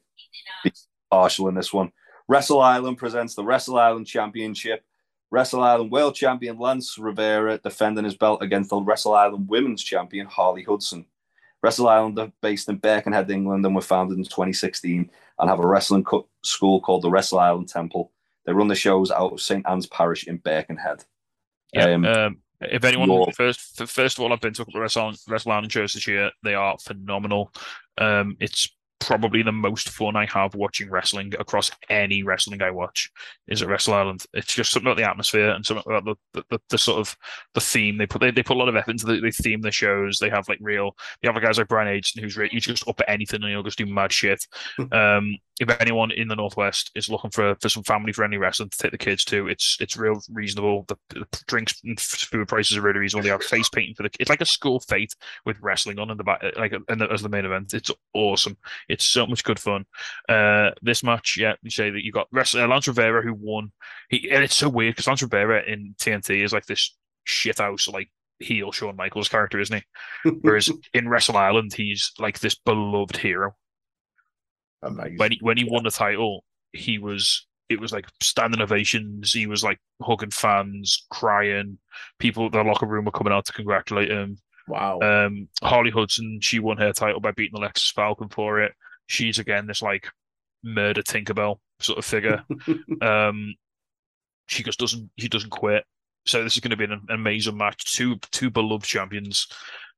be 0.63 0.71
partial 1.09 1.47
in 1.47 1.55
this 1.55 1.73
one. 1.73 1.91
Wrestle 2.27 2.61
Island 2.61 2.97
presents 2.97 3.35
the 3.35 3.43
Wrestle 3.43 3.77
Island 3.77 4.07
Championship. 4.07 4.83
Wrestle 5.31 5.63
Island 5.63 5.91
World 5.91 6.15
Champion 6.15 6.59
Lance 6.59 6.97
Rivera 6.97 7.57
defending 7.57 8.05
his 8.05 8.15
belt 8.15 8.43
against 8.43 8.69
the 8.69 8.79
Wrestle 8.79 9.15
Island 9.15 9.49
Women's 9.49 9.83
Champion 9.83 10.27
Harley 10.27 10.63
Hudson. 10.63 11.05
Wrestle 11.63 11.87
Island 11.87 12.19
are 12.19 12.31
based 12.41 12.69
in 12.69 12.75
Birkenhead, 12.75 13.31
England, 13.31 13.65
and 13.65 13.73
were 13.73 13.81
founded 13.81 14.17
in 14.17 14.25
2016 14.25 15.09
and 15.39 15.49
have 15.49 15.59
a 15.59 15.65
wrestling 15.67 16.03
co- 16.03 16.27
school 16.43 16.81
called 16.81 17.01
the 17.01 17.09
Wrestle 17.09 17.39
Island 17.39 17.69
Temple. 17.69 18.11
They 18.45 18.53
run 18.53 18.67
the 18.67 18.75
shows 18.75 19.09
out 19.09 19.31
of 19.31 19.41
St 19.41 19.65
Anne's 19.67 19.87
Parish 19.87 20.27
in 20.27 20.37
Birkenhead. 20.37 21.03
Yeah. 21.73 21.85
Um, 21.93 22.05
Um, 22.05 22.37
if 22.71 22.83
anyone 22.83 23.31
first 23.31 23.87
first 23.87 24.17
of 24.17 24.23
all, 24.23 24.33
I've 24.33 24.41
been 24.41 24.53
to 24.53 24.61
a 24.61 24.65
couple 24.65 24.83
of 24.83 24.95
Wrestle 25.27 25.51
Island 25.51 25.71
shows 25.71 25.93
this 25.93 26.07
year. 26.07 26.31
They 26.43 26.53
are 26.53 26.77
phenomenal. 26.79 27.51
Um, 27.97 28.37
it's 28.39 28.69
probably 29.07 29.43
the 29.43 29.51
most 29.51 29.89
fun 29.89 30.15
I 30.15 30.25
have 30.25 30.55
watching 30.55 30.89
wrestling 30.89 31.33
across 31.39 31.71
any 31.89 32.23
wrestling 32.23 32.61
I 32.61 32.71
watch 32.71 33.11
is 33.47 33.61
at 33.61 33.67
Wrestle 33.67 33.93
Island. 33.93 34.25
It's 34.33 34.53
just 34.53 34.71
something 34.71 34.87
about 34.87 34.97
the 34.97 35.09
atmosphere 35.09 35.49
and 35.49 35.65
something 35.65 35.83
about 35.85 36.05
the 36.05 36.15
the, 36.33 36.45
the, 36.49 36.59
the 36.69 36.77
sort 36.77 36.99
of 36.99 37.15
the 37.53 37.61
theme. 37.61 37.97
They 37.97 38.07
put 38.07 38.21
they, 38.21 38.31
they 38.31 38.43
put 38.43 38.57
a 38.57 38.59
lot 38.59 38.69
of 38.69 38.75
effort 38.75 38.91
into 38.91 39.05
the 39.05 39.19
they 39.19 39.31
theme 39.31 39.61
the 39.61 39.71
shows. 39.71 40.19
They 40.19 40.29
have 40.29 40.47
like 40.49 40.59
real 40.61 40.95
they 41.21 41.27
have 41.29 41.41
guys 41.41 41.57
like 41.57 41.67
Brian 41.67 41.87
Aitchison 41.87 42.21
who's 42.21 42.37
re- 42.37 42.49
he's 42.49 42.63
just 42.65 42.87
up 42.87 42.99
at 42.99 43.09
anything 43.09 43.41
and 43.41 43.51
he'll 43.51 43.63
just 43.63 43.77
do 43.77 43.85
mad 43.85 44.11
shit. 44.11 44.45
um, 44.91 45.35
if 45.59 45.69
anyone 45.79 46.11
in 46.11 46.27
the 46.27 46.35
northwest 46.35 46.91
is 46.95 47.09
looking 47.09 47.29
for 47.29 47.55
for 47.61 47.69
some 47.69 47.83
family 47.83 48.11
friendly 48.11 48.37
wrestling 48.37 48.69
to 48.69 48.77
take 48.77 48.91
the 48.91 48.97
kids 48.97 49.23
to, 49.25 49.47
it's 49.47 49.77
it's 49.79 49.95
real 49.95 50.19
reasonable. 50.31 50.85
The, 50.87 50.97
the 51.09 51.25
drinks 51.47 51.79
and 51.83 51.99
food 51.99 52.47
prices 52.47 52.77
are 52.77 52.81
really 52.81 52.99
reasonable. 52.99 53.23
They 53.23 53.29
have 53.29 53.43
face 53.43 53.69
painting 53.69 53.93
for 53.95 54.03
the 54.03 54.09
it's 54.19 54.29
like 54.29 54.41
a 54.41 54.45
school 54.45 54.79
fete 54.79 55.15
with 55.45 55.57
wrestling 55.61 55.99
on 55.99 56.09
in 56.09 56.17
the 56.17 56.23
back, 56.23 56.43
like 56.57 56.73
and 56.87 57.01
as 57.03 57.21
the 57.21 57.29
main 57.29 57.45
event. 57.45 57.73
It's 57.73 57.91
awesome. 58.13 58.57
It's 58.93 59.05
so 59.05 59.25
much 59.25 59.43
good 59.43 59.59
fun. 59.59 59.85
Uh, 60.29 60.71
this 60.81 61.03
match, 61.03 61.35
yeah, 61.37 61.53
you 61.61 61.69
say 61.69 61.89
that 61.89 62.03
you 62.03 62.11
got 62.11 62.27
wrestler 62.31 62.67
Lance 62.67 62.87
Rivera 62.87 63.21
who 63.23 63.33
won. 63.33 63.71
He 64.09 64.29
and 64.29 64.43
it's 64.43 64.55
so 64.55 64.69
weird 64.69 64.93
because 64.93 65.07
Lance 65.07 65.21
Rivera 65.21 65.63
in 65.63 65.95
TNT 65.99 66.43
is 66.43 66.53
like 66.53 66.65
this 66.65 66.95
shithouse 67.27 67.91
like 67.91 68.09
heel 68.39 68.71
Shawn 68.71 68.95
Michaels 68.95 69.29
character, 69.29 69.59
isn't 69.59 69.83
he? 70.23 70.31
Whereas 70.41 70.69
in 70.93 71.09
Wrestle 71.09 71.37
Island, 71.37 71.73
he's 71.73 72.11
like 72.19 72.39
this 72.39 72.55
beloved 72.55 73.17
hero 73.17 73.55
Amazing. 74.83 75.17
when 75.17 75.31
he 75.31 75.37
when 75.41 75.57
he 75.57 75.63
won 75.63 75.83
the 75.83 75.91
title, 75.91 76.43
he 76.71 76.99
was 76.99 77.47
it 77.69 77.79
was 77.79 77.91
like 77.91 78.05
standing 78.21 78.61
ovations. 78.61 79.33
He 79.33 79.47
was 79.47 79.63
like 79.63 79.79
hugging 80.01 80.31
fans, 80.31 81.05
crying. 81.09 81.77
People 82.19 82.45
in 82.47 82.51
the 82.51 82.63
locker 82.63 82.85
room 82.85 83.05
were 83.05 83.11
coming 83.11 83.33
out 83.33 83.45
to 83.45 83.53
congratulate 83.53 84.11
him. 84.11 84.37
Wow. 84.67 84.99
Um, 85.01 85.47
Harley 85.61 85.91
Hudson, 85.91 86.39
she 86.41 86.59
won 86.59 86.77
her 86.77 86.93
title 86.93 87.19
by 87.19 87.31
beating 87.31 87.57
Alexis 87.57 87.91
Falcon 87.91 88.29
for 88.29 88.61
it. 88.61 88.73
She's 89.07 89.39
again 89.39 89.67
this 89.67 89.81
like 89.81 90.07
murder 90.63 91.01
Tinkerbell 91.03 91.57
sort 91.79 91.99
of 91.99 92.05
figure. 92.05 92.43
um, 93.01 93.53
she 94.47 94.63
just 94.63 94.79
doesn't 94.79 95.09
she 95.17 95.27
doesn't 95.29 95.49
quit. 95.49 95.83
So 96.25 96.43
this 96.43 96.53
is 96.53 96.59
going 96.61 96.71
to 96.71 96.77
be 96.77 96.85
an, 96.85 96.91
an 96.93 97.05
amazing 97.09 97.57
match. 97.57 97.93
Two 97.95 98.17
two 98.31 98.49
beloved 98.49 98.85
champions. 98.85 99.47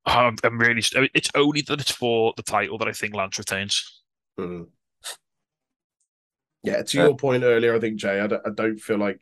I'm, 0.08 0.36
I'm 0.44 0.60
really. 0.60 0.84
It's 1.14 1.30
only 1.36 1.62
that 1.64 1.82
it's 1.82 1.92
for 1.92 2.34
the 2.38 2.44
title 2.44 2.78
that 2.80 2.88
I 2.88 2.92
think 2.92 3.16
Lance 3.16 3.38
retains. 3.40 4.02
Hmm. 4.38 4.64
Yeah, 6.64 6.82
to 6.82 7.00
Uh, 7.00 7.04
your 7.06 7.16
point 7.16 7.44
earlier, 7.44 7.76
I 7.76 7.80
think 7.80 7.98
Jay, 7.98 8.20
I 8.20 8.28
don't, 8.28 8.42
I 8.46 8.50
don't 8.50 8.80
feel 8.80 8.98
like 8.98 9.20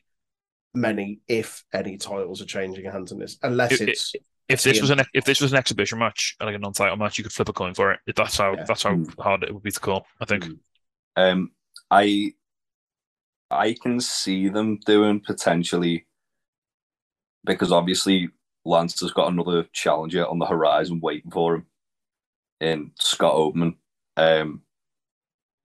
many, 0.74 1.20
if 1.28 1.64
any, 1.74 1.98
titles 1.98 2.42
are 2.42 2.46
changing 2.46 2.86
hands 2.86 3.12
in 3.12 3.20
this, 3.20 3.38
unless 3.44 3.74
It- 3.74 3.82
it- 3.82 3.90
it's 3.90 4.16
If 4.50 4.64
this 4.64 4.82
was 4.82 4.90
an 4.90 5.02
if 5.14 5.24
this 5.26 5.40
was 5.42 5.52
an 5.54 5.58
exhibition 5.58 6.00
match, 6.00 6.36
like 6.42 6.56
a 6.56 6.60
non-title 6.60 6.98
match, 6.98 7.18
you 7.18 7.24
could 7.24 7.34
flip 7.34 7.50
a 7.50 7.54
coin 7.54 7.74
for 7.74 7.92
it. 7.94 8.00
That's 8.16 8.38
how 8.38 8.54
Yeah. 8.56 8.64
that's 8.66 8.84
how 8.84 8.92
Mm. 8.92 9.20
hard 9.22 9.44
it 9.44 9.54
would 9.54 9.64
be 9.64 9.72
to 9.72 9.80
call. 9.80 10.06
I 10.20 10.26
think. 10.26 10.44
Mm. 10.46 10.60
Um, 11.16 11.52
I, 11.90 12.34
I 13.52 13.76
can 13.82 14.00
see 14.02 14.50
them 14.50 14.80
doing 14.86 15.20
potentially 15.22 16.08
because 17.46 17.72
obviously 17.72 18.30
Lance 18.66 19.00
has 19.02 19.12
got 19.12 19.32
another 19.32 19.64
challenger 19.74 20.26
on 20.26 20.40
the 20.40 20.46
horizon 20.46 21.00
waiting 21.02 21.30
for 21.32 21.56
him 21.56 21.66
in 22.62 22.92
Scott 23.00 23.36
Oberman. 23.36 23.76
Um, 24.18 24.64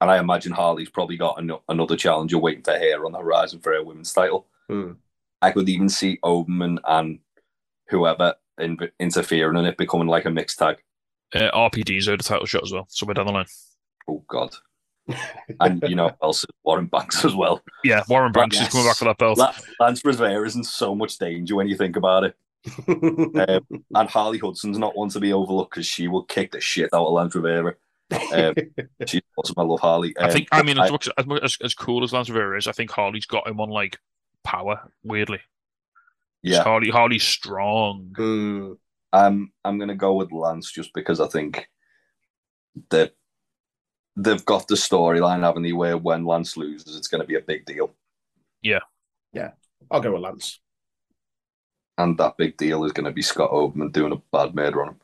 and 0.01 0.11
I 0.11 0.19
imagine 0.19 0.53
Harley's 0.53 0.91
probably 0.91 1.17
got 1.17 1.39
an- 1.41 1.59
another 1.69 1.97
challenger 1.97 2.39
waiting 2.39 2.63
for 2.63 2.73
her 2.79 3.05
on 3.07 3.13
the 3.13 3.19
horizon 3.19 3.61
for 3.61 3.73
her 3.73 3.83
women's 3.83 4.13
title. 4.13 4.47
Hmm. 4.69 4.93
I 5.41 5.51
could 5.53 5.69
even 5.69 5.89
see 5.89 6.19
Oberman 6.25 6.79
and 6.85 7.21
whoever 7.89 8.35
in, 8.59 8.77
interfering 9.01 9.57
in 9.57 9.65
it 9.67 9.77
becoming 9.77 10.09
like 10.09 10.25
a 10.25 10.31
mixed 10.31 10.59
tag. 10.59 10.77
Uh, 11.35 11.51
RPD's 11.55 12.09
owed 12.09 12.21
a 12.21 12.25
title 12.25 12.47
shot 12.47 12.63
as 12.65 12.73
well, 12.73 12.87
somewhere 12.89 13.15
down 13.15 13.27
the 13.27 13.33
line. 13.33 13.47
Oh 14.09 14.25
God. 14.29 14.55
and 15.61 15.83
you 15.89 15.95
know, 15.95 16.11
also 16.21 16.47
Warren 16.65 16.87
Banks 16.87 17.25
as 17.25 17.35
well. 17.35 17.63
Yeah, 17.85 18.03
Warren 18.09 18.33
Banks 18.33 18.57
Yes. 18.57 18.67
is 18.69 18.73
coming 18.73 18.87
back 18.87 18.97
for 18.97 19.05
that 19.07 19.19
belt. 19.19 19.39
La- 19.39 19.55
Lance 19.81 20.05
Rivera 20.05 20.47
is 20.47 20.57
in 20.57 20.65
so 20.65 20.95
much 20.95 21.19
danger 21.19 21.55
when 21.57 21.69
you 21.69 21.77
think 21.77 21.97
about 21.97 22.25
it. 22.25 22.35
Um, 22.89 23.65
and 23.95 24.11
Harley 24.11 24.39
Hudson's 24.39 24.79
not 24.79 24.97
one 24.97 25.09
to 25.11 25.21
be 25.21 25.33
overlooked 25.33 25.73
because 25.73 25.87
she 25.87 26.09
will 26.09 26.25
kick 26.25 26.51
the 26.53 26.61
shit 26.61 26.91
out 26.93 27.07
of 27.07 27.13
Lance 27.13 27.35
Rivera. 27.35 27.75
Um, 28.33 28.55
she's 29.07 29.23
awesome. 29.37 29.55
I 29.59 29.63
love 29.63 29.81
Harley. 29.81 30.15
I 30.19 30.25
Um, 30.25 30.31
think. 30.33 30.49
I 30.53 30.63
mean, 30.63 30.79
as 30.79 30.91
I- 30.91 30.95
as, 31.19 31.27
much 31.27 31.43
as 31.43 31.57
as 31.63 31.75
cool 31.75 32.03
as 32.05 32.13
Lance 32.13 32.29
Rivera 32.29 32.59
is, 32.59 32.67
I 32.67 32.73
think 32.73 32.91
Harley's 32.91 33.27
got 33.27 33.47
him 33.47 33.61
on 33.61 33.71
like 33.71 33.99
power. 34.45 34.91
Weirdly, 35.05 35.39
yeah, 36.43 36.63
Harley 36.63 36.91
Harley's 36.91 37.25
strong. 37.25 38.11
Mm, 38.17 38.77
um, 39.13 39.53
I'm 39.65 39.79
gonna 39.79 39.95
go 39.95 40.15
with 40.15 40.33
Lance 40.33 40.71
just 40.73 40.93
because 40.95 41.21
I 41.21 41.27
think 41.29 41.69
that 42.91 43.15
they've 44.17 44.45
got 44.45 44.67
the 44.69 44.75
storyline, 44.75 45.41
haven't 45.43 45.63
they? 45.63 45.73
Where 45.73 45.97
when 45.97 46.25
Lance 46.25 46.57
loses, 46.57 46.97
it's 46.97 47.09
going 47.09 47.21
to 47.21 47.27
be 47.27 47.37
a 47.37 47.41
big 47.41 47.65
deal, 47.67 47.95
Yeah. 48.63 48.81
Yeah. 49.33 49.51
I'll 49.91 50.01
go 50.01 50.13
with 50.13 50.23
Lance. 50.23 50.59
and 51.99 52.19
that 52.19 52.37
big 52.37 52.57
deal 52.57 52.85
is 52.85 52.93
going 52.93 53.05
to 53.07 53.13
be 53.13 53.23
Scott 53.23 53.51
Oberman 53.51 53.93
doing 53.93 54.13
a 54.13 54.23
bad 54.33 54.55
murder 54.55 54.83
on 54.83 54.97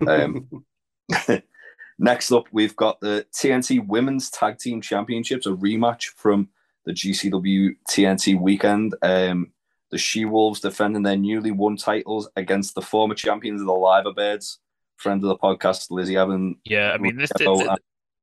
him. 0.00 0.08
Um, 0.08 1.42
Next 1.98 2.30
up, 2.32 2.44
we've 2.52 2.76
got 2.76 3.00
the 3.00 3.26
TNT 3.34 3.86
Women's 3.86 4.28
Tag 4.30 4.58
Team 4.58 4.80
Championships, 4.82 5.46
a 5.46 5.50
rematch 5.50 6.08
from 6.16 6.48
the 6.84 6.92
GCW 6.92 7.76
TNT 7.90 8.38
weekend. 8.38 8.94
Um, 9.02 9.52
the 9.96 10.00
She 10.00 10.26
Wolves 10.26 10.60
defending 10.60 11.02
their 11.02 11.16
newly 11.16 11.50
won 11.50 11.78
titles 11.78 12.28
against 12.36 12.74
the 12.74 12.82
former 12.82 13.14
champions 13.14 13.62
of 13.62 13.66
the 13.66 13.72
Liver 13.72 14.12
Birds. 14.12 14.58
Friend 14.98 15.22
of 15.24 15.28
the 15.28 15.38
podcast, 15.38 15.86
Lizzie 15.90 16.16
Evo. 16.16 16.54
Yeah, 16.66 16.92
I 16.92 16.98
mean 16.98 17.16
this 17.16 17.30
this, 17.38 17.68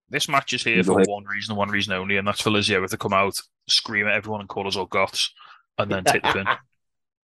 this 0.08 0.30
match 0.30 0.54
is 0.54 0.64
here 0.64 0.84
for 0.84 1.02
one 1.08 1.24
reason, 1.24 1.54
and 1.54 1.58
one 1.58 1.70
reason 1.70 1.94
only, 1.94 2.18
and 2.18 2.28
that's 2.28 2.42
for 2.42 2.52
Lizzie 2.52 2.76
Evo 2.76 2.88
to 2.88 2.98
come 2.98 3.14
out, 3.14 3.34
scream 3.68 4.08
at 4.08 4.14
everyone, 4.14 4.42
and 4.42 4.50
call 4.50 4.68
us 4.68 4.76
all 4.76 4.86
goths, 4.86 5.34
and 5.80 5.92
then 5.92 6.04
take 6.04 6.22
the 6.22 6.32
pin. 6.32 6.46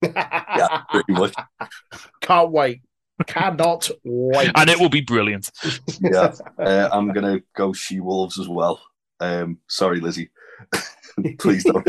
yeah, 0.16 0.84
pretty 0.90 1.12
much. 1.12 1.34
Can't 2.22 2.52
wait. 2.52 2.82
Cannot 3.26 3.90
wait. 4.06 4.52
and 4.56 4.70
it 4.70 4.80
will 4.80 4.90
be 4.90 5.02
brilliant. 5.02 5.52
Yeah, 6.00 6.34
uh, 6.58 6.88
I'm 6.94 7.12
gonna 7.12 7.42
go 7.54 7.74
She 7.74 8.00
Wolves 8.00 8.40
as 8.40 8.48
well. 8.48 8.82
Um, 9.20 9.58
sorry, 9.68 10.00
Lizzie. 10.00 10.30
please 11.40 11.66
don't, 11.66 11.86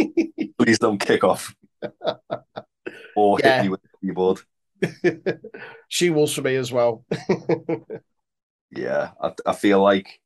please 0.59 0.79
don't 0.81 0.99
kick 0.99 1.23
off 1.23 1.55
or 3.16 3.39
Yeah. 3.41 3.57
hit 3.57 3.62
me 3.64 3.68
with 3.70 3.81
the 3.83 3.89
keyboard. 4.07 4.41
she 5.89 6.11
wolves 6.11 6.35
for 6.35 6.43
me 6.43 6.57
as 6.57 6.72
well. 6.72 7.05
Yeah, 8.70 9.12
I, 9.22 9.33
I 9.47 9.53
feel 9.55 9.83
like 9.83 10.20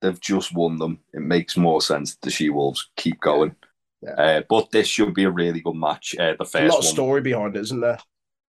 they've 0.00 0.20
just 0.20 0.54
won 0.54 0.78
them. 0.78 1.00
It 1.12 1.22
makes 1.22 1.56
more 1.56 1.82
sense 1.82 2.12
that 2.12 2.20
the 2.22 2.30
She 2.30 2.48
Wolves 2.50 2.90
keep 2.96 3.20
going. 3.20 3.56
Yeah. 4.00 4.12
Uh, 4.12 4.42
but 4.48 4.70
this 4.70 4.86
should 4.86 5.12
be 5.14 5.24
a 5.24 5.30
really 5.30 5.60
good 5.60 5.74
match. 5.74 6.14
Uh, 6.16 6.34
the 6.38 6.44
a 6.44 6.46
first 6.46 6.70
lot 6.72 6.78
of 6.78 6.84
one, 6.84 6.94
story 6.94 7.20
behind 7.20 7.56
it, 7.56 7.60
isn't 7.62 7.80
there? 7.80 7.98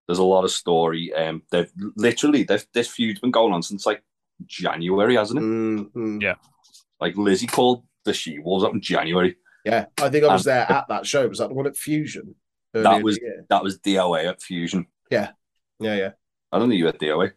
there's 0.08 0.20
a 0.20 0.24
lot 0.24 0.44
of 0.44 0.52
story. 0.52 1.12
Um, 1.16 1.42
they've 1.50 1.72
literally 1.96 2.44
they've, 2.44 2.64
this 2.74 2.88
feud's 2.90 3.20
been 3.20 3.32
going 3.32 3.52
on 3.54 3.64
since 3.64 3.88
like 3.88 4.04
January, 4.46 5.16
hasn't 5.16 5.40
it? 5.40 5.44
Mm, 5.44 5.92
mm. 5.94 6.22
Yeah. 6.22 6.36
Like 7.00 7.18
Lizzie 7.18 7.48
called 7.48 7.84
the 8.04 8.14
She 8.14 8.38
Wolves 8.38 8.64
up 8.64 8.74
in 8.74 8.82
January. 8.82 9.38
Yeah, 9.66 9.86
I 10.00 10.10
think 10.10 10.24
I 10.24 10.32
was 10.34 10.46
And- 10.46 10.56
there 10.56 10.72
at 10.72 10.88
that 10.90 11.06
show. 11.08 11.28
Was 11.28 11.40
that 11.40 11.48
the 11.50 11.56
one 11.56 11.68
at 11.68 11.76
Fusion? 11.76 12.36
That 12.74 13.02
was- 13.04 13.20
That 13.50 13.64
was 13.64 13.80
DOA 13.80 14.26
at 14.30 14.42
Fusion. 14.42 14.86
yeah, 15.10 15.32
yeah. 15.80 15.96
Yeah. 15.96 16.12
I 16.52 16.60
don't 16.60 16.70
think 16.70 16.78
you 16.78 16.86
were 16.86 16.92
at 16.92 17.00
DOA. 17.00 17.32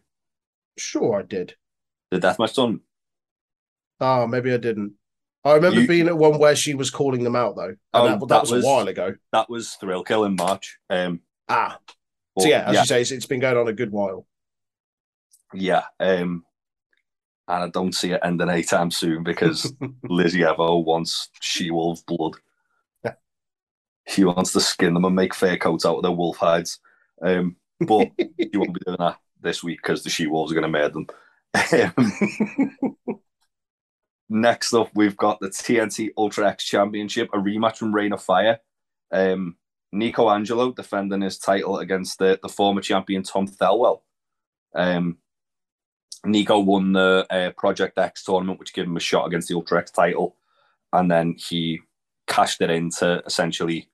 Sure, 0.77 1.19
I 1.19 1.23
did. 1.23 1.55
The 2.11 2.19
deathmatch 2.19 2.55
done. 2.55 2.81
Oh, 3.99 4.27
maybe 4.27 4.53
I 4.53 4.57
didn't. 4.57 4.93
I 5.43 5.53
remember 5.53 5.81
You- 5.81 5.87
being 5.87 6.07
at 6.07 6.17
one 6.17 6.37
where 6.39 6.55
she 6.55 6.73
was 6.73 6.89
calling 6.89 7.23
them 7.23 7.35
out 7.35 7.55
though. 7.55 7.69
And 7.69 7.77
Oh, 7.93 8.07
that, 8.07 8.19
that 8.19 8.27
that 8.27 8.41
was, 8.41 8.51
was- 8.51 8.63
a 8.63 8.67
while 8.67 8.87
ago. 8.87 9.15
That 9.31 9.49
was 9.49 9.73
Thrill 9.75 10.03
Kill 10.03 10.23
in 10.25 10.35
March. 10.35 10.77
Um, 10.89 11.21
Ah, 11.47 11.79
but 12.35 12.41
so 12.43 12.47
yeah, 12.47 12.65
as 12.67 12.73
yeah, 12.75 12.79
you 12.81 12.85
say, 12.85 13.01
it's, 13.01 13.11
it's 13.11 13.25
been 13.25 13.39
going 13.39 13.57
on 13.57 13.67
a 13.67 13.73
good 13.73 13.91
while. 13.91 14.27
yeah. 15.53 15.83
Um, 15.99 16.45
and 17.49 17.63
I 17.63 17.67
don't 17.67 17.95
see 17.95 18.11
it 18.11 18.21
ending 18.23 18.49
anytime 18.49 18.91
soon 18.91 19.23
because 19.23 19.73
Lizzie 20.03 20.41
Evo 20.41 20.85
wants 20.85 21.29
she 21.41 21.71
wolf 21.71 22.05
blood. 22.05 22.35
She 24.07 24.23
wants 24.23 24.53
to 24.53 24.59
skin 24.59 24.93
them 24.93 25.05
and 25.05 25.15
make 25.15 25.35
fur 25.35 25.57
coats 25.57 25.85
out 25.85 25.97
of 25.97 26.03
their 26.03 26.11
wolf 26.11 26.37
hides. 26.37 26.79
Um, 27.21 27.57
but 27.79 28.09
she 28.17 28.51
won't 28.55 28.73
be 28.73 28.81
doing 28.85 28.97
that 28.99 29.17
this 29.41 29.63
week 29.63 29.79
because 29.81 30.03
the 30.03 30.09
she 30.09 30.27
wolves 30.27 30.51
are 30.51 30.55
going 30.55 30.71
to 30.71 30.79
murder 30.79 30.93
them. 30.93 31.07
Um, 31.95 33.19
next 34.29 34.73
up, 34.73 34.89
we've 34.93 35.17
got 35.17 35.39
the 35.39 35.49
TNT 35.49 36.09
Ultra 36.17 36.49
X 36.49 36.65
Championship, 36.65 37.29
a 37.33 37.37
rematch 37.37 37.77
from 37.77 37.93
Reign 37.93 38.13
of 38.13 38.21
Fire. 38.21 38.59
Um, 39.11 39.57
Nico 39.91 40.29
Angelo 40.29 40.71
defending 40.71 41.21
his 41.21 41.39
title 41.39 41.79
against 41.79 42.19
the, 42.19 42.39
the 42.41 42.49
former 42.49 42.81
champion 42.81 43.23
Tom 43.23 43.47
Thelwell. 43.47 44.01
Um, 44.75 45.17
Nico 46.25 46.59
won 46.59 46.93
the 46.93 47.25
uh, 47.29 47.51
Project 47.57 47.97
X 47.97 48.23
tournament, 48.23 48.59
which 48.59 48.73
gave 48.73 48.85
him 48.85 48.97
a 48.97 48.99
shot 49.01 49.25
against 49.25 49.47
the 49.47 49.55
Ultra 49.55 49.79
X 49.79 49.91
title, 49.91 50.35
and 50.93 51.09
then 51.09 51.35
he 51.37 51.79
cashed 52.27 52.61
it 52.61 52.69
in 52.69 52.89
to 52.91 53.23
essentially 53.25 53.89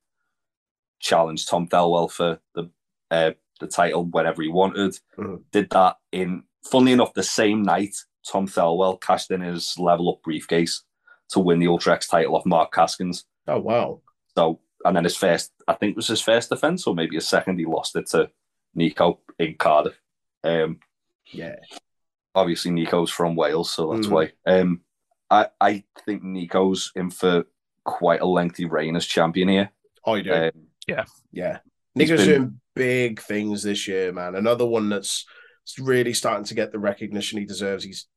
challenge 0.99 1.45
Tom 1.47 1.67
Thelwell 1.67 2.09
for 2.11 2.39
the 2.53 2.69
uh, 3.11 3.31
the 3.59 3.67
title 3.67 4.05
whenever 4.05 4.41
he 4.41 4.49
wanted. 4.49 4.97
Mhm. 5.17 5.43
Did 5.51 5.69
that 5.69 5.97
in, 6.11 6.43
funnily 6.69 6.91
enough, 6.91 7.13
the 7.13 7.23
same 7.23 7.61
night 7.63 7.95
Tom 8.29 8.47
Thelwell 8.47 8.99
cashed 8.99 9.31
in 9.31 9.41
his 9.41 9.75
level 9.77 10.09
up 10.09 10.21
briefcase 10.23 10.83
to 11.29 11.39
win 11.39 11.59
the 11.59 11.67
Ultra 11.67 11.93
X 11.93 12.07
title 12.07 12.35
off 12.35 12.45
Mark 12.45 12.73
Caskins. 12.73 13.23
Oh 13.47 13.59
wow. 13.59 14.01
So, 14.35 14.59
and 14.83 14.95
then 14.97 15.03
his 15.05 15.15
first, 15.15 15.51
I 15.67 15.73
think 15.73 15.91
it 15.91 15.95
was 15.95 16.07
his 16.07 16.21
first 16.21 16.49
defense, 16.49 16.85
or 16.87 16.95
maybe 16.95 17.15
his 17.15 17.27
second, 17.27 17.59
he 17.59 17.65
lost 17.65 17.95
it 17.95 18.07
to 18.07 18.29
Nico 18.73 19.19
in 19.39 19.55
Cardiff. 19.57 19.99
Um, 20.43 20.79
Yeah. 21.31 21.55
Obviously 22.35 22.71
Nico's 22.71 23.09
from 23.09 23.35
Wales, 23.35 23.71
so 23.71 23.93
that's 23.93 24.07
Mm. 24.07 24.11
why. 24.11 24.31
Um, 24.45 24.81
I 25.29 25.47
I 25.59 25.83
think 26.05 26.23
Nico's 26.23 26.91
in 26.95 27.09
for 27.09 27.45
quite 27.83 28.21
a 28.21 28.25
lengthy 28.25 28.65
reign 28.65 28.95
as 28.95 29.05
champion 29.05 29.47
here. 29.47 29.71
I 30.05 30.21
do. 30.21 30.31
Um, 30.33 30.51
yeah. 30.87 31.05
he's 31.31 31.59
Nico's 31.95 32.19
been- 32.25 32.27
doing 32.27 32.61
big 32.75 33.21
things 33.21 33.63
this 33.63 33.87
year, 33.87 34.11
man. 34.11 34.35
Another 34.35 34.65
one 34.65 34.89
that's 34.89 35.25
really 35.79 36.13
starting 36.13 36.45
to 36.45 36.53
get 36.53 36.71
the 36.71 36.79
recognition 36.79 37.39
he 37.39 37.45
deserves. 37.45 37.83
He's 37.83 38.07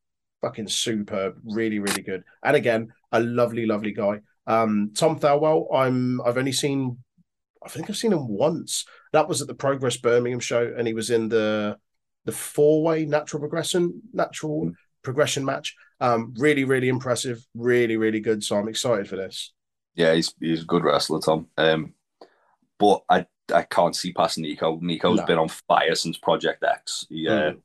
fucking 0.42 0.68
superb, 0.68 1.38
really, 1.44 1.78
really 1.78 2.02
good. 2.02 2.24
And 2.42 2.56
again, 2.56 2.92
a 3.12 3.20
lovely, 3.20 3.66
lovely 3.66 3.92
guy. 3.92 4.20
Um, 4.46 4.92
Tom 4.94 5.18
Thelwell, 5.18 5.74
I'm 5.74 6.20
I've 6.22 6.38
only 6.38 6.52
seen 6.52 6.98
I 7.62 7.68
think 7.68 7.88
I've 7.90 7.96
seen 7.96 8.12
him 8.12 8.28
once. 8.28 8.84
That 9.12 9.28
was 9.28 9.42
at 9.42 9.48
the 9.48 9.54
Progress 9.54 9.96
Birmingham 9.96 10.40
show, 10.40 10.72
and 10.76 10.86
he 10.86 10.94
was 10.94 11.10
in 11.10 11.28
the 11.28 11.76
the 12.28 12.32
four 12.32 12.82
way 12.82 13.06
natural 13.06 13.40
progression 13.40 14.02
natural 14.12 14.66
Mm. 14.66 14.74
progression 15.02 15.44
match. 15.46 15.74
Um, 16.00 16.34
really, 16.38 16.64
really 16.64 16.88
impressive, 16.88 17.38
really, 17.54 17.96
really 17.96 18.20
good. 18.20 18.44
So 18.44 18.56
I'm 18.56 18.68
excited 18.68 19.08
for 19.08 19.16
this. 19.16 19.52
yeah, 19.94 20.12
he's 20.14 20.34
he's 20.38 20.62
a 20.62 20.66
good 20.66 20.84
wrestler, 20.84 21.20
Tom. 21.20 21.48
Um, 21.56 21.94
but 22.78 23.02
I 23.08 23.26
I 23.54 23.62
can't 23.62 23.96
see 23.96 24.12
past 24.12 24.36
Nico. 24.38 24.78
Nico's 24.82 25.20
No. 25.20 25.24
been 25.26 25.38
on 25.38 25.48
fire 25.48 25.94
since 25.94 26.18
Project 26.18 26.62
X. 26.62 27.06
He 27.08 27.26
uh, 27.26 27.52
Mm. 27.52 27.60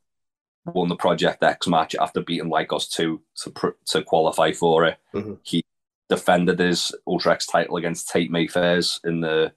won 0.73 0.87
the 0.87 0.95
Project 0.95 1.43
X 1.43 1.67
match 1.67 1.93
after 1.95 2.21
beating 2.21 2.49
Lykos 2.49 2.89
two 2.89 3.21
to 3.41 3.49
pr- 3.51 3.77
to 3.91 4.01
qualify 4.01 4.53
for 4.53 4.85
it. 4.85 4.97
Mhm. 5.13 5.39
He 5.43 5.61
defended 6.09 6.59
his 6.59 6.95
Ultra 7.05 7.33
X 7.33 7.45
title 7.47 7.75
against 7.75 8.07
Tate 8.09 8.31
Mayfairs 8.31 8.99
in 9.03 9.19
the 9.19 9.53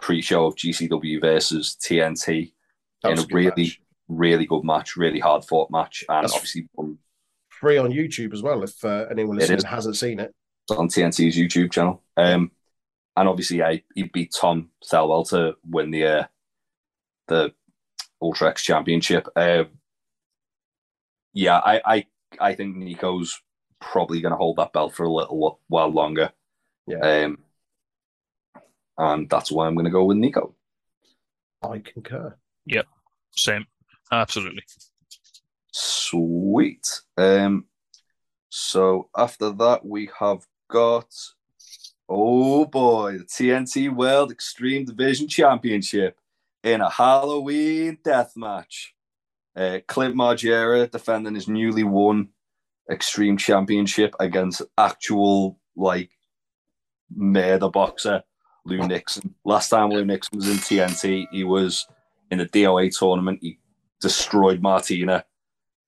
pre-show 0.00 0.46
of 0.46 0.56
GCW 0.56 1.20
versus 1.20 1.76
TNT. 1.76 2.52
In 3.04 3.16
a 3.18 3.22
a 3.22 3.26
really 3.30 3.62
match. 3.62 3.80
Really 4.08 4.46
good 4.46 4.64
match, 4.64 4.96
really 4.96 5.20
hard 5.20 5.44
fought 5.44 5.70
match, 5.70 6.04
and 6.08 6.24
That's- 6.24 6.34
obviously 6.34 6.68
won 6.74 6.98
free 7.48 7.76
on 7.76 7.90
YouTube 7.90 8.32
as 8.32 8.42
well. 8.42 8.62
If 8.62 8.84
uh, 8.84 9.06
anyone 9.10 9.36
listening 9.36 9.64
hasn't 9.64 9.96
seen 9.96 10.20
it, 10.20 10.34
it's 10.68 10.78
on 10.78 10.88
TNT's 10.88 11.36
YouTube 11.36 11.72
channel. 11.72 12.02
Um, 12.16 12.52
and 13.16 13.28
obviously, 13.28 13.58
yeah, 13.58 13.74
he 13.94 14.04
beat 14.04 14.32
Tom 14.38 14.70
Thelwell 14.90 15.28
to 15.30 15.56
win 15.64 15.90
the 15.90 16.06
uh, 16.06 16.24
the 17.26 17.52
Ultra 18.22 18.50
X 18.50 18.62
Championship. 18.62 19.26
Uh, 19.34 19.64
yeah, 21.32 21.58
I, 21.58 21.80
I 21.84 22.06
I 22.38 22.54
think 22.54 22.76
Nico's 22.76 23.40
probably 23.80 24.20
going 24.20 24.32
to 24.32 24.36
hold 24.36 24.56
that 24.56 24.72
belt 24.72 24.94
for 24.94 25.04
a 25.04 25.12
little 25.12 25.60
while 25.68 25.88
longer. 25.88 26.32
Yeah. 26.86 26.98
Um, 26.98 27.38
and 28.96 29.28
that's 29.30 29.52
why 29.52 29.66
I'm 29.66 29.74
going 29.74 29.84
to 29.84 29.90
go 29.90 30.04
with 30.04 30.16
Nico. 30.16 30.54
I 31.62 31.78
concur. 31.78 32.36
Yep. 32.66 32.86
Same, 33.32 33.66
absolutely. 34.12 34.62
Sweet. 35.72 36.86
Um, 37.16 37.66
so 38.48 39.08
after 39.16 39.50
that, 39.52 39.84
we 39.84 40.10
have 40.18 40.46
got 40.70 41.12
oh 42.08 42.64
boy, 42.64 43.18
the 43.18 43.24
TNT 43.24 43.94
World 43.94 44.30
Extreme 44.30 44.86
Division 44.86 45.28
Championship 45.28 46.18
in 46.62 46.80
a 46.80 46.90
Halloween 46.90 47.98
death 48.02 48.32
match. 48.36 48.94
Uh, 49.54 49.80
Clint 49.86 50.14
Margera 50.14 50.90
defending 50.90 51.34
his 51.34 51.48
newly 51.48 51.84
won 51.84 52.28
Extreme 52.90 53.36
Championship 53.36 54.14
against 54.20 54.62
actual 54.78 55.58
like 55.76 56.10
murder 57.14 57.68
boxer 57.68 58.22
Lou 58.64 58.86
Nixon. 58.86 59.34
Last 59.44 59.68
time 59.68 59.90
Lou 59.90 60.04
Nixon 60.04 60.38
was 60.38 60.48
in 60.48 60.56
TNT, 60.56 61.26
he 61.30 61.44
was 61.44 61.86
in 62.30 62.38
the 62.38 62.46
DOA 62.46 62.96
tournament. 62.96 63.40
He 63.42 63.58
destroyed 64.00 64.60
Martina 64.62 65.24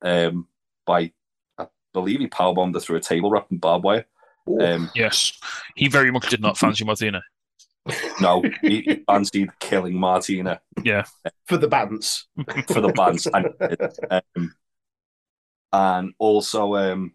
um, 0.02 0.46
by, 0.86 1.12
I 1.58 1.66
believe, 1.92 2.20
he 2.20 2.26
powerbombed 2.28 2.74
her 2.74 2.80
through 2.80 2.96
a 2.96 3.00
table 3.00 3.30
wrapped 3.30 3.52
in 3.52 3.58
barbed 3.58 3.84
wire. 3.84 4.06
Um, 4.60 4.90
Yes, 4.94 5.32
he 5.76 5.88
very 5.88 6.10
much 6.10 6.28
did 6.28 6.40
not 6.40 6.58
fancy 6.58 6.84
Martina. 6.84 7.22
no, 8.20 8.42
he, 8.62 8.82
he 8.82 8.94
fancied 9.06 9.50
killing 9.58 9.98
Martina 9.98 10.60
Yeah, 10.82 11.04
for 11.46 11.56
the 11.56 11.68
bands. 11.68 12.26
for 12.66 12.80
the 12.80 12.92
bands. 12.94 13.26
and, 13.26 14.22
um, 14.36 14.54
and 15.72 16.14
also, 16.18 16.74
um, 16.76 17.12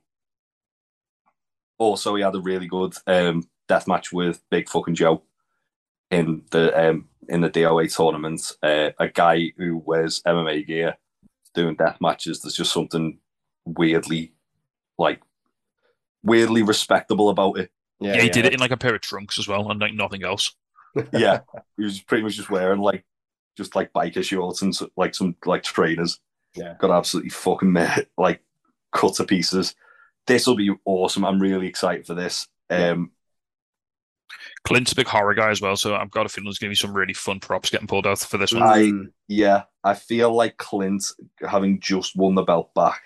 also 1.78 2.16
he 2.16 2.24
had 2.24 2.36
a 2.36 2.40
really 2.40 2.68
good 2.68 2.94
um, 3.08 3.48
death 3.68 3.88
match 3.88 4.12
with 4.12 4.42
Big 4.50 4.70
Fucking 4.70 4.96
Joe 4.96 5.24
in 6.16 6.42
the 6.52 6.90
um, 6.90 7.08
in 7.28 7.42
the 7.42 7.50
DOA 7.50 7.94
tournament. 7.94 8.52
Uh, 8.62 8.92
a 9.00 9.08
guy 9.08 9.52
who 9.58 9.78
wears 9.78 10.22
MMA 10.24 10.66
gear 10.66 10.98
doing 11.54 11.76
death 11.76 11.98
matches. 12.00 12.42
There's 12.42 12.56
just 12.56 12.74
something 12.74 13.20
weirdly, 13.66 14.34
like, 14.98 15.22
weirdly 16.24 16.64
respectable 16.64 17.30
about 17.30 17.58
it. 17.58 17.72
Yeah, 18.00 18.22
he 18.22 18.30
did 18.30 18.46
it 18.46 18.54
in 18.54 18.60
like 18.60 18.72
a 18.72 18.78
pair 18.78 18.96
of 18.96 19.02
trunks 19.02 19.40
as 19.40 19.48
well, 19.48 19.70
and 19.72 19.80
like 19.80 19.94
nothing 19.94 20.24
else. 20.24 20.56
Yeah, 21.12 21.42
he 21.76 21.84
was 21.84 22.00
pretty 22.00 22.24
much 22.24 22.38
just 22.38 22.50
wearing 22.50 22.80
like, 22.80 23.04
just 23.58 23.76
like 23.76 23.92
biker 23.92 24.24
shorts 24.24 24.62
and 24.62 24.74
like 24.96 25.14
some 25.14 25.36
like 25.46 25.62
trainers. 25.64 26.22
Yeah. 26.56 26.76
got 26.80 26.90
absolutely 26.90 27.32
fucking 27.32 27.74
ma- 27.74 27.98
like 28.18 28.42
cut 28.94 29.16
to 29.16 29.26
pieces. 29.26 29.76
This 30.26 30.48
will 30.48 30.56
be 30.56 30.74
awesome. 30.86 31.26
I'm 31.26 31.42
really 31.42 31.68
excited 31.68 32.08
for 32.08 32.14
this. 32.14 32.48
Um, 32.70 33.12
Clint's 34.66 34.92
a 34.92 34.96
big 34.96 35.08
horror 35.08 35.34
guy 35.34 35.50
as 35.50 35.62
well, 35.62 35.76
so 35.76 35.96
I've 35.96 36.12
got 36.12 36.26
a 36.26 36.30
feeling 36.30 36.46
there's 36.46 36.58
going 36.58 36.70
to 36.70 36.72
be 36.72 36.76
some 36.76 36.94
really 36.94 37.14
fun 37.14 37.40
props 37.40 37.70
getting 37.70 37.88
pulled 37.88 38.08
out 38.08 38.20
for 38.20 38.38
this 38.38 38.54
one. 38.54 38.64
I- 38.64 39.10
yeah, 39.28 39.64
I 39.84 39.94
feel 39.94 40.34
like 40.34 40.58
Clint, 40.58 41.06
having 41.48 41.80
just 41.80 42.16
won 42.16 42.36
the 42.36 42.44
belt 42.44 42.74
back, 42.74 43.02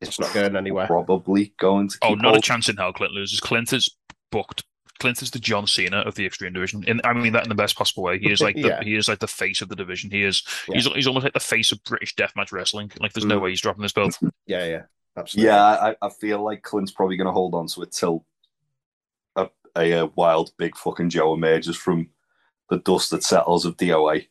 It's 0.00 0.18
not 0.20 0.32
going 0.34 0.56
anywhere. 0.56 0.86
Probably 0.86 1.54
going 1.58 1.88
to. 1.88 1.98
Oh, 2.02 2.08
keep 2.10 2.22
not 2.22 2.36
a 2.36 2.40
chance 2.40 2.68
in 2.68 2.76
hell 2.76 2.92
Clint 2.92 3.12
loses. 3.14 3.40
Clint 3.40 3.72
is 3.72 3.88
booked. 4.30 4.64
Clint 5.00 5.22
is 5.22 5.30
the 5.30 5.38
John 5.38 5.66
Cena 5.66 5.98
of 6.00 6.14
the 6.14 6.24
Extreme 6.26 6.52
Division. 6.52 6.84
And 6.86 7.00
I 7.04 7.12
mean 7.14 7.32
that 7.32 7.42
in 7.42 7.48
the 7.48 7.54
best 7.54 7.76
possible 7.76 8.02
way. 8.04 8.18
He 8.18 8.30
is 8.30 8.40
like 8.42 8.54
the 8.54 8.68
Yeah. 8.68 8.82
he 8.82 8.96
is 8.96 9.08
like 9.08 9.18
the 9.20 9.26
face 9.26 9.60
of 9.62 9.68
the 9.68 9.76
division. 9.76 10.10
He 10.10 10.22
is 10.22 10.42
Yeah. 10.68 10.74
he's 10.76 10.86
he's 10.92 11.06
almost 11.06 11.24
like 11.24 11.32
the 11.32 11.40
face 11.40 11.72
of 11.72 11.82
British 11.84 12.14
deathmatch 12.16 12.52
wrestling. 12.52 12.92
Like 13.00 13.12
there's 13.12 13.24
no 13.24 13.38
Mm. 13.38 13.42
way 13.44 13.50
he's 13.50 13.60
dropping 13.62 13.82
this 13.82 13.92
belt. 13.92 14.18
Yeah, 14.46 14.66
yeah, 14.66 14.82
absolutely. 15.16 15.48
Yeah, 15.50 15.64
I, 15.64 15.96
I 16.02 16.10
feel 16.10 16.42
like 16.44 16.62
Clint's 16.62 16.92
probably 16.92 17.16
going 17.16 17.26
to 17.26 17.32
hold 17.32 17.54
on 17.54 17.66
to 17.68 17.82
it 17.82 17.92
till 17.92 18.24
a, 19.76 19.92
a, 19.92 20.06
wild 20.06 20.52
big 20.58 20.76
fucking 20.76 21.10
Joe 21.10 21.34
emerges 21.34 21.76
from 21.76 22.08
the 22.70 22.78
dust 22.78 23.10
that 23.10 23.22
settles 23.22 23.64
of 23.64 23.76
DOA 23.76 24.26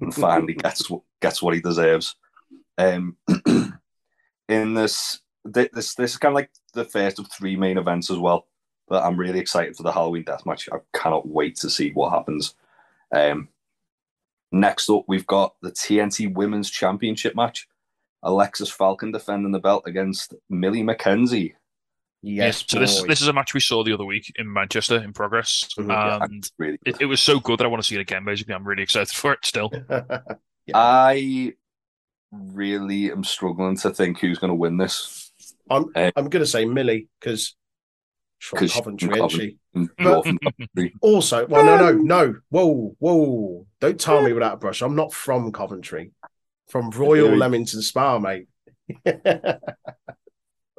and 0.00 0.14
finally 0.14 0.54
gets 0.54 0.88
what- 0.90 1.02
gets 1.20 1.42
what 1.42 1.54
he 1.54 1.60
deserves. 1.60 2.16
Um, 2.76 3.16
in 4.48 4.74
this, 4.74 5.20
this 5.44 5.94
this 5.94 6.12
is 6.12 6.16
kind 6.16 6.32
of 6.32 6.36
like 6.36 6.50
the 6.72 6.84
first 6.84 7.18
of 7.18 7.30
three 7.30 7.56
main 7.56 7.78
events 7.78 8.10
as 8.10 8.18
well. 8.18 8.46
But 8.88 9.02
I'm 9.04 9.16
really 9.16 9.38
excited 9.38 9.76
for 9.76 9.82
the 9.82 9.92
Halloween 9.92 10.24
death 10.24 10.44
match. 10.44 10.68
I 10.70 10.78
cannot 10.92 11.26
wait 11.26 11.56
to 11.56 11.70
see 11.70 11.90
what 11.92 12.12
happens. 12.12 12.54
Um, 13.14 13.48
next 14.52 14.90
up, 14.90 15.04
we've 15.08 15.26
got 15.26 15.54
the 15.62 15.72
TNT 15.72 16.32
Women's 16.34 16.70
Championship 16.70 17.34
match. 17.34 17.66
Alexis 18.22 18.70
Falcon 18.70 19.12
defending 19.12 19.52
the 19.52 19.58
belt 19.58 19.84
against 19.86 20.34
Millie 20.48 20.82
McKenzie. 20.82 21.54
Yes. 22.26 22.64
So 22.66 22.78
this 22.78 23.00
boy. 23.00 23.06
this 23.08 23.20
is 23.20 23.28
a 23.28 23.32
match 23.32 23.52
we 23.54 23.60
saw 23.60 23.84
the 23.84 23.92
other 23.92 24.04
week 24.04 24.32
in 24.36 24.50
Manchester 24.52 24.96
in 25.02 25.12
progress, 25.12 25.68
Mhm, 25.78 25.88
yeah. 25.88 26.18
and 26.24 26.50
Really, 26.58 26.78
it, 26.86 27.02
it 27.02 27.06
was 27.06 27.20
so 27.20 27.38
good 27.38 27.58
that 27.58 27.64
I 27.64 27.68
want 27.68 27.82
to 27.82 27.86
see 27.86 27.96
it 27.96 28.00
again. 28.00 28.24
Basically, 28.24 28.54
I'm 28.54 28.66
really 28.66 28.82
excited 28.82 29.08
for 29.14 29.32
it 29.34 29.40
still. 29.44 29.70
Yeah. 30.66 30.78
I 30.78 31.52
really 32.32 33.10
am 33.12 33.22
struggling 33.22 33.76
to 33.76 33.90
think 33.90 34.18
who's 34.20 34.38
going 34.38 34.48
to 34.48 34.54
win 34.54 34.78
this. 34.78 35.30
I'm 35.68 35.84
Uh, 35.94 36.10
I'm 36.16 36.30
gonna 36.30 36.46
say 36.46 36.64
Millie 36.64 37.08
because 37.20 37.54
from 38.38 38.58
'Cause 38.60 38.70
she's 38.70 38.76
Coventry, 38.80 39.08
from 39.08 39.16
isn't 39.26 39.30
she? 39.40 39.56
But- 39.98 40.24
from 40.24 40.38
Coventry. 40.42 40.94
Also, 41.02 41.46
well, 41.46 41.64
no, 41.66 41.76
no, 41.76 41.92
no. 41.92 42.34
Whoa, 42.48 42.96
whoa! 42.98 43.66
Don't 43.80 44.00
tar 44.00 44.22
me 44.22 44.32
with 44.32 44.42
that 44.42 44.58
brush. 44.58 44.80
I'm 44.80 44.96
not 44.96 45.12
from 45.12 45.52
Coventry. 45.52 46.12
From 46.70 46.88
Royal 46.90 47.36
Leamington 47.36 47.82
Spa, 47.82 48.18
mate. 48.18 48.46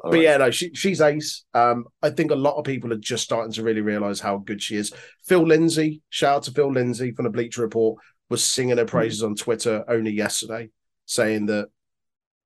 But 0.05 0.09
All 0.09 0.13
right. 0.13 0.23
yeah, 0.23 0.37
no, 0.37 0.51
she, 0.51 0.71
she's 0.75 1.01
ace. 1.01 1.45
Um, 1.55 1.85
I 2.03 2.11
think 2.11 2.29
a 2.29 2.35
lot 2.35 2.57
of 2.57 2.63
people 2.63 2.93
are 2.93 2.97
just 2.97 3.23
starting 3.23 3.51
to 3.53 3.63
really 3.63 3.81
realize 3.81 4.19
how 4.19 4.37
good 4.37 4.61
she 4.61 4.75
is. 4.75 4.93
Phil 5.25 5.41
Lindsay, 5.41 6.03
shout 6.09 6.35
out 6.35 6.43
to 6.43 6.51
Phil 6.51 6.71
Lindsay 6.71 7.11
from 7.11 7.23
the 7.23 7.31
Bleacher 7.31 7.63
Report, 7.63 7.99
was 8.29 8.43
singing 8.43 8.77
her 8.77 8.85
praises 8.85 9.23
on 9.23 9.33
Twitter 9.33 9.83
only 9.87 10.11
yesterday, 10.11 10.69
saying 11.07 11.47
that 11.47 11.69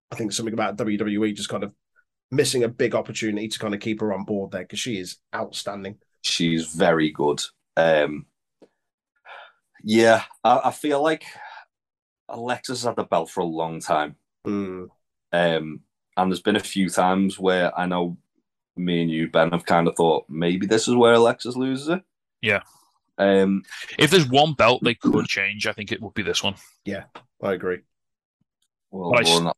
I 0.10 0.16
think 0.16 0.32
something 0.32 0.54
about 0.54 0.78
WWE 0.78 1.36
just 1.36 1.50
kind 1.50 1.66
of 1.66 1.74
missing 2.32 2.64
a 2.64 2.70
big 2.70 2.96
opportunity 2.96 3.50
to 3.50 3.60
kind 3.60 3.74
of 3.74 3.82
keep 3.82 4.00
her 4.00 4.14
on 4.14 4.24
board 4.24 4.52
there 4.52 4.62
because 4.62 4.80
she 4.80 4.98
is 4.98 5.18
outstanding. 5.36 5.98
she's 6.22 6.68
very 6.68 7.12
good. 7.12 7.42
Um, 7.76 8.26
yeah, 9.84 10.24
I, 10.46 10.62
I 10.66 10.72
feel 10.72 11.04
like 11.04 11.26
Alexis 12.30 12.86
had 12.86 12.96
the 12.96 13.04
belt 13.04 13.30
for 13.30 13.42
a 13.42 13.46
long 13.46 13.82
time. 13.82 14.16
Hmm. 14.46 14.86
Um, 15.34 15.82
and 16.22 16.32
there's 16.32 16.42
been 16.42 16.56
a 16.56 16.60
few 16.60 16.90
times 16.90 17.40
where 17.40 17.78
I 17.78 17.86
know 17.86 18.18
me 18.76 19.02
and 19.02 19.12
you, 19.12 19.30
Ben, 19.30 19.52
have 19.52 19.66
kind 19.66 19.88
of 19.88 19.96
thought 19.96 20.26
maybe 20.30 20.66
this 20.66 20.88
is 20.88 20.96
where 20.96 21.14
Alexis 21.14 21.56
loses 21.56 21.90
it. 21.90 22.02
Yeah. 22.42 22.62
Um, 23.18 23.64
If 23.98 24.12
there's 24.12 24.28
one 24.30 24.54
belt 24.54 24.82
they 24.84 24.96
could 24.96 25.26
change, 25.28 25.68
I 25.68 25.74
think 25.74 25.92
it 25.92 26.02
would 26.02 26.14
be 26.14 26.22
this 26.24 26.42
one. 26.44 26.56
Yeah, 26.86 27.04
I 27.44 27.54
agree. 27.54 27.80
well, 28.92 29.12
Well, 29.12 29.20
I 29.20 29.24
more 29.24 29.36
than 29.36 29.46
that. 29.46 29.56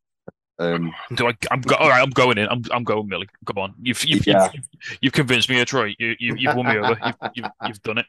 Um, 0.59 0.93
Do 1.15 1.27
I? 1.27 1.33
I'm 1.49 1.61
go, 1.61 1.75
all 1.75 1.89
right. 1.89 2.01
I'm 2.01 2.11
going 2.11 2.37
in. 2.37 2.47
I'm 2.47 2.61
I'm 2.71 2.83
going 2.83 3.07
Millie. 3.07 3.29
Come 3.45 3.57
on. 3.57 3.73
You've 3.81 4.03
you've, 4.05 4.27
Yeah. 4.27 4.49
you've, 4.53 4.69
you've 5.01 5.13
convinced 5.13 5.49
me, 5.49 5.63
Troy. 5.65 5.95
You, 5.97 6.15
you 6.19 6.35
you've 6.35 6.55
won 6.55 6.67
me 6.67 6.77
over. 6.77 6.97
You've, 7.03 7.31
you've 7.35 7.51
you've 7.67 7.81
done 7.81 7.97
it. 7.99 8.05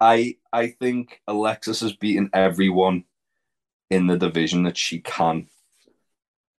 I 0.00 0.36
I 0.52 0.68
think 0.68 1.20
Alexis 1.28 1.80
has 1.80 1.92
beaten 1.92 2.30
everyone 2.32 3.04
in 3.90 4.08
the 4.08 4.16
division 4.16 4.64
that 4.64 4.76
she 4.76 5.00
can. 5.00 5.46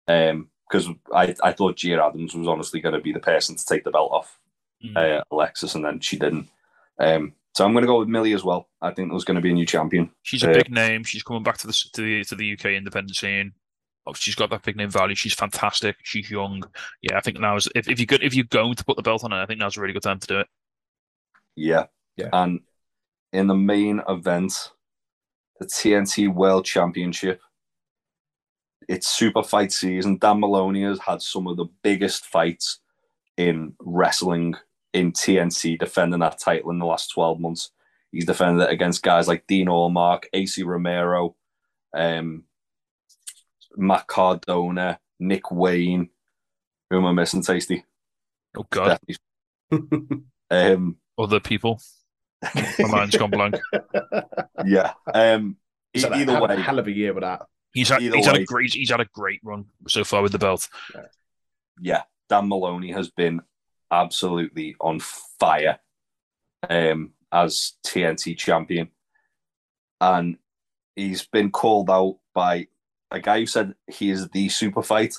Um, 0.07 0.51
because 0.69 0.89
I, 1.15 1.35
I 1.43 1.53
thought 1.53 1.77
Gia 1.77 2.03
Adams 2.05 2.35
was 2.35 2.49
honestly 2.49 2.81
going 2.81 2.95
to 2.95 3.01
be 3.01 3.13
the 3.13 3.21
person 3.21 3.57
to 3.57 3.65
take 3.65 3.85
the 3.85 3.91
belt 3.91 4.11
off 4.13 4.39
Mm. 4.85 4.97
uh, 4.97 5.25
Alexis, 5.31 5.75
and 5.75 5.85
then 5.85 6.01
she 6.01 6.19
didn't. 6.19 6.49
Um, 6.99 7.33
so 7.55 7.65
I'm 7.65 7.73
going 7.73 7.85
to 7.85 7.87
go 7.87 8.01
with 8.01 8.09
Millie 8.09 8.35
as 8.35 8.45
well. 8.45 8.69
I 8.83 8.91
think 8.91 9.11
there's 9.11 9.25
going 9.25 9.37
to 9.37 9.41
be 9.41 9.51
a 9.51 9.55
new 9.55 9.65
champion. 9.65 10.11
She's 10.23 10.43
a 10.43 10.51
uh, 10.51 10.55
big 10.55 10.71
name. 10.71 11.05
She's 11.05 11.23
coming 11.23 11.43
back 11.43 11.57
to 11.59 11.67
the 11.67 11.73
to 11.95 12.03
the 12.03 12.25
to 12.25 12.35
the 12.35 12.53
UK 12.53 12.67
independent 12.67 13.17
scene. 13.17 13.53
Oh, 14.07 14.13
She's 14.13 14.35
got 14.35 14.51
that 14.51 14.63
big 14.63 14.77
name 14.77 14.91
value. 14.91 15.15
She's 15.15 15.33
fantastic. 15.33 15.97
She's 16.03 16.31
young. 16.31 16.63
Yeah, 17.01 17.17
I 17.17 17.21
think 17.21 17.41
now 17.41 17.57
is 17.57 17.69
if, 17.75 17.89
if 17.89 17.99
you 17.99 18.07
could 18.07 18.23
if 18.23 18.35
you're 18.35 18.45
going 18.45 18.75
to 18.75 18.85
put 18.85 18.97
the 18.97 19.03
belt 19.03 19.25
on 19.25 19.31
her, 19.31 19.41
I 19.41 19.47
think 19.47 19.61
now's 19.61 19.79
a 19.79 19.81
really 19.81 19.95
good 19.95 20.03
time 20.03 20.19
to 20.19 20.27
do 20.27 20.41
it. 20.41 20.47
Yeah, 21.57 21.85
Yeah. 22.17 22.29
And 22.33 22.61
in 23.33 23.47
the 23.47 23.55
main 23.55 24.03
event, 24.09 24.73
the 25.61 25.67
TNT 25.67 26.33
World 26.33 26.65
Championship, 26.67 27.41
it's 28.89 29.09
super 29.09 29.43
fight 29.43 29.73
season. 29.73 30.19
Dan 30.19 30.41
Moloney 30.41 30.83
has 30.83 30.99
had 30.99 31.23
some 31.23 31.47
of 31.47 31.57
the 31.57 31.67
biggest 31.83 32.27
fights 32.27 32.81
in 33.37 33.75
wrestling 33.81 34.55
in 34.93 35.13
TNT, 35.13 35.79
defending 35.79 36.21
that 36.21 36.39
title 36.39 36.71
in 36.71 36.79
the 36.79 36.87
last 36.87 37.09
12 37.09 37.41
months. 37.41 37.71
He's 38.13 38.27
defended 38.27 38.69
it 38.69 38.73
against 38.73 39.03
guys 39.03 39.27
like 39.27 39.47
Dean 39.47 39.67
Allmark, 39.67 40.25
AC 40.33 40.63
Romero, 40.63 41.35
um, 41.93 42.45
Matt 43.77 44.07
Cardona, 44.07 45.01
Nick 45.19 45.51
Wayne. 45.51 46.11
Who 46.91 46.99
am 46.99 47.07
I 47.07 47.13
missing, 47.13 47.43
Tasty? 47.43 47.85
Oh 48.57 48.67
God, 48.71 48.99
Um, 50.51 50.97
other 51.19 51.41
people. 51.41 51.81
My 52.55 52.89
mind's 52.89 53.17
gone 53.17 53.31
blank. 53.31 53.57
yeah. 54.65 54.93
Um, 55.13 55.57
He's 55.93 56.03
had 56.05 56.13
a 56.13 56.17
either 56.17 56.33
hell, 56.33 56.47
way, 56.47 56.61
hell 56.61 56.79
of 56.79 56.87
a 56.87 56.93
year 56.93 57.13
with 57.15 57.23
that. 57.23 57.47
He's 57.75 57.89
had 57.89 58.03
Either 58.03 58.17
he's 58.17 58.27
had 58.27 58.37
a 58.37 58.45
great 58.45 58.73
he's 58.73 58.91
had 58.91 59.01
a 59.01 59.09
great 59.13 59.41
run 59.45 59.67
so 59.89 60.05
far 60.05 60.23
with 60.23 60.33
the 60.33 60.39
belt. 60.39 60.69
yeah, 61.81 62.03
Dan 62.29 62.49
Moloney 62.49 62.93
has 62.93 63.11
been 63.11 63.41
absolutely 63.91 64.75
on 64.81 65.01
fire 65.01 65.79
um, 66.71 67.11
as 67.33 67.73
TNT 67.87 68.37
champion. 68.39 68.89
And 70.01 70.37
he's 70.97 71.27
been 71.27 71.51
called 71.51 71.91
out 71.91 72.19
by 72.35 72.69
a 73.11 73.21
guy 73.21 73.41
who 73.41 73.47
said 73.47 73.75
he 73.87 74.11
is 74.11 74.29
the 74.31 74.49
super 74.49 74.83
fight 74.83 75.15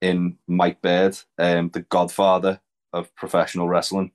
in 0.00 0.36
Mike 0.46 0.82
Bird, 0.82 1.16
um, 1.38 1.70
the 1.70 1.80
godfather 1.82 2.60
of 2.92 3.14
professional 3.14 3.68
wrestling. 3.68 4.12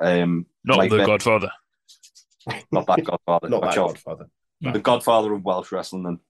Um, 0.00 0.46
Not 0.64 0.78
Mike 0.78 0.90
the 0.90 0.96
Bird- 0.98 1.06
Godfather. 1.06 1.50
not 2.72 2.86
that 2.86 3.04
godfather, 3.04 3.48
Not 3.50 3.62
watch 3.62 3.74
that 3.74 3.80
out. 3.80 3.86
Godfather. 3.88 4.30
the 4.60 4.78
godfather 4.80 5.32
of 5.34 5.44
Welsh 5.44 5.70
wrestling. 5.72 6.02
Then 6.04 6.20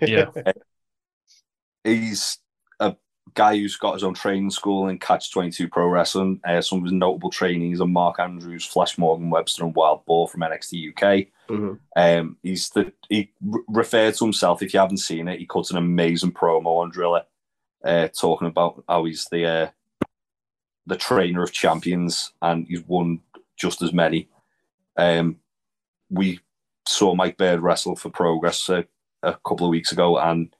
Yeah. 0.00 0.30
he's 1.84 2.38
a 2.80 2.96
guy 3.34 3.56
who's 3.56 3.76
got 3.76 3.94
his 3.94 4.04
own 4.04 4.14
training 4.14 4.50
school 4.50 4.88
in 4.88 4.98
Catch 4.98 5.32
Twenty 5.32 5.50
Two 5.50 5.68
Pro 5.68 5.86
Wrestling. 5.88 6.40
Uh, 6.44 6.60
some 6.60 6.78
of 6.78 6.84
his 6.84 6.92
notable 6.92 7.30
trainees 7.30 7.80
are 7.80 7.86
Mark 7.86 8.18
Andrews, 8.18 8.64
Flash 8.64 8.98
Morgan 8.98 9.30
Webster, 9.30 9.64
and 9.64 9.74
Wild 9.74 10.04
Boar 10.06 10.28
from 10.28 10.42
NXT 10.42 10.88
UK. 10.90 11.28
Mhm. 11.48 11.78
Um, 11.96 12.36
he's 12.42 12.70
the 12.70 12.92
he 13.08 13.32
re- 13.42 13.62
referred 13.68 14.14
to 14.14 14.24
himself. 14.24 14.62
If 14.62 14.72
you 14.74 14.80
haven't 14.80 14.98
seen 14.98 15.28
it, 15.28 15.38
he 15.38 15.46
cuts 15.46 15.70
an 15.70 15.76
amazing 15.76 16.32
promo 16.32 16.82
on 16.82 16.92
Drilla, 16.92 17.24
uh, 17.84 18.08
talking 18.08 18.48
about 18.48 18.84
how 18.88 19.04
he's 19.04 19.26
the 19.30 19.46
uh, 19.46 19.70
the 20.86 20.96
trainer 20.96 21.42
of 21.42 21.52
champions 21.52 22.32
and 22.42 22.66
he's 22.66 22.82
won 22.86 23.20
just 23.56 23.82
as 23.82 23.92
many. 23.92 24.28
Um, 24.96 25.36
we 26.10 26.40
saw 26.86 27.14
Mike 27.14 27.36
Bird 27.36 27.60
wrestle 27.60 27.96
for 27.96 28.10
Progress 28.10 28.68
uh, 28.68 28.82
a 29.22 29.34
couple 29.46 29.66
of 29.66 29.70
weeks 29.70 29.92
ago, 29.92 30.18
and 30.18 30.54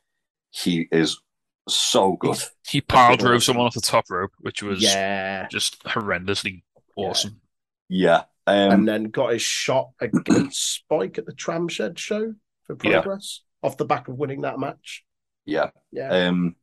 he 0.51 0.89
is 0.93 1.21
so 1.69 2.17
good. 2.17 2.39
He 2.69 2.81
power 2.81 3.17
drove 3.17 3.43
someone 3.45 3.67
off 3.67 3.75
the 3.75 3.81
top 3.81 4.11
rope, 4.11 4.33
which 4.41 4.63
was 4.63 4.83
Yeah. 4.83 5.47
just 5.49 5.83
horrendously 5.85 6.63
awesome. 6.97 7.41
Yeah. 7.89 8.25
Um, 8.47 8.71
and 8.73 8.89
then 8.89 9.05
got 9.05 9.33
his 9.33 9.43
shot 9.43 9.91
against 10.01 10.61
Spike 10.75 11.19
at 11.19 11.27
the 11.27 11.33
Tram 11.33 11.69
Shed 11.69 11.99
show 11.99 12.35
for 12.65 12.77
Yeah. 12.83 13.01
progress 13.01 13.41
off 13.63 13.77
the 13.77 13.85
back 13.85 14.09
of 14.09 14.17
winning 14.19 14.41
that 14.43 14.59
match. 14.59 15.05
yeah. 15.45 15.71
Yeah. 15.93 16.09
Um, 16.29 16.57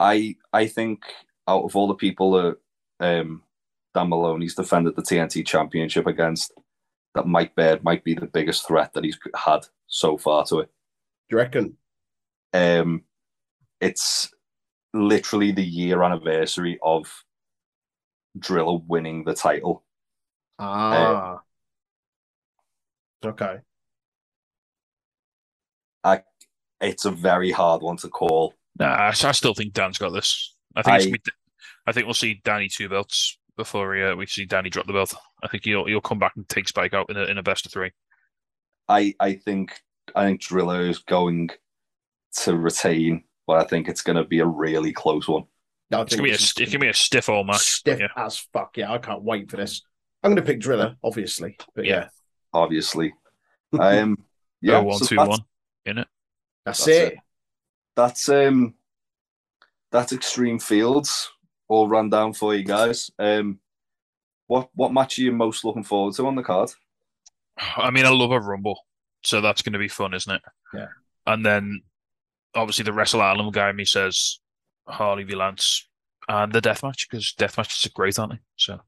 I 0.00 0.36
I 0.52 0.66
think 0.66 1.02
out 1.46 1.64
of 1.64 1.76
all 1.76 1.88
the 1.88 1.94
people 1.94 2.32
that 2.32 2.56
um, 3.00 3.42
Dan 3.94 4.08
Moloney's 4.08 4.54
defended 4.54 4.96
the 4.96 5.02
TNT 5.02 5.46
Championship 5.46 6.06
against, 6.06 6.52
that 7.14 7.26
Mike 7.26 7.54
Bird 7.54 7.84
might 7.84 8.04
be 8.04 8.14
the 8.14 8.26
biggest 8.26 8.66
threat 8.66 8.92
that 8.94 9.04
he's 9.04 9.18
had 9.36 9.66
so 9.86 10.16
far 10.18 10.44
to 10.46 10.60
it. 10.60 10.70
Do 11.28 11.36
you 11.36 11.38
reckon? 11.38 11.76
Um, 12.52 13.02
it's 13.80 14.32
literally 14.92 15.52
the 15.52 15.64
year 15.64 16.02
anniversary 16.02 16.78
of 16.82 17.24
Drilla 18.38 18.84
winning 18.86 19.24
the 19.24 19.34
title. 19.34 19.84
Ah. 20.58 21.40
okay. 23.24 23.58
I, 26.04 26.22
it's 26.80 27.04
a 27.06 27.10
very 27.10 27.50
hard 27.50 27.82
one 27.82 27.96
to 27.98 28.08
call. 28.08 28.54
Nah, 28.78 28.86
I, 28.86 29.08
I 29.08 29.12
still 29.32 29.54
think 29.54 29.72
Dan's 29.72 29.98
got 29.98 30.10
this. 30.10 30.54
I 30.76 30.82
think 30.82 30.96
it's 30.96 31.06
I- 31.06 31.08
gonna 31.10 31.18
I 31.86 31.92
think 31.92 32.06
we'll 32.06 32.14
see 32.14 32.40
Danny 32.44 32.68
two 32.68 32.88
belts 32.88 33.38
before 33.56 33.90
we, 33.90 34.02
uh, 34.02 34.14
we 34.14 34.26
see 34.26 34.44
Danny 34.44 34.70
drop 34.70 34.86
the 34.86 34.92
belt. 34.92 35.14
I 35.42 35.48
think 35.48 35.64
he'll 35.64 35.86
he'll 35.86 36.00
come 36.00 36.18
back 36.18 36.32
and 36.36 36.48
take 36.48 36.68
Spike 36.68 36.94
out 36.94 37.10
in 37.10 37.16
a 37.16 37.24
in 37.24 37.38
a 37.38 37.42
best 37.42 37.66
of 37.66 37.72
three. 37.72 37.92
I 38.88 39.14
I 39.20 39.34
think 39.34 39.80
I 40.14 40.24
think 40.24 40.42
Drilla 40.42 40.88
is 40.88 40.98
going 40.98 41.50
to 42.38 42.56
retain, 42.56 43.24
but 43.46 43.60
I 43.60 43.64
think 43.64 43.88
it's 43.88 44.02
going 44.02 44.16
to 44.16 44.24
be 44.24 44.40
a 44.40 44.46
really 44.46 44.92
close 44.92 45.28
one. 45.28 45.44
No, 45.90 45.98
I 45.98 46.02
It's 46.02 46.14
gonna 46.14 46.24
be 46.24 46.30
a 46.30 46.32
this 46.32 46.54
it's 46.58 46.72
gonna 46.72 46.78
be 46.80 46.88
a 46.88 46.94
stiff 46.94 47.28
old 47.28 47.46
match. 47.46 47.60
stiff 47.60 48.00
yeah. 48.00 48.08
as 48.16 48.38
fuck. 48.52 48.76
Yeah, 48.76 48.92
I 48.92 48.98
can't 48.98 49.22
wait 49.22 49.50
for 49.50 49.56
this. 49.56 49.82
I'm 50.22 50.30
going 50.34 50.44
to 50.44 50.52
pick 50.52 50.60
Drilla, 50.60 50.96
obviously. 51.04 51.56
But 51.74 51.84
yeah, 51.84 51.94
Yeah. 51.94 52.08
Obviously, 52.54 53.12
um, 53.78 54.16
yeah, 54.62 54.72
Yeah, 54.72 54.78
one 54.80 54.98
so 54.98 55.04
two 55.04 55.16
that's, 55.16 55.28
one 55.28 55.40
in 55.84 55.98
it. 55.98 56.08
that's, 56.64 56.84
That's 56.84 56.88
it. 56.88 57.12
it. 57.12 57.18
That's 57.94 58.28
um, 58.30 58.74
that's 59.92 60.12
Extreme 60.12 60.60
Fields 60.60 61.30
all 61.68 61.88
run 61.88 62.10
down 62.10 62.32
for 62.32 62.54
you 62.54 62.64
guys. 62.64 63.10
Um, 63.18 63.58
what 64.46 64.68
what 64.74 64.92
match 64.92 65.18
are 65.18 65.22
you 65.22 65.32
most 65.32 65.64
looking 65.64 65.84
forward 65.84 66.14
to 66.14 66.26
on 66.26 66.36
the 66.36 66.42
card? 66.42 66.70
I 67.76 67.90
mean, 67.90 68.04
I 68.04 68.10
love 68.10 68.32
a 68.32 68.40
rumble, 68.40 68.80
so 69.22 69.40
that's 69.40 69.62
going 69.62 69.74
to 69.74 69.78
be 69.78 69.88
fun, 69.88 70.14
isn't 70.14 70.34
it? 70.34 70.42
Yeah. 70.72 70.86
And 71.26 71.46
then, 71.46 71.82
obviously, 72.54 72.84
the 72.84 72.92
Wrestle 72.92 73.22
Island 73.22 73.52
guy 73.52 73.70
in 73.70 73.76
me 73.76 73.84
says 73.84 74.40
Harley 74.86 75.24
v 75.24 75.34
Lance 75.34 75.88
and 76.28 76.52
the 76.52 76.60
death 76.60 76.82
match 76.82 77.08
because 77.08 77.32
death 77.32 77.56
matches 77.56 77.86
are 77.86 77.94
great, 77.94 78.18
aren't 78.18 78.32
they? 78.32 78.38
So 78.56 78.80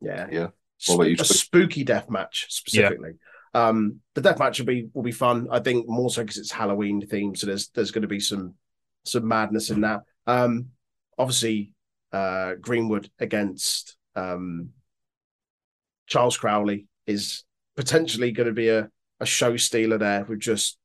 Yeah. 0.00 0.26
Yeah. 0.30 0.48
What 0.86 0.94
about 0.94 1.10
you, 1.10 1.16
a 1.18 1.24
spooky 1.24 1.84
death 1.84 2.08
match 2.08 2.46
specifically. 2.48 3.12
Um, 3.52 4.00
the 4.14 4.22
death 4.22 4.38
match 4.38 4.58
will 4.58 4.66
be 4.66 4.88
will 4.94 5.02
be 5.02 5.12
fun. 5.12 5.48
I 5.50 5.60
think 5.60 5.88
more 5.88 6.08
so 6.08 6.22
because 6.22 6.38
it's 6.38 6.52
Halloween 6.52 7.06
themed, 7.06 7.36
so 7.36 7.46
there's 7.46 7.68
there's 7.68 7.90
going 7.90 8.02
to 8.02 8.08
be 8.08 8.20
some 8.20 8.54
some 9.04 9.26
madness 9.26 9.70
in 9.70 9.82
that. 9.82 10.02
Um, 10.26 10.70
obviously, 11.18 11.74
uh, 12.12 12.54
Greenwood 12.60 13.10
against 13.18 13.96
um, 14.16 14.70
Charles 16.06 16.36
Crowley 16.36 16.86
is 17.06 17.44
potentially 17.76 18.32
going 18.32 18.48
to 18.48 18.52
be 18.52 18.68
a 18.68 18.90
a 19.22 19.26
show 19.26 19.56
stealer 19.58 19.98
there 19.98 20.24
with 20.24 20.40
just 20.40 20.78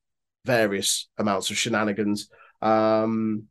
various 0.43 1.07
amounts 1.17 1.49
of 1.49 1.57
shenanigans. 1.57 2.29
Um, 2.61 3.43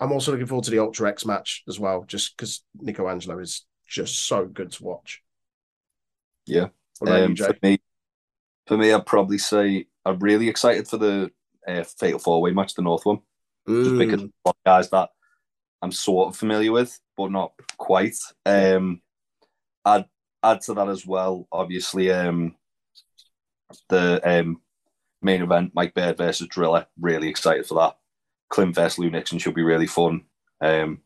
I'm 0.00 0.12
also 0.12 0.32
looking 0.32 0.46
forward 0.46 0.64
to 0.64 0.72
the 0.72 0.80
Ultra 0.80 1.08
X 1.10 1.24
match 1.24 1.62
as 1.68 1.78
well, 1.78 2.04
just 2.06 2.36
because 2.36 2.64
Nico 2.80 3.08
Angelo 3.08 3.38
is 3.38 3.64
just 3.86 4.26
so 4.26 4.46
good 4.46 4.72
to 4.72 4.84
watch. 4.84 5.22
Yeah. 6.46 6.68
About 7.00 7.22
you, 7.22 7.24
Um, 7.26 7.36
for 7.36 7.56
me, 7.62 7.78
for 8.66 8.76
me, 8.78 8.92
I'd 8.92 9.06
probably 9.06 9.38
say 9.38 9.86
I'm 10.04 10.18
really 10.18 10.48
excited 10.48 10.88
for 10.88 10.98
the 10.98 11.30
uh, 11.66 11.84
Fatal 11.84 12.18
Four 12.18 12.42
Way 12.42 12.52
match, 12.52 12.74
the 12.74 12.82
North 12.82 13.06
one. 13.06 13.20
just 13.82 13.96
because 13.96 14.22
Mm, 14.22 14.32
guys 14.66 14.90
that 14.90 15.10
I'm 15.84 15.92
sort 15.92 16.28
of 16.28 16.36
familiar 16.36 16.72
with, 16.72 16.98
but 17.14 17.30
not 17.30 17.52
quite. 17.76 18.16
Um, 18.46 19.02
I'd 19.84 20.06
add 20.42 20.62
to 20.62 20.72
that 20.72 20.88
as 20.88 21.06
well, 21.06 21.46
obviously, 21.52 22.10
um, 22.10 22.56
the 23.90 24.18
um, 24.24 24.62
main 25.20 25.42
event, 25.42 25.72
Mike 25.74 25.92
Bird 25.92 26.16
versus 26.16 26.48
Drilla. 26.48 26.86
Really 26.98 27.28
excited 27.28 27.66
for 27.66 27.74
that. 27.74 27.98
Clint 28.48 28.74
versus 28.74 28.98
Lou 28.98 29.10
Nixon 29.10 29.38
should 29.38 29.54
be 29.54 29.62
really 29.62 29.86
fun. 29.86 30.24
Um, 30.62 31.02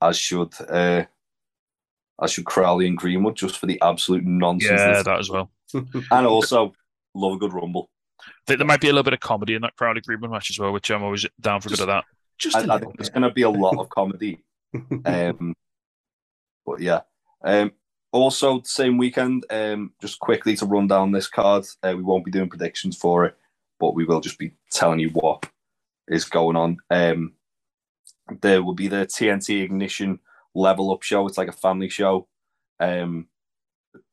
as 0.00 0.16
should 0.16 0.54
uh, 0.68 1.02
as 2.22 2.30
should 2.30 2.46
Crowley 2.46 2.86
and 2.86 2.96
Greenwood, 2.96 3.34
just 3.34 3.58
for 3.58 3.66
the 3.66 3.80
absolute 3.82 4.24
nonsense. 4.24 4.80
yeah, 4.80 5.02
that 5.02 5.18
as 5.18 5.30
well. 5.30 5.50
and 5.74 6.26
also 6.28 6.74
love 7.12 7.32
a 7.32 7.38
good 7.38 7.52
rumble. 7.52 7.90
I 8.20 8.30
think 8.46 8.58
there 8.58 8.68
might 8.68 8.80
be 8.80 8.88
a 8.88 8.92
little 8.92 9.02
bit 9.02 9.14
of 9.14 9.20
comedy 9.20 9.54
in 9.54 9.62
that 9.62 9.74
Crowley 9.74 10.00
Greenwood 10.00 10.30
match 10.30 10.50
as 10.50 10.60
well, 10.60 10.72
which 10.72 10.92
I'm 10.92 11.02
always 11.02 11.26
down 11.40 11.60
for 11.60 11.70
a 11.70 11.70
bit 11.70 11.80
of 11.80 11.88
that. 11.88 12.04
Just 12.38 12.56
I, 12.56 12.74
I 12.74 12.78
think 12.78 12.96
there's 12.96 13.10
going 13.10 13.22
to 13.22 13.30
be 13.30 13.42
a 13.42 13.50
lot 13.50 13.78
of 13.78 13.88
comedy. 13.90 14.44
Um, 15.04 15.54
but 16.64 16.80
yeah. 16.80 17.00
Um, 17.42 17.72
also, 18.12 18.60
the 18.60 18.68
same 18.68 18.98
weekend, 18.98 19.44
um, 19.50 19.92
just 20.00 20.18
quickly 20.18 20.56
to 20.56 20.66
run 20.66 20.86
down 20.86 21.12
this 21.12 21.28
card, 21.28 21.66
uh, 21.82 21.92
we 21.96 22.02
won't 22.02 22.24
be 22.24 22.30
doing 22.30 22.48
predictions 22.48 22.96
for 22.96 23.24
it, 23.26 23.36
but 23.78 23.94
we 23.94 24.04
will 24.04 24.20
just 24.20 24.38
be 24.38 24.52
telling 24.70 24.98
you 24.98 25.10
what 25.10 25.48
is 26.08 26.24
going 26.24 26.56
on. 26.56 26.78
Um, 26.90 27.32
there 28.40 28.62
will 28.62 28.74
be 28.74 28.88
the 28.88 29.06
TNT 29.06 29.62
Ignition 29.62 30.18
Level 30.54 30.92
Up 30.92 31.02
show. 31.02 31.26
It's 31.26 31.38
like 31.38 31.48
a 31.48 31.52
family 31.52 31.88
show. 31.88 32.26
Um, 32.80 33.28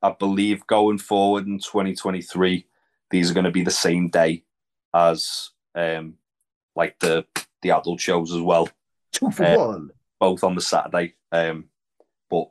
I 0.02 0.12
believe 0.12 0.68
going 0.68 0.98
forward 0.98 1.48
in 1.48 1.60
2023, 1.60 2.68
these 3.10 3.32
are 3.32 3.34
going 3.34 3.46
to 3.46 3.52
be 3.52 3.64
the 3.64 3.72
same 3.72 4.10
day 4.10 4.44
as 4.94 5.52
um, 5.76 6.16
like 6.76 7.00
the 7.00 7.26
the 7.64 7.72
adult 7.72 8.00
shows 8.00 8.32
as 8.34 8.42
well 8.42 8.70
Two 9.12 9.32
for 9.32 9.44
uh, 9.46 9.58
one. 9.58 9.90
both 10.20 10.44
on 10.44 10.56
the 10.56 10.62
Saturday. 10.62 11.16
Um, 11.32 11.66
but 12.30 12.50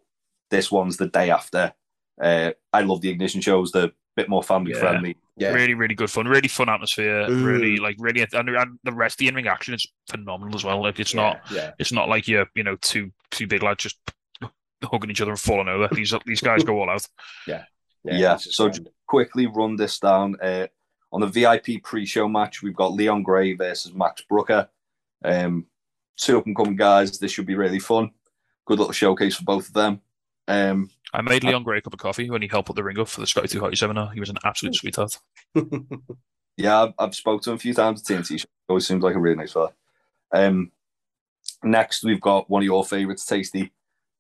this 0.51 0.71
one's 0.73 0.97
the 0.97 1.09
day 1.09 1.31
after. 1.31 1.73
Uh, 2.21 2.51
I 2.73 2.81
love 2.83 3.01
the 3.01 3.11
ignition 3.11 3.41
shows; 3.41 3.71
they're 3.73 3.87
a 3.87 3.93
bit 4.17 4.29
more 4.29 4.43
family 4.43 4.73
Yeah. 4.73 4.81
friendly. 4.81 5.17
Yeah. 5.37 5.53
Really, 5.53 5.75
really 5.75 5.95
good 5.95 6.11
fun. 6.11 6.29
Really 6.29 6.49
fun 6.49 6.69
atmosphere. 6.69 7.27
Mm. 7.27 7.45
Really, 7.45 7.77
like 7.79 7.97
really, 7.99 8.21
and, 8.21 8.49
and 8.51 8.79
the 8.85 8.93
rest, 8.93 9.17
the 9.19 9.29
in-ring 9.29 9.47
action 9.49 9.73
is 9.75 9.87
phenomenal 10.11 10.55
as 10.55 10.63
well. 10.63 10.83
Like 10.83 11.01
it's 11.01 11.15
not, 11.15 11.41
Yeah. 11.51 11.71
it's 11.79 11.91
not 11.93 12.09
like 12.09 12.29
you're, 12.29 12.47
you 12.55 12.63
know, 12.63 12.77
two 12.77 13.11
two 13.31 13.47
big 13.47 13.63
lads 13.63 13.83
just 13.85 13.99
hugging 14.85 15.11
each 15.11 15.21
other 15.23 15.31
and 15.31 15.41
falling 15.41 15.69
over. 15.69 15.89
These 15.93 16.15
these 16.27 16.41
guys 16.43 16.65
go 16.65 16.79
all 16.81 16.91
out. 16.91 17.07
Yeah. 17.47 17.65
Yeah, 18.05 18.35
it's 18.35 18.45
just 18.45 18.57
so 18.57 18.69
grand. 18.69 18.89
Quickly 19.07 19.47
run 19.47 19.77
this 19.77 19.99
down. 20.01 20.37
Uh, 20.43 20.67
on 21.13 21.21
the 21.21 21.27
VIP 21.29 21.83
pre-show 21.85 22.27
match, 22.29 22.61
we've 22.63 22.75
got 22.75 22.93
Leon 22.93 23.23
Gray 23.23 23.53
versus 23.55 23.95
Max 23.95 24.23
Brooker. 24.23 24.69
Um, 25.25 25.67
two 26.17 26.39
up 26.39 26.47
and 26.47 26.57
coming 26.57 26.77
guys. 26.77 27.19
This 27.19 27.33
should 27.33 27.47
be 27.47 27.55
really 27.55 27.79
fun. 27.79 28.11
Good 28.67 28.79
little 28.79 28.93
showcase 28.93 29.37
for 29.37 29.45
both 29.45 29.69
of 29.69 29.75
them. 29.75 30.01
Um, 30.49 30.91
I 31.15 31.21
made 31.23 31.45
Leon 31.45 31.63
Gray 31.63 31.79
a 31.79 31.83
cup 31.83 31.93
of 31.93 31.99
coffee 31.99 32.31
when 32.31 32.43
he 32.43 32.49
helped 32.49 32.69
put 32.69 32.77
the 32.77 32.85
ring 32.85 32.99
up 32.99 33.09
for 33.09 33.21
the 33.21 33.27
Sky 33.27 33.47
Two 33.47 33.61
Hottie 33.61 33.77
seminar. 33.77 34.11
He 34.13 34.21
was 34.21 34.31
an 34.31 34.39
absolute 34.45 34.75
sweetheart. 34.75 35.19
Yeah, 36.57 36.83
I've, 36.83 36.93
I've 36.99 37.15
spoke 37.15 37.43
to 37.43 37.51
him 37.51 37.57
a 37.57 37.59
few 37.59 37.75
times 37.75 38.01
at 38.01 38.07
TNT. 38.07 38.41
Show. 38.41 38.47
Always 38.69 38.87
seems 38.87 39.03
like 39.03 39.15
a 39.15 39.19
really 39.19 39.37
nice 39.37 39.53
fella. 39.53 39.73
Um, 40.33 40.71
next, 41.63 42.05
we've 42.05 42.21
got 42.21 42.49
one 42.49 42.63
of 42.63 42.67
your 42.67 42.85
favourites, 42.85 43.25
Tasty, 43.27 43.73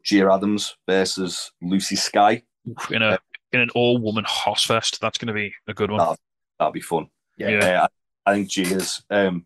Gia 0.02 0.32
Adams 0.32 0.76
versus 0.88 1.52
Lucy 1.60 1.96
Sky. 1.96 2.42
In 2.90 3.02
a 3.02 3.18
in 3.52 3.60
an 3.60 3.70
all 3.74 3.98
woman 3.98 4.24
hoss 4.26 4.64
fest. 4.64 4.98
That's 5.00 5.18
going 5.18 5.28
to 5.28 5.34
be 5.34 5.52
a 5.68 5.74
good 5.74 5.90
one. 5.90 6.00
Oh. 6.00 6.16
That'll 6.58 6.72
be 6.72 6.80
fun. 6.80 7.08
yeah. 7.36 7.48
Yeah. 7.50 7.82
Uh, 7.82 7.86
I, 8.26 8.30
I 8.30 8.34
think 8.34 8.48
Gia's 8.48 9.02
um, 9.10 9.44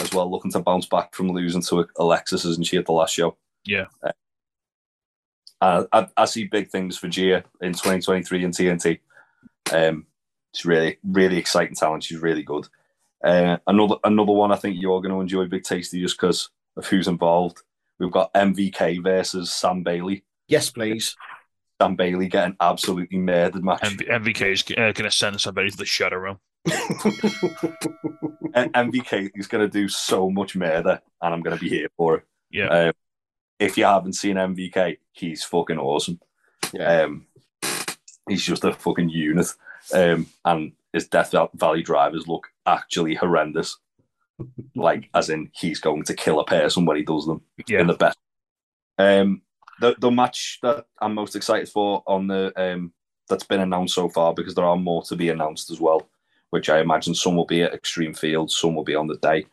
as 0.00 0.12
well 0.12 0.30
looking 0.30 0.52
to 0.52 0.60
bounce 0.60 0.86
back 0.86 1.14
from 1.14 1.28
losing 1.30 1.62
to 1.62 1.86
Alexis, 1.96 2.44
isn't 2.44 2.66
she, 2.66 2.76
at 2.76 2.86
the 2.86 2.92
last 2.92 3.14
show? 3.14 3.36
Yeah. 3.64 3.86
Uh, 5.60 5.84
I, 5.92 6.08
I 6.16 6.24
see 6.26 6.44
big 6.44 6.70
things 6.70 6.98
for 6.98 7.08
Gia 7.08 7.44
in 7.60 7.72
2023 7.72 8.44
in 8.44 8.50
TNT. 8.50 9.00
Um, 9.72 10.06
she's 10.54 10.66
really, 10.66 10.98
really 11.02 11.38
exciting 11.38 11.74
talent. 11.74 12.04
She's 12.04 12.20
really 12.20 12.42
good. 12.42 12.68
Uh, 13.22 13.56
another 13.66 13.94
another 14.04 14.32
one 14.32 14.52
I 14.52 14.56
think 14.56 14.76
you're 14.78 15.00
going 15.00 15.14
to 15.14 15.20
enjoy, 15.20 15.46
Big 15.46 15.64
Tasty, 15.64 16.02
just 16.02 16.20
because 16.20 16.50
of 16.76 16.86
who's 16.86 17.08
involved. 17.08 17.62
We've 17.98 18.10
got 18.10 18.34
MVK 18.34 19.02
versus 19.02 19.52
Sam 19.52 19.82
Bailey. 19.82 20.24
Yes, 20.48 20.68
please. 20.68 21.16
Sam 21.80 21.96
Bailey 21.96 22.28
getting 22.28 22.56
absolutely 22.60 23.18
murdered 23.18 23.64
match. 23.64 23.80
MVK 23.80 24.52
is 24.52 24.62
uh, 24.72 24.92
going 24.92 25.04
to 25.04 25.10
send 25.10 25.40
somebody 25.40 25.70
to 25.70 25.76
the 25.76 25.86
Shadow 25.86 26.18
Realm. 26.18 26.38
And 28.54 28.72
MVK 28.72 29.30
is 29.34 29.46
going 29.46 29.68
to 29.68 29.68
do 29.72 29.88
so 29.88 30.30
much 30.30 30.56
murder, 30.56 31.00
and 31.20 31.34
I'm 31.34 31.42
going 31.42 31.56
to 31.56 31.60
be 31.62 31.68
here 31.68 31.88
for 31.96 32.16
it. 32.16 32.24
Yeah. 32.50 32.68
Um, 32.68 32.92
if 33.58 33.76
you 33.76 33.84
haven't 33.84 34.14
seen 34.14 34.36
MVK, 34.36 34.98
he's 35.12 35.44
fucking 35.44 35.78
awesome. 35.78 36.20
Yeah. 36.72 37.02
Um, 37.02 37.26
he's 38.28 38.44
just 38.44 38.64
a 38.64 38.72
fucking 38.72 39.08
unit. 39.10 39.46
Um, 39.92 40.26
and 40.44 40.72
his 40.92 41.08
Death 41.08 41.34
Valley 41.54 41.82
drivers 41.82 42.26
look 42.28 42.48
actually 42.66 43.14
horrendous. 43.14 43.76
like, 44.74 45.08
as 45.14 45.30
in, 45.30 45.50
he's 45.54 45.80
going 45.80 46.04
to 46.04 46.14
kill 46.14 46.40
a 46.40 46.44
person 46.46 46.86
when 46.86 46.96
he 46.96 47.02
does 47.02 47.26
them 47.26 47.42
Yeah. 47.68 47.80
in 47.80 47.86
the 47.86 47.94
best. 47.94 48.18
Um, 48.98 49.42
the 49.80 49.96
the 49.98 50.10
match 50.10 50.58
that 50.62 50.86
I'm 51.00 51.14
most 51.14 51.34
excited 51.34 51.68
for 51.68 52.04
on 52.06 52.28
the 52.28 52.52
um 52.56 52.92
that's 53.28 53.42
been 53.44 53.60
announced 53.60 53.94
so 53.94 54.08
far 54.08 54.32
because 54.32 54.54
there 54.54 54.64
are 54.64 54.76
more 54.76 55.02
to 55.04 55.16
be 55.16 55.30
announced 55.30 55.70
as 55.72 55.80
well, 55.80 56.08
which 56.54 56.70
I 56.70 56.78
imagine 56.78 57.16
some 57.16 57.34
will 57.34 57.46
be 57.46 57.62
at 57.62 57.74
Extreme 57.74 58.14
Field, 58.14 58.48
some 58.48 58.76
will 58.76 58.84
be 58.84 58.94
on 58.94 59.08
the 59.08 59.16
day. 59.16 59.44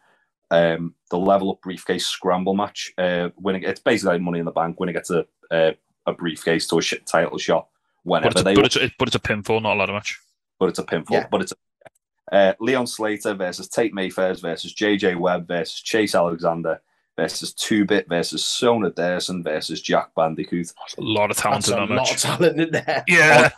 Um, 0.52 0.94
the 1.10 1.18
level 1.18 1.50
up 1.50 1.60
briefcase 1.64 2.06
scramble 2.06 2.54
match, 2.54 2.94
uh, 3.00 3.30
winning 3.38 3.64
it's 3.64 3.80
basically 3.80 4.14
like 4.14 4.22
Money 4.22 4.38
in 4.38 4.46
the 4.46 4.52
Bank, 4.52 4.80
winning 4.80 4.94
gets 4.94 5.10
a 5.10 5.26
uh, 5.50 5.72
a 6.06 6.14
briefcase 6.14 6.68
to 6.68 6.78
a 6.78 6.82
shit 6.84 7.08
title 7.08 7.40
shot 7.40 7.70
But 8.06 8.12
whenever 8.12 8.28
it's, 8.30 8.42
a, 8.42 8.44
they 8.44 8.54
but, 8.54 8.66
it's 8.66 8.76
a, 8.76 8.92
but 9.00 9.08
it's 9.08 9.16
a 9.16 9.20
pinfall, 9.20 9.64
not 9.64 9.78
a 9.78 9.80
ladder 9.80 9.94
match. 9.94 10.20
but 10.60 10.70
it's 10.70 10.78
a 10.78 10.84
pinfall. 10.84 11.10
Yeah. 11.12 11.28
But 11.32 11.42
it's 11.42 11.54
a, 11.54 12.36
uh, 12.36 12.54
Leon 12.60 12.86
Slater 12.86 13.34
versus 13.34 13.68
Tate 13.68 13.96
Mayfair 13.96 14.36
versus 14.36 14.76
JJ 14.76 15.18
Webb 15.18 15.48
versus 15.48 15.82
Chase 15.82 16.14
Alexander 16.14 16.82
versus 17.18 17.52
Two 17.52 17.84
Bit 17.84 18.08
versus 18.10 18.46
Sona 18.46 18.92
Derson 18.92 19.44
versus 19.44 19.82
Jack 19.82 20.14
Bandicoot. 20.16 20.68
There's 20.68 20.96
a 21.00 21.02
lot 21.02 21.32
of 21.32 21.38
talent 21.38 21.66
That's 21.66 21.76
in 21.76 21.84
a 21.84 21.88
that 21.88 21.94
lot 21.96 22.04
match. 22.04 22.14
of 22.14 22.22
talent 22.22 22.62
in 22.62 22.72
there. 22.72 23.04
Yeah. 23.08 23.50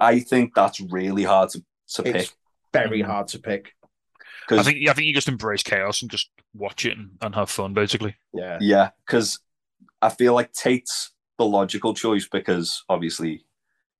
I 0.00 0.20
think 0.20 0.54
that's 0.54 0.80
really 0.80 1.24
hard 1.24 1.50
to, 1.50 1.64
to 1.94 2.02
pick 2.02 2.16
It's 2.16 2.36
very 2.72 3.02
hard 3.02 3.28
to 3.28 3.38
pick. 3.38 3.74
I 4.50 4.62
think 4.62 4.88
I 4.88 4.92
think 4.94 5.06
you 5.06 5.12
just 5.14 5.28
embrace 5.28 5.62
chaos 5.62 6.00
and 6.00 6.10
just 6.10 6.30
watch 6.54 6.86
it 6.86 6.96
and, 6.96 7.10
and 7.20 7.34
have 7.34 7.50
fun, 7.50 7.74
basically. 7.74 8.16
Yeah. 8.32 8.56
yeah, 8.60 8.90
because 9.06 9.40
I 10.00 10.08
feel 10.08 10.32
like 10.32 10.52
Tate's 10.52 11.12
the 11.36 11.44
logical 11.44 11.92
choice 11.94 12.26
because 12.26 12.82
obviously 12.88 13.44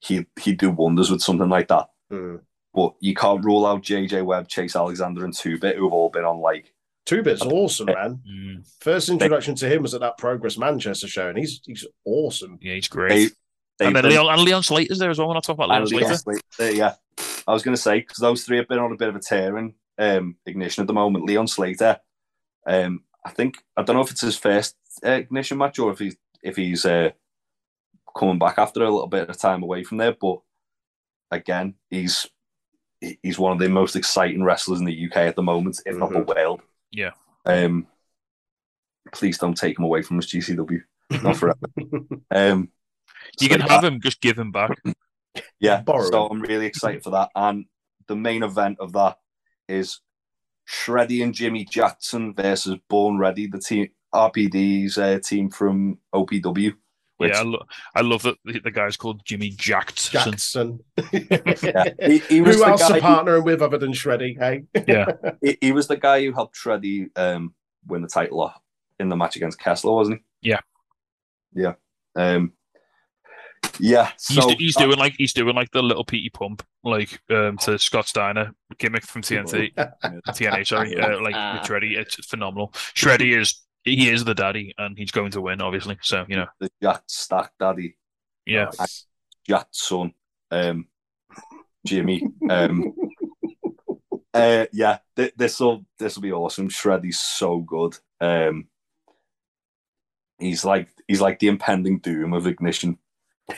he 0.01 0.26
he'd 0.41 0.59
do 0.59 0.70
wonders 0.70 1.11
with 1.11 1.20
something 1.20 1.49
like 1.49 1.68
that. 1.68 1.89
Mm. 2.11 2.41
But 2.74 2.95
you 3.01 3.14
can't 3.14 3.45
rule 3.45 3.66
out 3.66 3.82
JJ 3.82 4.24
Webb, 4.24 4.49
Chase 4.49 4.74
Alexander, 4.76 5.24
and 5.24 5.34
Two 5.34 5.59
Bit 5.59 5.76
who've 5.76 5.93
all 5.93 6.11
been 6.11 6.24
on 6.24 6.39
like 6.41 6.72
Two 7.05 7.22
Bit's 7.22 7.43
awesome, 7.43 7.86
man. 7.86 8.20
Mm, 8.30 8.70
First 8.80 9.09
introduction 9.09 9.55
to 9.57 9.68
him 9.68 9.82
was 9.82 9.95
at 9.95 10.01
that 10.01 10.18
Progress 10.18 10.59
Manchester 10.59 11.09
show, 11.09 11.28
and 11.28 11.39
he's 11.39 11.61
he's 11.64 11.86
awesome. 12.05 12.59
yeah, 12.61 12.74
he's 12.74 12.89
great. 12.89 13.32
they've 13.78 13.89
and 13.89 13.97
then 13.97 14.03
been- 14.03 14.12
Leon 14.12 14.26
and 14.32 14.43
Leon 14.43 14.62
Slater's 14.62 14.99
there 14.99 15.11
as 15.11 15.18
well. 15.18 15.28
When 15.28 15.36
I 15.36 15.41
talk 15.41 15.55
about 15.57 15.68
Leon 15.68 15.80
And 15.82 15.89
Slater, 15.89 16.07
Leon 16.07 16.41
Slater, 16.53 16.74
yeah. 16.76 16.95
I 17.49 17.55
was 17.55 17.62
going 17.62 17.74
to 17.74 17.80
say 17.80 18.01
because 18.01 18.18
those 18.18 18.44
three 18.44 18.59
have 18.59 18.68
been 18.68 18.78
on 18.78 18.92
a 18.92 18.96
bit 18.96 19.09
of 19.09 19.16
a 19.16 19.20
tear 19.20 19.57
in 19.57 19.74
um, 19.99 20.36
ignition 20.44 20.82
at 20.82 20.86
the 20.86 20.92
moment. 20.92 21.24
Leon 21.24 21.49
Slater, 21.49 21.99
um, 22.66 23.03
I 23.24 23.30
think 23.30 23.57
I 23.74 23.82
don't 23.82 23.96
know 23.96 24.03
if 24.03 24.11
it's 24.11 24.20
his 24.20 24.36
first 24.36 24.76
uh, 25.05 25.12
ignition 25.12 25.57
match 25.57 25.78
or 25.78 25.90
if 25.90 25.99
he's 25.99 26.16
if 26.42 26.57
he's 26.57 26.84
uh, 26.84 27.11
coming 28.14 28.38
back 28.38 28.59
after 28.59 28.82
a 28.82 28.90
little 28.90 29.07
bit 29.07 29.30
of 29.30 29.38
time 29.38 29.62
away 29.62 29.82
from 29.82 29.96
there. 29.96 30.14
But 30.20 30.40
again, 31.30 31.74
he's 31.88 32.26
he's 33.01 33.38
one 33.38 33.53
of 33.53 33.59
the 33.59 33.70
most 33.70 33.96
exciting 33.96 34.44
wrestlers 34.44 34.80
in 34.80 34.84
the 34.84 35.07
UK 35.07 35.16
at 35.16 35.36
the 35.36 35.42
moment, 35.42 35.80
if 35.86 35.96
not 35.96 36.12
the 36.12 36.20
world. 36.20 36.61
Yeah. 36.90 37.12
Um, 37.46 37.86
please 39.11 39.38
don't 39.38 39.57
take 39.57 39.78
him 39.78 39.86
away 39.86 40.03
from 40.03 40.18
us, 40.18 40.26
GCW. 40.26 40.82
Not 41.22 41.36
forever. 41.36 41.59
um, 42.30 42.68
you 43.40 43.49
so 43.49 43.57
can 43.57 43.61
have 43.62 43.84
him, 43.84 44.03
just 44.03 44.20
give 44.20 44.38
him 44.38 44.53
back. 44.53 44.78
Yeah, 45.61 45.80
Borrow 45.82 46.11
so. 46.11 46.26
I'm 46.26 46.40
really 46.40 46.66
excited 46.66 47.02
for 47.02 47.11
that. 47.11 47.30
And 47.34 47.66
the 48.06 48.16
main 48.16 48.42
event 48.42 48.78
of 48.80 48.92
that 48.92 49.18
is 49.68 50.00
Shreddy 50.68 51.22
and 51.22 51.34
Jimmy 51.34 51.64
Jackson 51.64 52.34
versus 52.34 52.76
Born 52.88 53.18
Ready, 53.18 53.46
the 53.46 53.59
team 53.59 53.88
RPD's 54.14 54.98
uh, 54.98 55.18
team 55.22 55.50
from 55.50 55.98
OPW. 56.14 56.74
Which, 57.16 57.32
yeah, 57.32 57.40
I, 57.40 57.42
lo- 57.42 57.66
I 57.96 58.00
love 58.02 58.22
that 58.22 58.36
the, 58.44 58.61
the 58.61 58.70
guy's 58.70 58.96
called 58.96 59.22
Jimmy 59.24 59.50
Jackson. 59.50 60.12
Jackson. 60.22 60.80
yeah. 61.12 61.88
He, 62.00 62.18
he 62.18 62.40
was 62.40 62.56
Who 62.56 62.62
the 62.62 62.68
else 62.68 62.86
to 62.86 62.92
guy. 62.94 63.00
partner 63.00 63.36
him 63.36 63.44
with 63.44 63.61
other 63.61 63.76
than 63.76 63.92
Shreddy? 63.92 64.38
Hey, 64.38 64.62
he, 65.42 65.59
he 65.61 65.72
was 65.72 65.88
the 65.88 65.96
guy 65.96 66.22
who 66.24 66.32
helped 66.32 66.56
Shreddy 66.56 67.09
um, 67.16 67.54
win 67.88 68.02
the 68.02 68.09
title 68.09 68.52
in 69.00 69.09
the 69.09 69.16
match 69.16 69.34
against 69.34 69.59
Kessler, 69.59 69.92
wasn't 69.92 70.20
he? 70.40 70.50
Yeah. 70.50 70.61
Yeah. 71.52 71.72
Um, 72.14 72.52
yeah. 73.78 74.11
He's, 74.28 74.36
So 74.36 74.48
he's 74.59 74.76
doing 74.76 74.98
like 74.98 75.14
he's 75.16 75.32
doing 75.32 75.54
like 75.54 75.70
the 75.70 75.82
little 75.82 76.04
Petey 76.04 76.30
pump, 76.30 76.64
like 76.84 77.20
um, 77.30 77.56
to 77.59 77.78
Scott 77.78 78.06
Steiner 78.06 78.52
gimmick 78.78 79.04
from 79.04 79.22
TNT, 79.22 79.74
TNA. 79.74 80.66
Sorry, 80.66 80.96
uh, 81.00 81.20
like 81.20 81.34
with 81.34 81.68
Shreddy, 81.68 81.96
it's 81.96 82.16
phenomenal. 82.26 82.72
Shreddy 82.94 83.38
is 83.38 83.62
he 83.84 84.11
is 84.11 84.24
the 84.24 84.34
daddy, 84.34 84.74
and 84.78 84.96
he's 84.98 85.11
going 85.11 85.30
to 85.32 85.40
win, 85.40 85.61
obviously. 85.61 85.98
So 86.02 86.24
you 86.28 86.36
know, 86.36 86.46
the 86.61 86.70
Jack 86.82 87.02
Stack 87.06 87.52
Daddy. 87.59 87.96
yeah, 88.46 88.70
Jack's 89.46 89.86
son, 89.86 90.12
um, 90.50 90.86
Jimmy. 91.86 92.22
Um, 92.48 92.94
uh, 94.34 94.66
yeah, 94.72 94.98
th- 95.16 95.34
this 95.36 95.61
will 95.61 95.84
this 95.98 96.16
will 96.16 96.22
be 96.22 96.32
awesome. 96.32 96.68
Shreddy's 96.68 97.18
so 97.18 97.59
good. 97.59 97.96
Um, 98.20 98.68
he's 100.38 100.64
like 100.64 100.88
he's 101.06 101.20
like 101.20 101.38
the 101.38 101.48
impending 101.48 101.98
doom 101.98 102.32
of 102.32 102.46
Ignition 102.46 102.98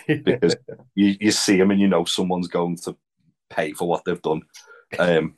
because 0.07 0.57
you, 0.95 1.17
you 1.21 1.31
see 1.31 1.59
him 1.59 1.71
and 1.71 1.81
you 1.81 1.89
know 1.89 2.05
someone's 2.05 2.49
going 2.49 2.77
to 2.77 2.97
pay 3.49 3.73
for 3.73 3.89
what 3.89 4.05
they've 4.05 4.23
done. 4.23 4.43
Um, 4.99 5.37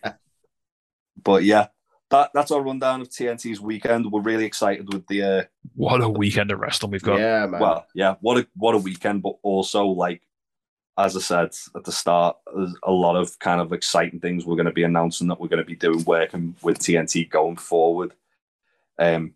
but 1.23 1.45
yeah, 1.45 1.69
that 2.11 2.31
that's 2.35 2.51
our 2.51 2.63
rundown 2.63 3.01
of 3.01 3.09
TNT's 3.09 3.61
weekend. 3.61 4.11
We're 4.11 4.21
really 4.21 4.45
excited 4.45 4.93
with 4.93 5.07
the 5.07 5.23
uh, 5.23 5.43
what 5.75 6.03
a 6.03 6.09
weekend 6.09 6.51
of 6.51 6.61
wrestling 6.61 6.93
we've 6.93 7.03
got. 7.03 7.19
yeah, 7.19 7.47
man. 7.47 7.61
well, 7.61 7.87
yeah, 7.95 8.17
what 8.21 8.39
a 8.39 8.47
what 8.55 8.75
a 8.75 8.79
weekend, 8.79 9.23
but 9.23 9.37
also 9.43 9.87
like 9.87 10.23
as 10.99 11.17
I 11.17 11.21
said 11.21 11.51
at 11.75 11.85
the 11.85 11.93
start, 11.93 12.37
there's 12.55 12.75
a 12.83 12.93
lot 12.93 13.17
of 13.17 13.39
kind 13.39 13.61
of 13.61 13.73
exciting 13.73 14.21
things 14.21 14.45
we're 14.45 14.57
going 14.57 14.67
to 14.67 14.73
be 14.73 14.83
announcing 14.83 15.29
that 15.29 15.41
we're 15.41 15.49
going 15.49 15.63
to 15.63 15.65
be 15.65 15.75
doing 15.75 16.05
working 16.05 16.55
with 16.63 16.79
TNT 16.79 17.31
going 17.31 17.57
forward. 17.57 18.13
Um, 18.99 19.35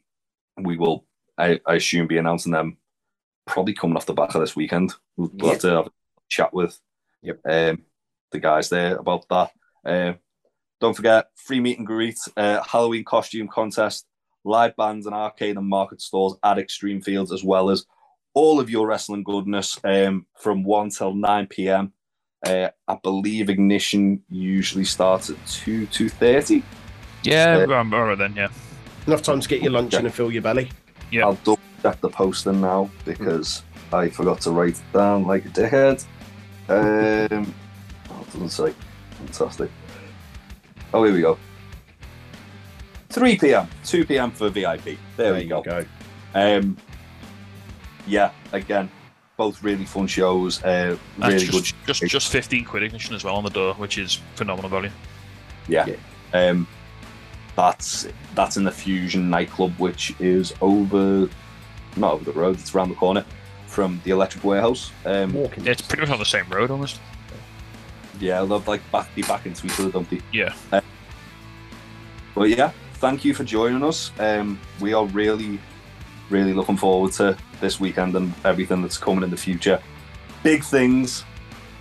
we 0.59 0.77
will, 0.77 1.07
I, 1.39 1.61
I 1.67 1.75
assume, 1.75 2.09
be 2.09 2.19
announcing 2.19 2.53
them 2.53 2.77
probably 3.47 3.73
coming 3.73 3.97
off 3.97 4.07
the 4.07 4.12
back 4.12 4.35
of 4.35 4.41
this 4.43 4.57
weekend. 4.57 4.93
We'll, 5.17 5.31
we'll 5.35 5.51
have 5.53 5.61
to 5.61 5.69
have 5.69 5.87
a 5.87 5.91
chat 6.29 6.53
with 6.53 6.79
Yep. 7.23 7.41
um, 7.49 7.83
the 8.33 8.39
guys 8.41 8.69
there 8.69 8.97
about 8.97 9.27
that. 9.31 9.51
Uh, 9.85 10.14
don't 10.81 10.95
forget 10.95 11.29
free 11.37 11.61
meet 11.61 11.79
and 11.79 11.87
greet, 11.87 12.19
uh, 12.37 12.62
Halloween 12.62 13.05
costume 13.05 13.49
contest, 13.49 14.07
live 14.45 14.77
bands 14.77 15.07
and 15.07 15.14
arcade 15.14 15.57
and 15.57 15.67
market 15.67 16.01
stores 16.01 16.35
at 16.45 16.59
Extreme 16.59 17.03
Fields, 17.03 17.33
as 17.33 17.43
well 17.43 17.71
as 17.71 17.87
all 18.35 18.61
of 18.61 18.69
your 18.69 18.87
wrestling 18.87 19.23
goodness 19.25 19.79
um, 19.85 20.27
from 20.39 20.62
1 20.62 20.91
till 20.91 21.14
9 21.14 21.47
p.m. 21.47 21.93
Uh, 22.47 22.69
I 22.87 22.99
believe 23.03 23.49
Ignition 23.49 24.23
usually 24.29 24.85
starts 24.85 25.31
at 25.31 25.47
2, 25.47 25.87
2.30. 25.87 26.62
Yeah, 27.25 27.64
Uh, 27.69 27.73
I'm 27.73 27.93
all 27.95 28.05
right 28.05 28.19
then. 28.19 28.35
Yeah, 28.37 28.49
Enough 29.07 29.23
time 29.23 29.41
to 29.41 29.49
get 29.49 29.62
your 29.62 29.73
lunch 29.73 29.95
in 29.95 30.05
and 30.05 30.14
fill 30.14 30.31
your 30.31 30.43
belly. 30.43 30.71
Yeah. 31.11 31.25
I'll 31.25 31.35
double 31.37 31.59
check 31.83 32.01
the 32.01 32.11
poster 32.11 32.53
now 32.53 32.91
because 33.05 33.62
I 33.93 34.09
forgot 34.09 34.41
to 34.43 34.51
write 34.51 34.78
it 34.78 34.93
down 34.93 35.24
like 35.24 35.45
a 35.45 35.49
dickhead. 35.49 36.05
Um, 36.68 37.55
oh, 38.11 38.26
doesn't 38.32 38.51
say. 38.51 38.74
Fantastic. 39.12 39.70
Oh, 40.93 41.05
here 41.05 41.14
we 41.14 41.20
go. 41.20 41.39
3 43.11 43.39
p.m., 43.39 43.68
2 43.84 44.05
p.m. 44.05 44.30
for 44.30 44.51
VIP. 44.51 44.99
There, 45.16 45.34
we 45.34 45.43
you 45.43 45.49
go. 45.49 45.62
go. 45.62 45.84
Um, 46.34 46.76
yeah, 48.07 48.30
again, 48.53 48.91
both 49.37 49.62
really 49.62 49.84
fun 49.84 50.07
shows. 50.07 50.62
Uh, 50.62 50.97
That's 51.18 51.34
really 51.34 51.47
just, 51.47 51.74
good. 51.87 51.87
just 51.87 52.03
just 52.07 52.32
fifteen 52.32 52.64
quid 52.64 52.82
ignition 52.82 53.14
as 53.14 53.24
well 53.24 53.37
on 53.37 53.45
the 53.45 53.51
door, 53.51 53.74
which 53.74 53.99
is 53.99 54.20
phenomenal 54.34 54.70
value. 54.70 54.91
Yeah. 55.68 55.87
Yeah. 55.87 55.97
Um, 56.32 56.68
that's 57.57 58.07
that's 58.34 58.57
in 58.57 58.64
the 58.64 58.70
Fusion 58.70 59.30
nightclub, 59.30 59.72
which 59.78 60.14
is 60.20 60.53
over, 60.61 61.28
not 61.97 62.12
over 62.12 62.24
the 62.24 62.32
road. 62.32 62.59
It's 62.59 62.74
around 62.74 62.91
the 62.91 62.95
corner 62.97 63.24
from 63.77 64.01
the 64.05 64.11
Electric 64.11 64.43
Warehouse. 64.43 64.91
Um, 65.05 65.35
Walking. 65.35 65.66
Yeah, 65.66 65.72
it's 65.72 65.83
pretty 65.83 66.01
much 66.01 66.11
on 66.11 66.18
the 66.18 66.24
same 66.24 66.47
road 66.49 66.70
almost. 66.70 66.99
yeah, 68.18 68.43
they'll 68.43 68.61
like 68.66 68.81
back 68.91 69.14
be 69.14 69.20
back 69.20 69.45
into 69.45 69.66
each 69.66 69.79
other, 69.79 69.91
don't 69.91 70.09
they? 70.09 70.22
Yeah. 70.33 70.55
Uh, 70.72 70.81
but 72.35 72.49
yeah, 72.49 72.70
thank 72.95 73.22
you 73.22 73.35
for 73.35 73.45
joining 73.45 73.85
us. 73.85 74.12
Um, 74.18 74.59
we 74.81 74.95
are 74.95 75.05
really, 75.09 75.61
really 76.31 76.55
looking 76.55 76.79
forward 76.79 77.12
to 77.20 77.37
this 77.61 77.79
weekend 77.79 78.16
and 78.16 78.33
everything 78.47 78.81
that's 78.81 78.97
coming 78.97 79.22
in 79.22 79.29
the 79.31 79.37
future. 79.37 79.79
Big 80.43 80.64
things. 80.64 81.22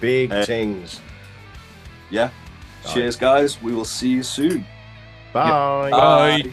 Big 0.02 0.34
Uh, 0.34 0.44
things. 0.46 1.00
Yeah. 2.10 2.24
Right. 2.84 2.94
Cheers, 2.94 3.16
guys. 3.16 3.62
We 3.62 3.74
will 3.74 3.86
see 3.86 4.10
you 4.10 4.24
soon. 4.24 4.66
Bye. 5.32 5.92
Bye. 5.92 6.52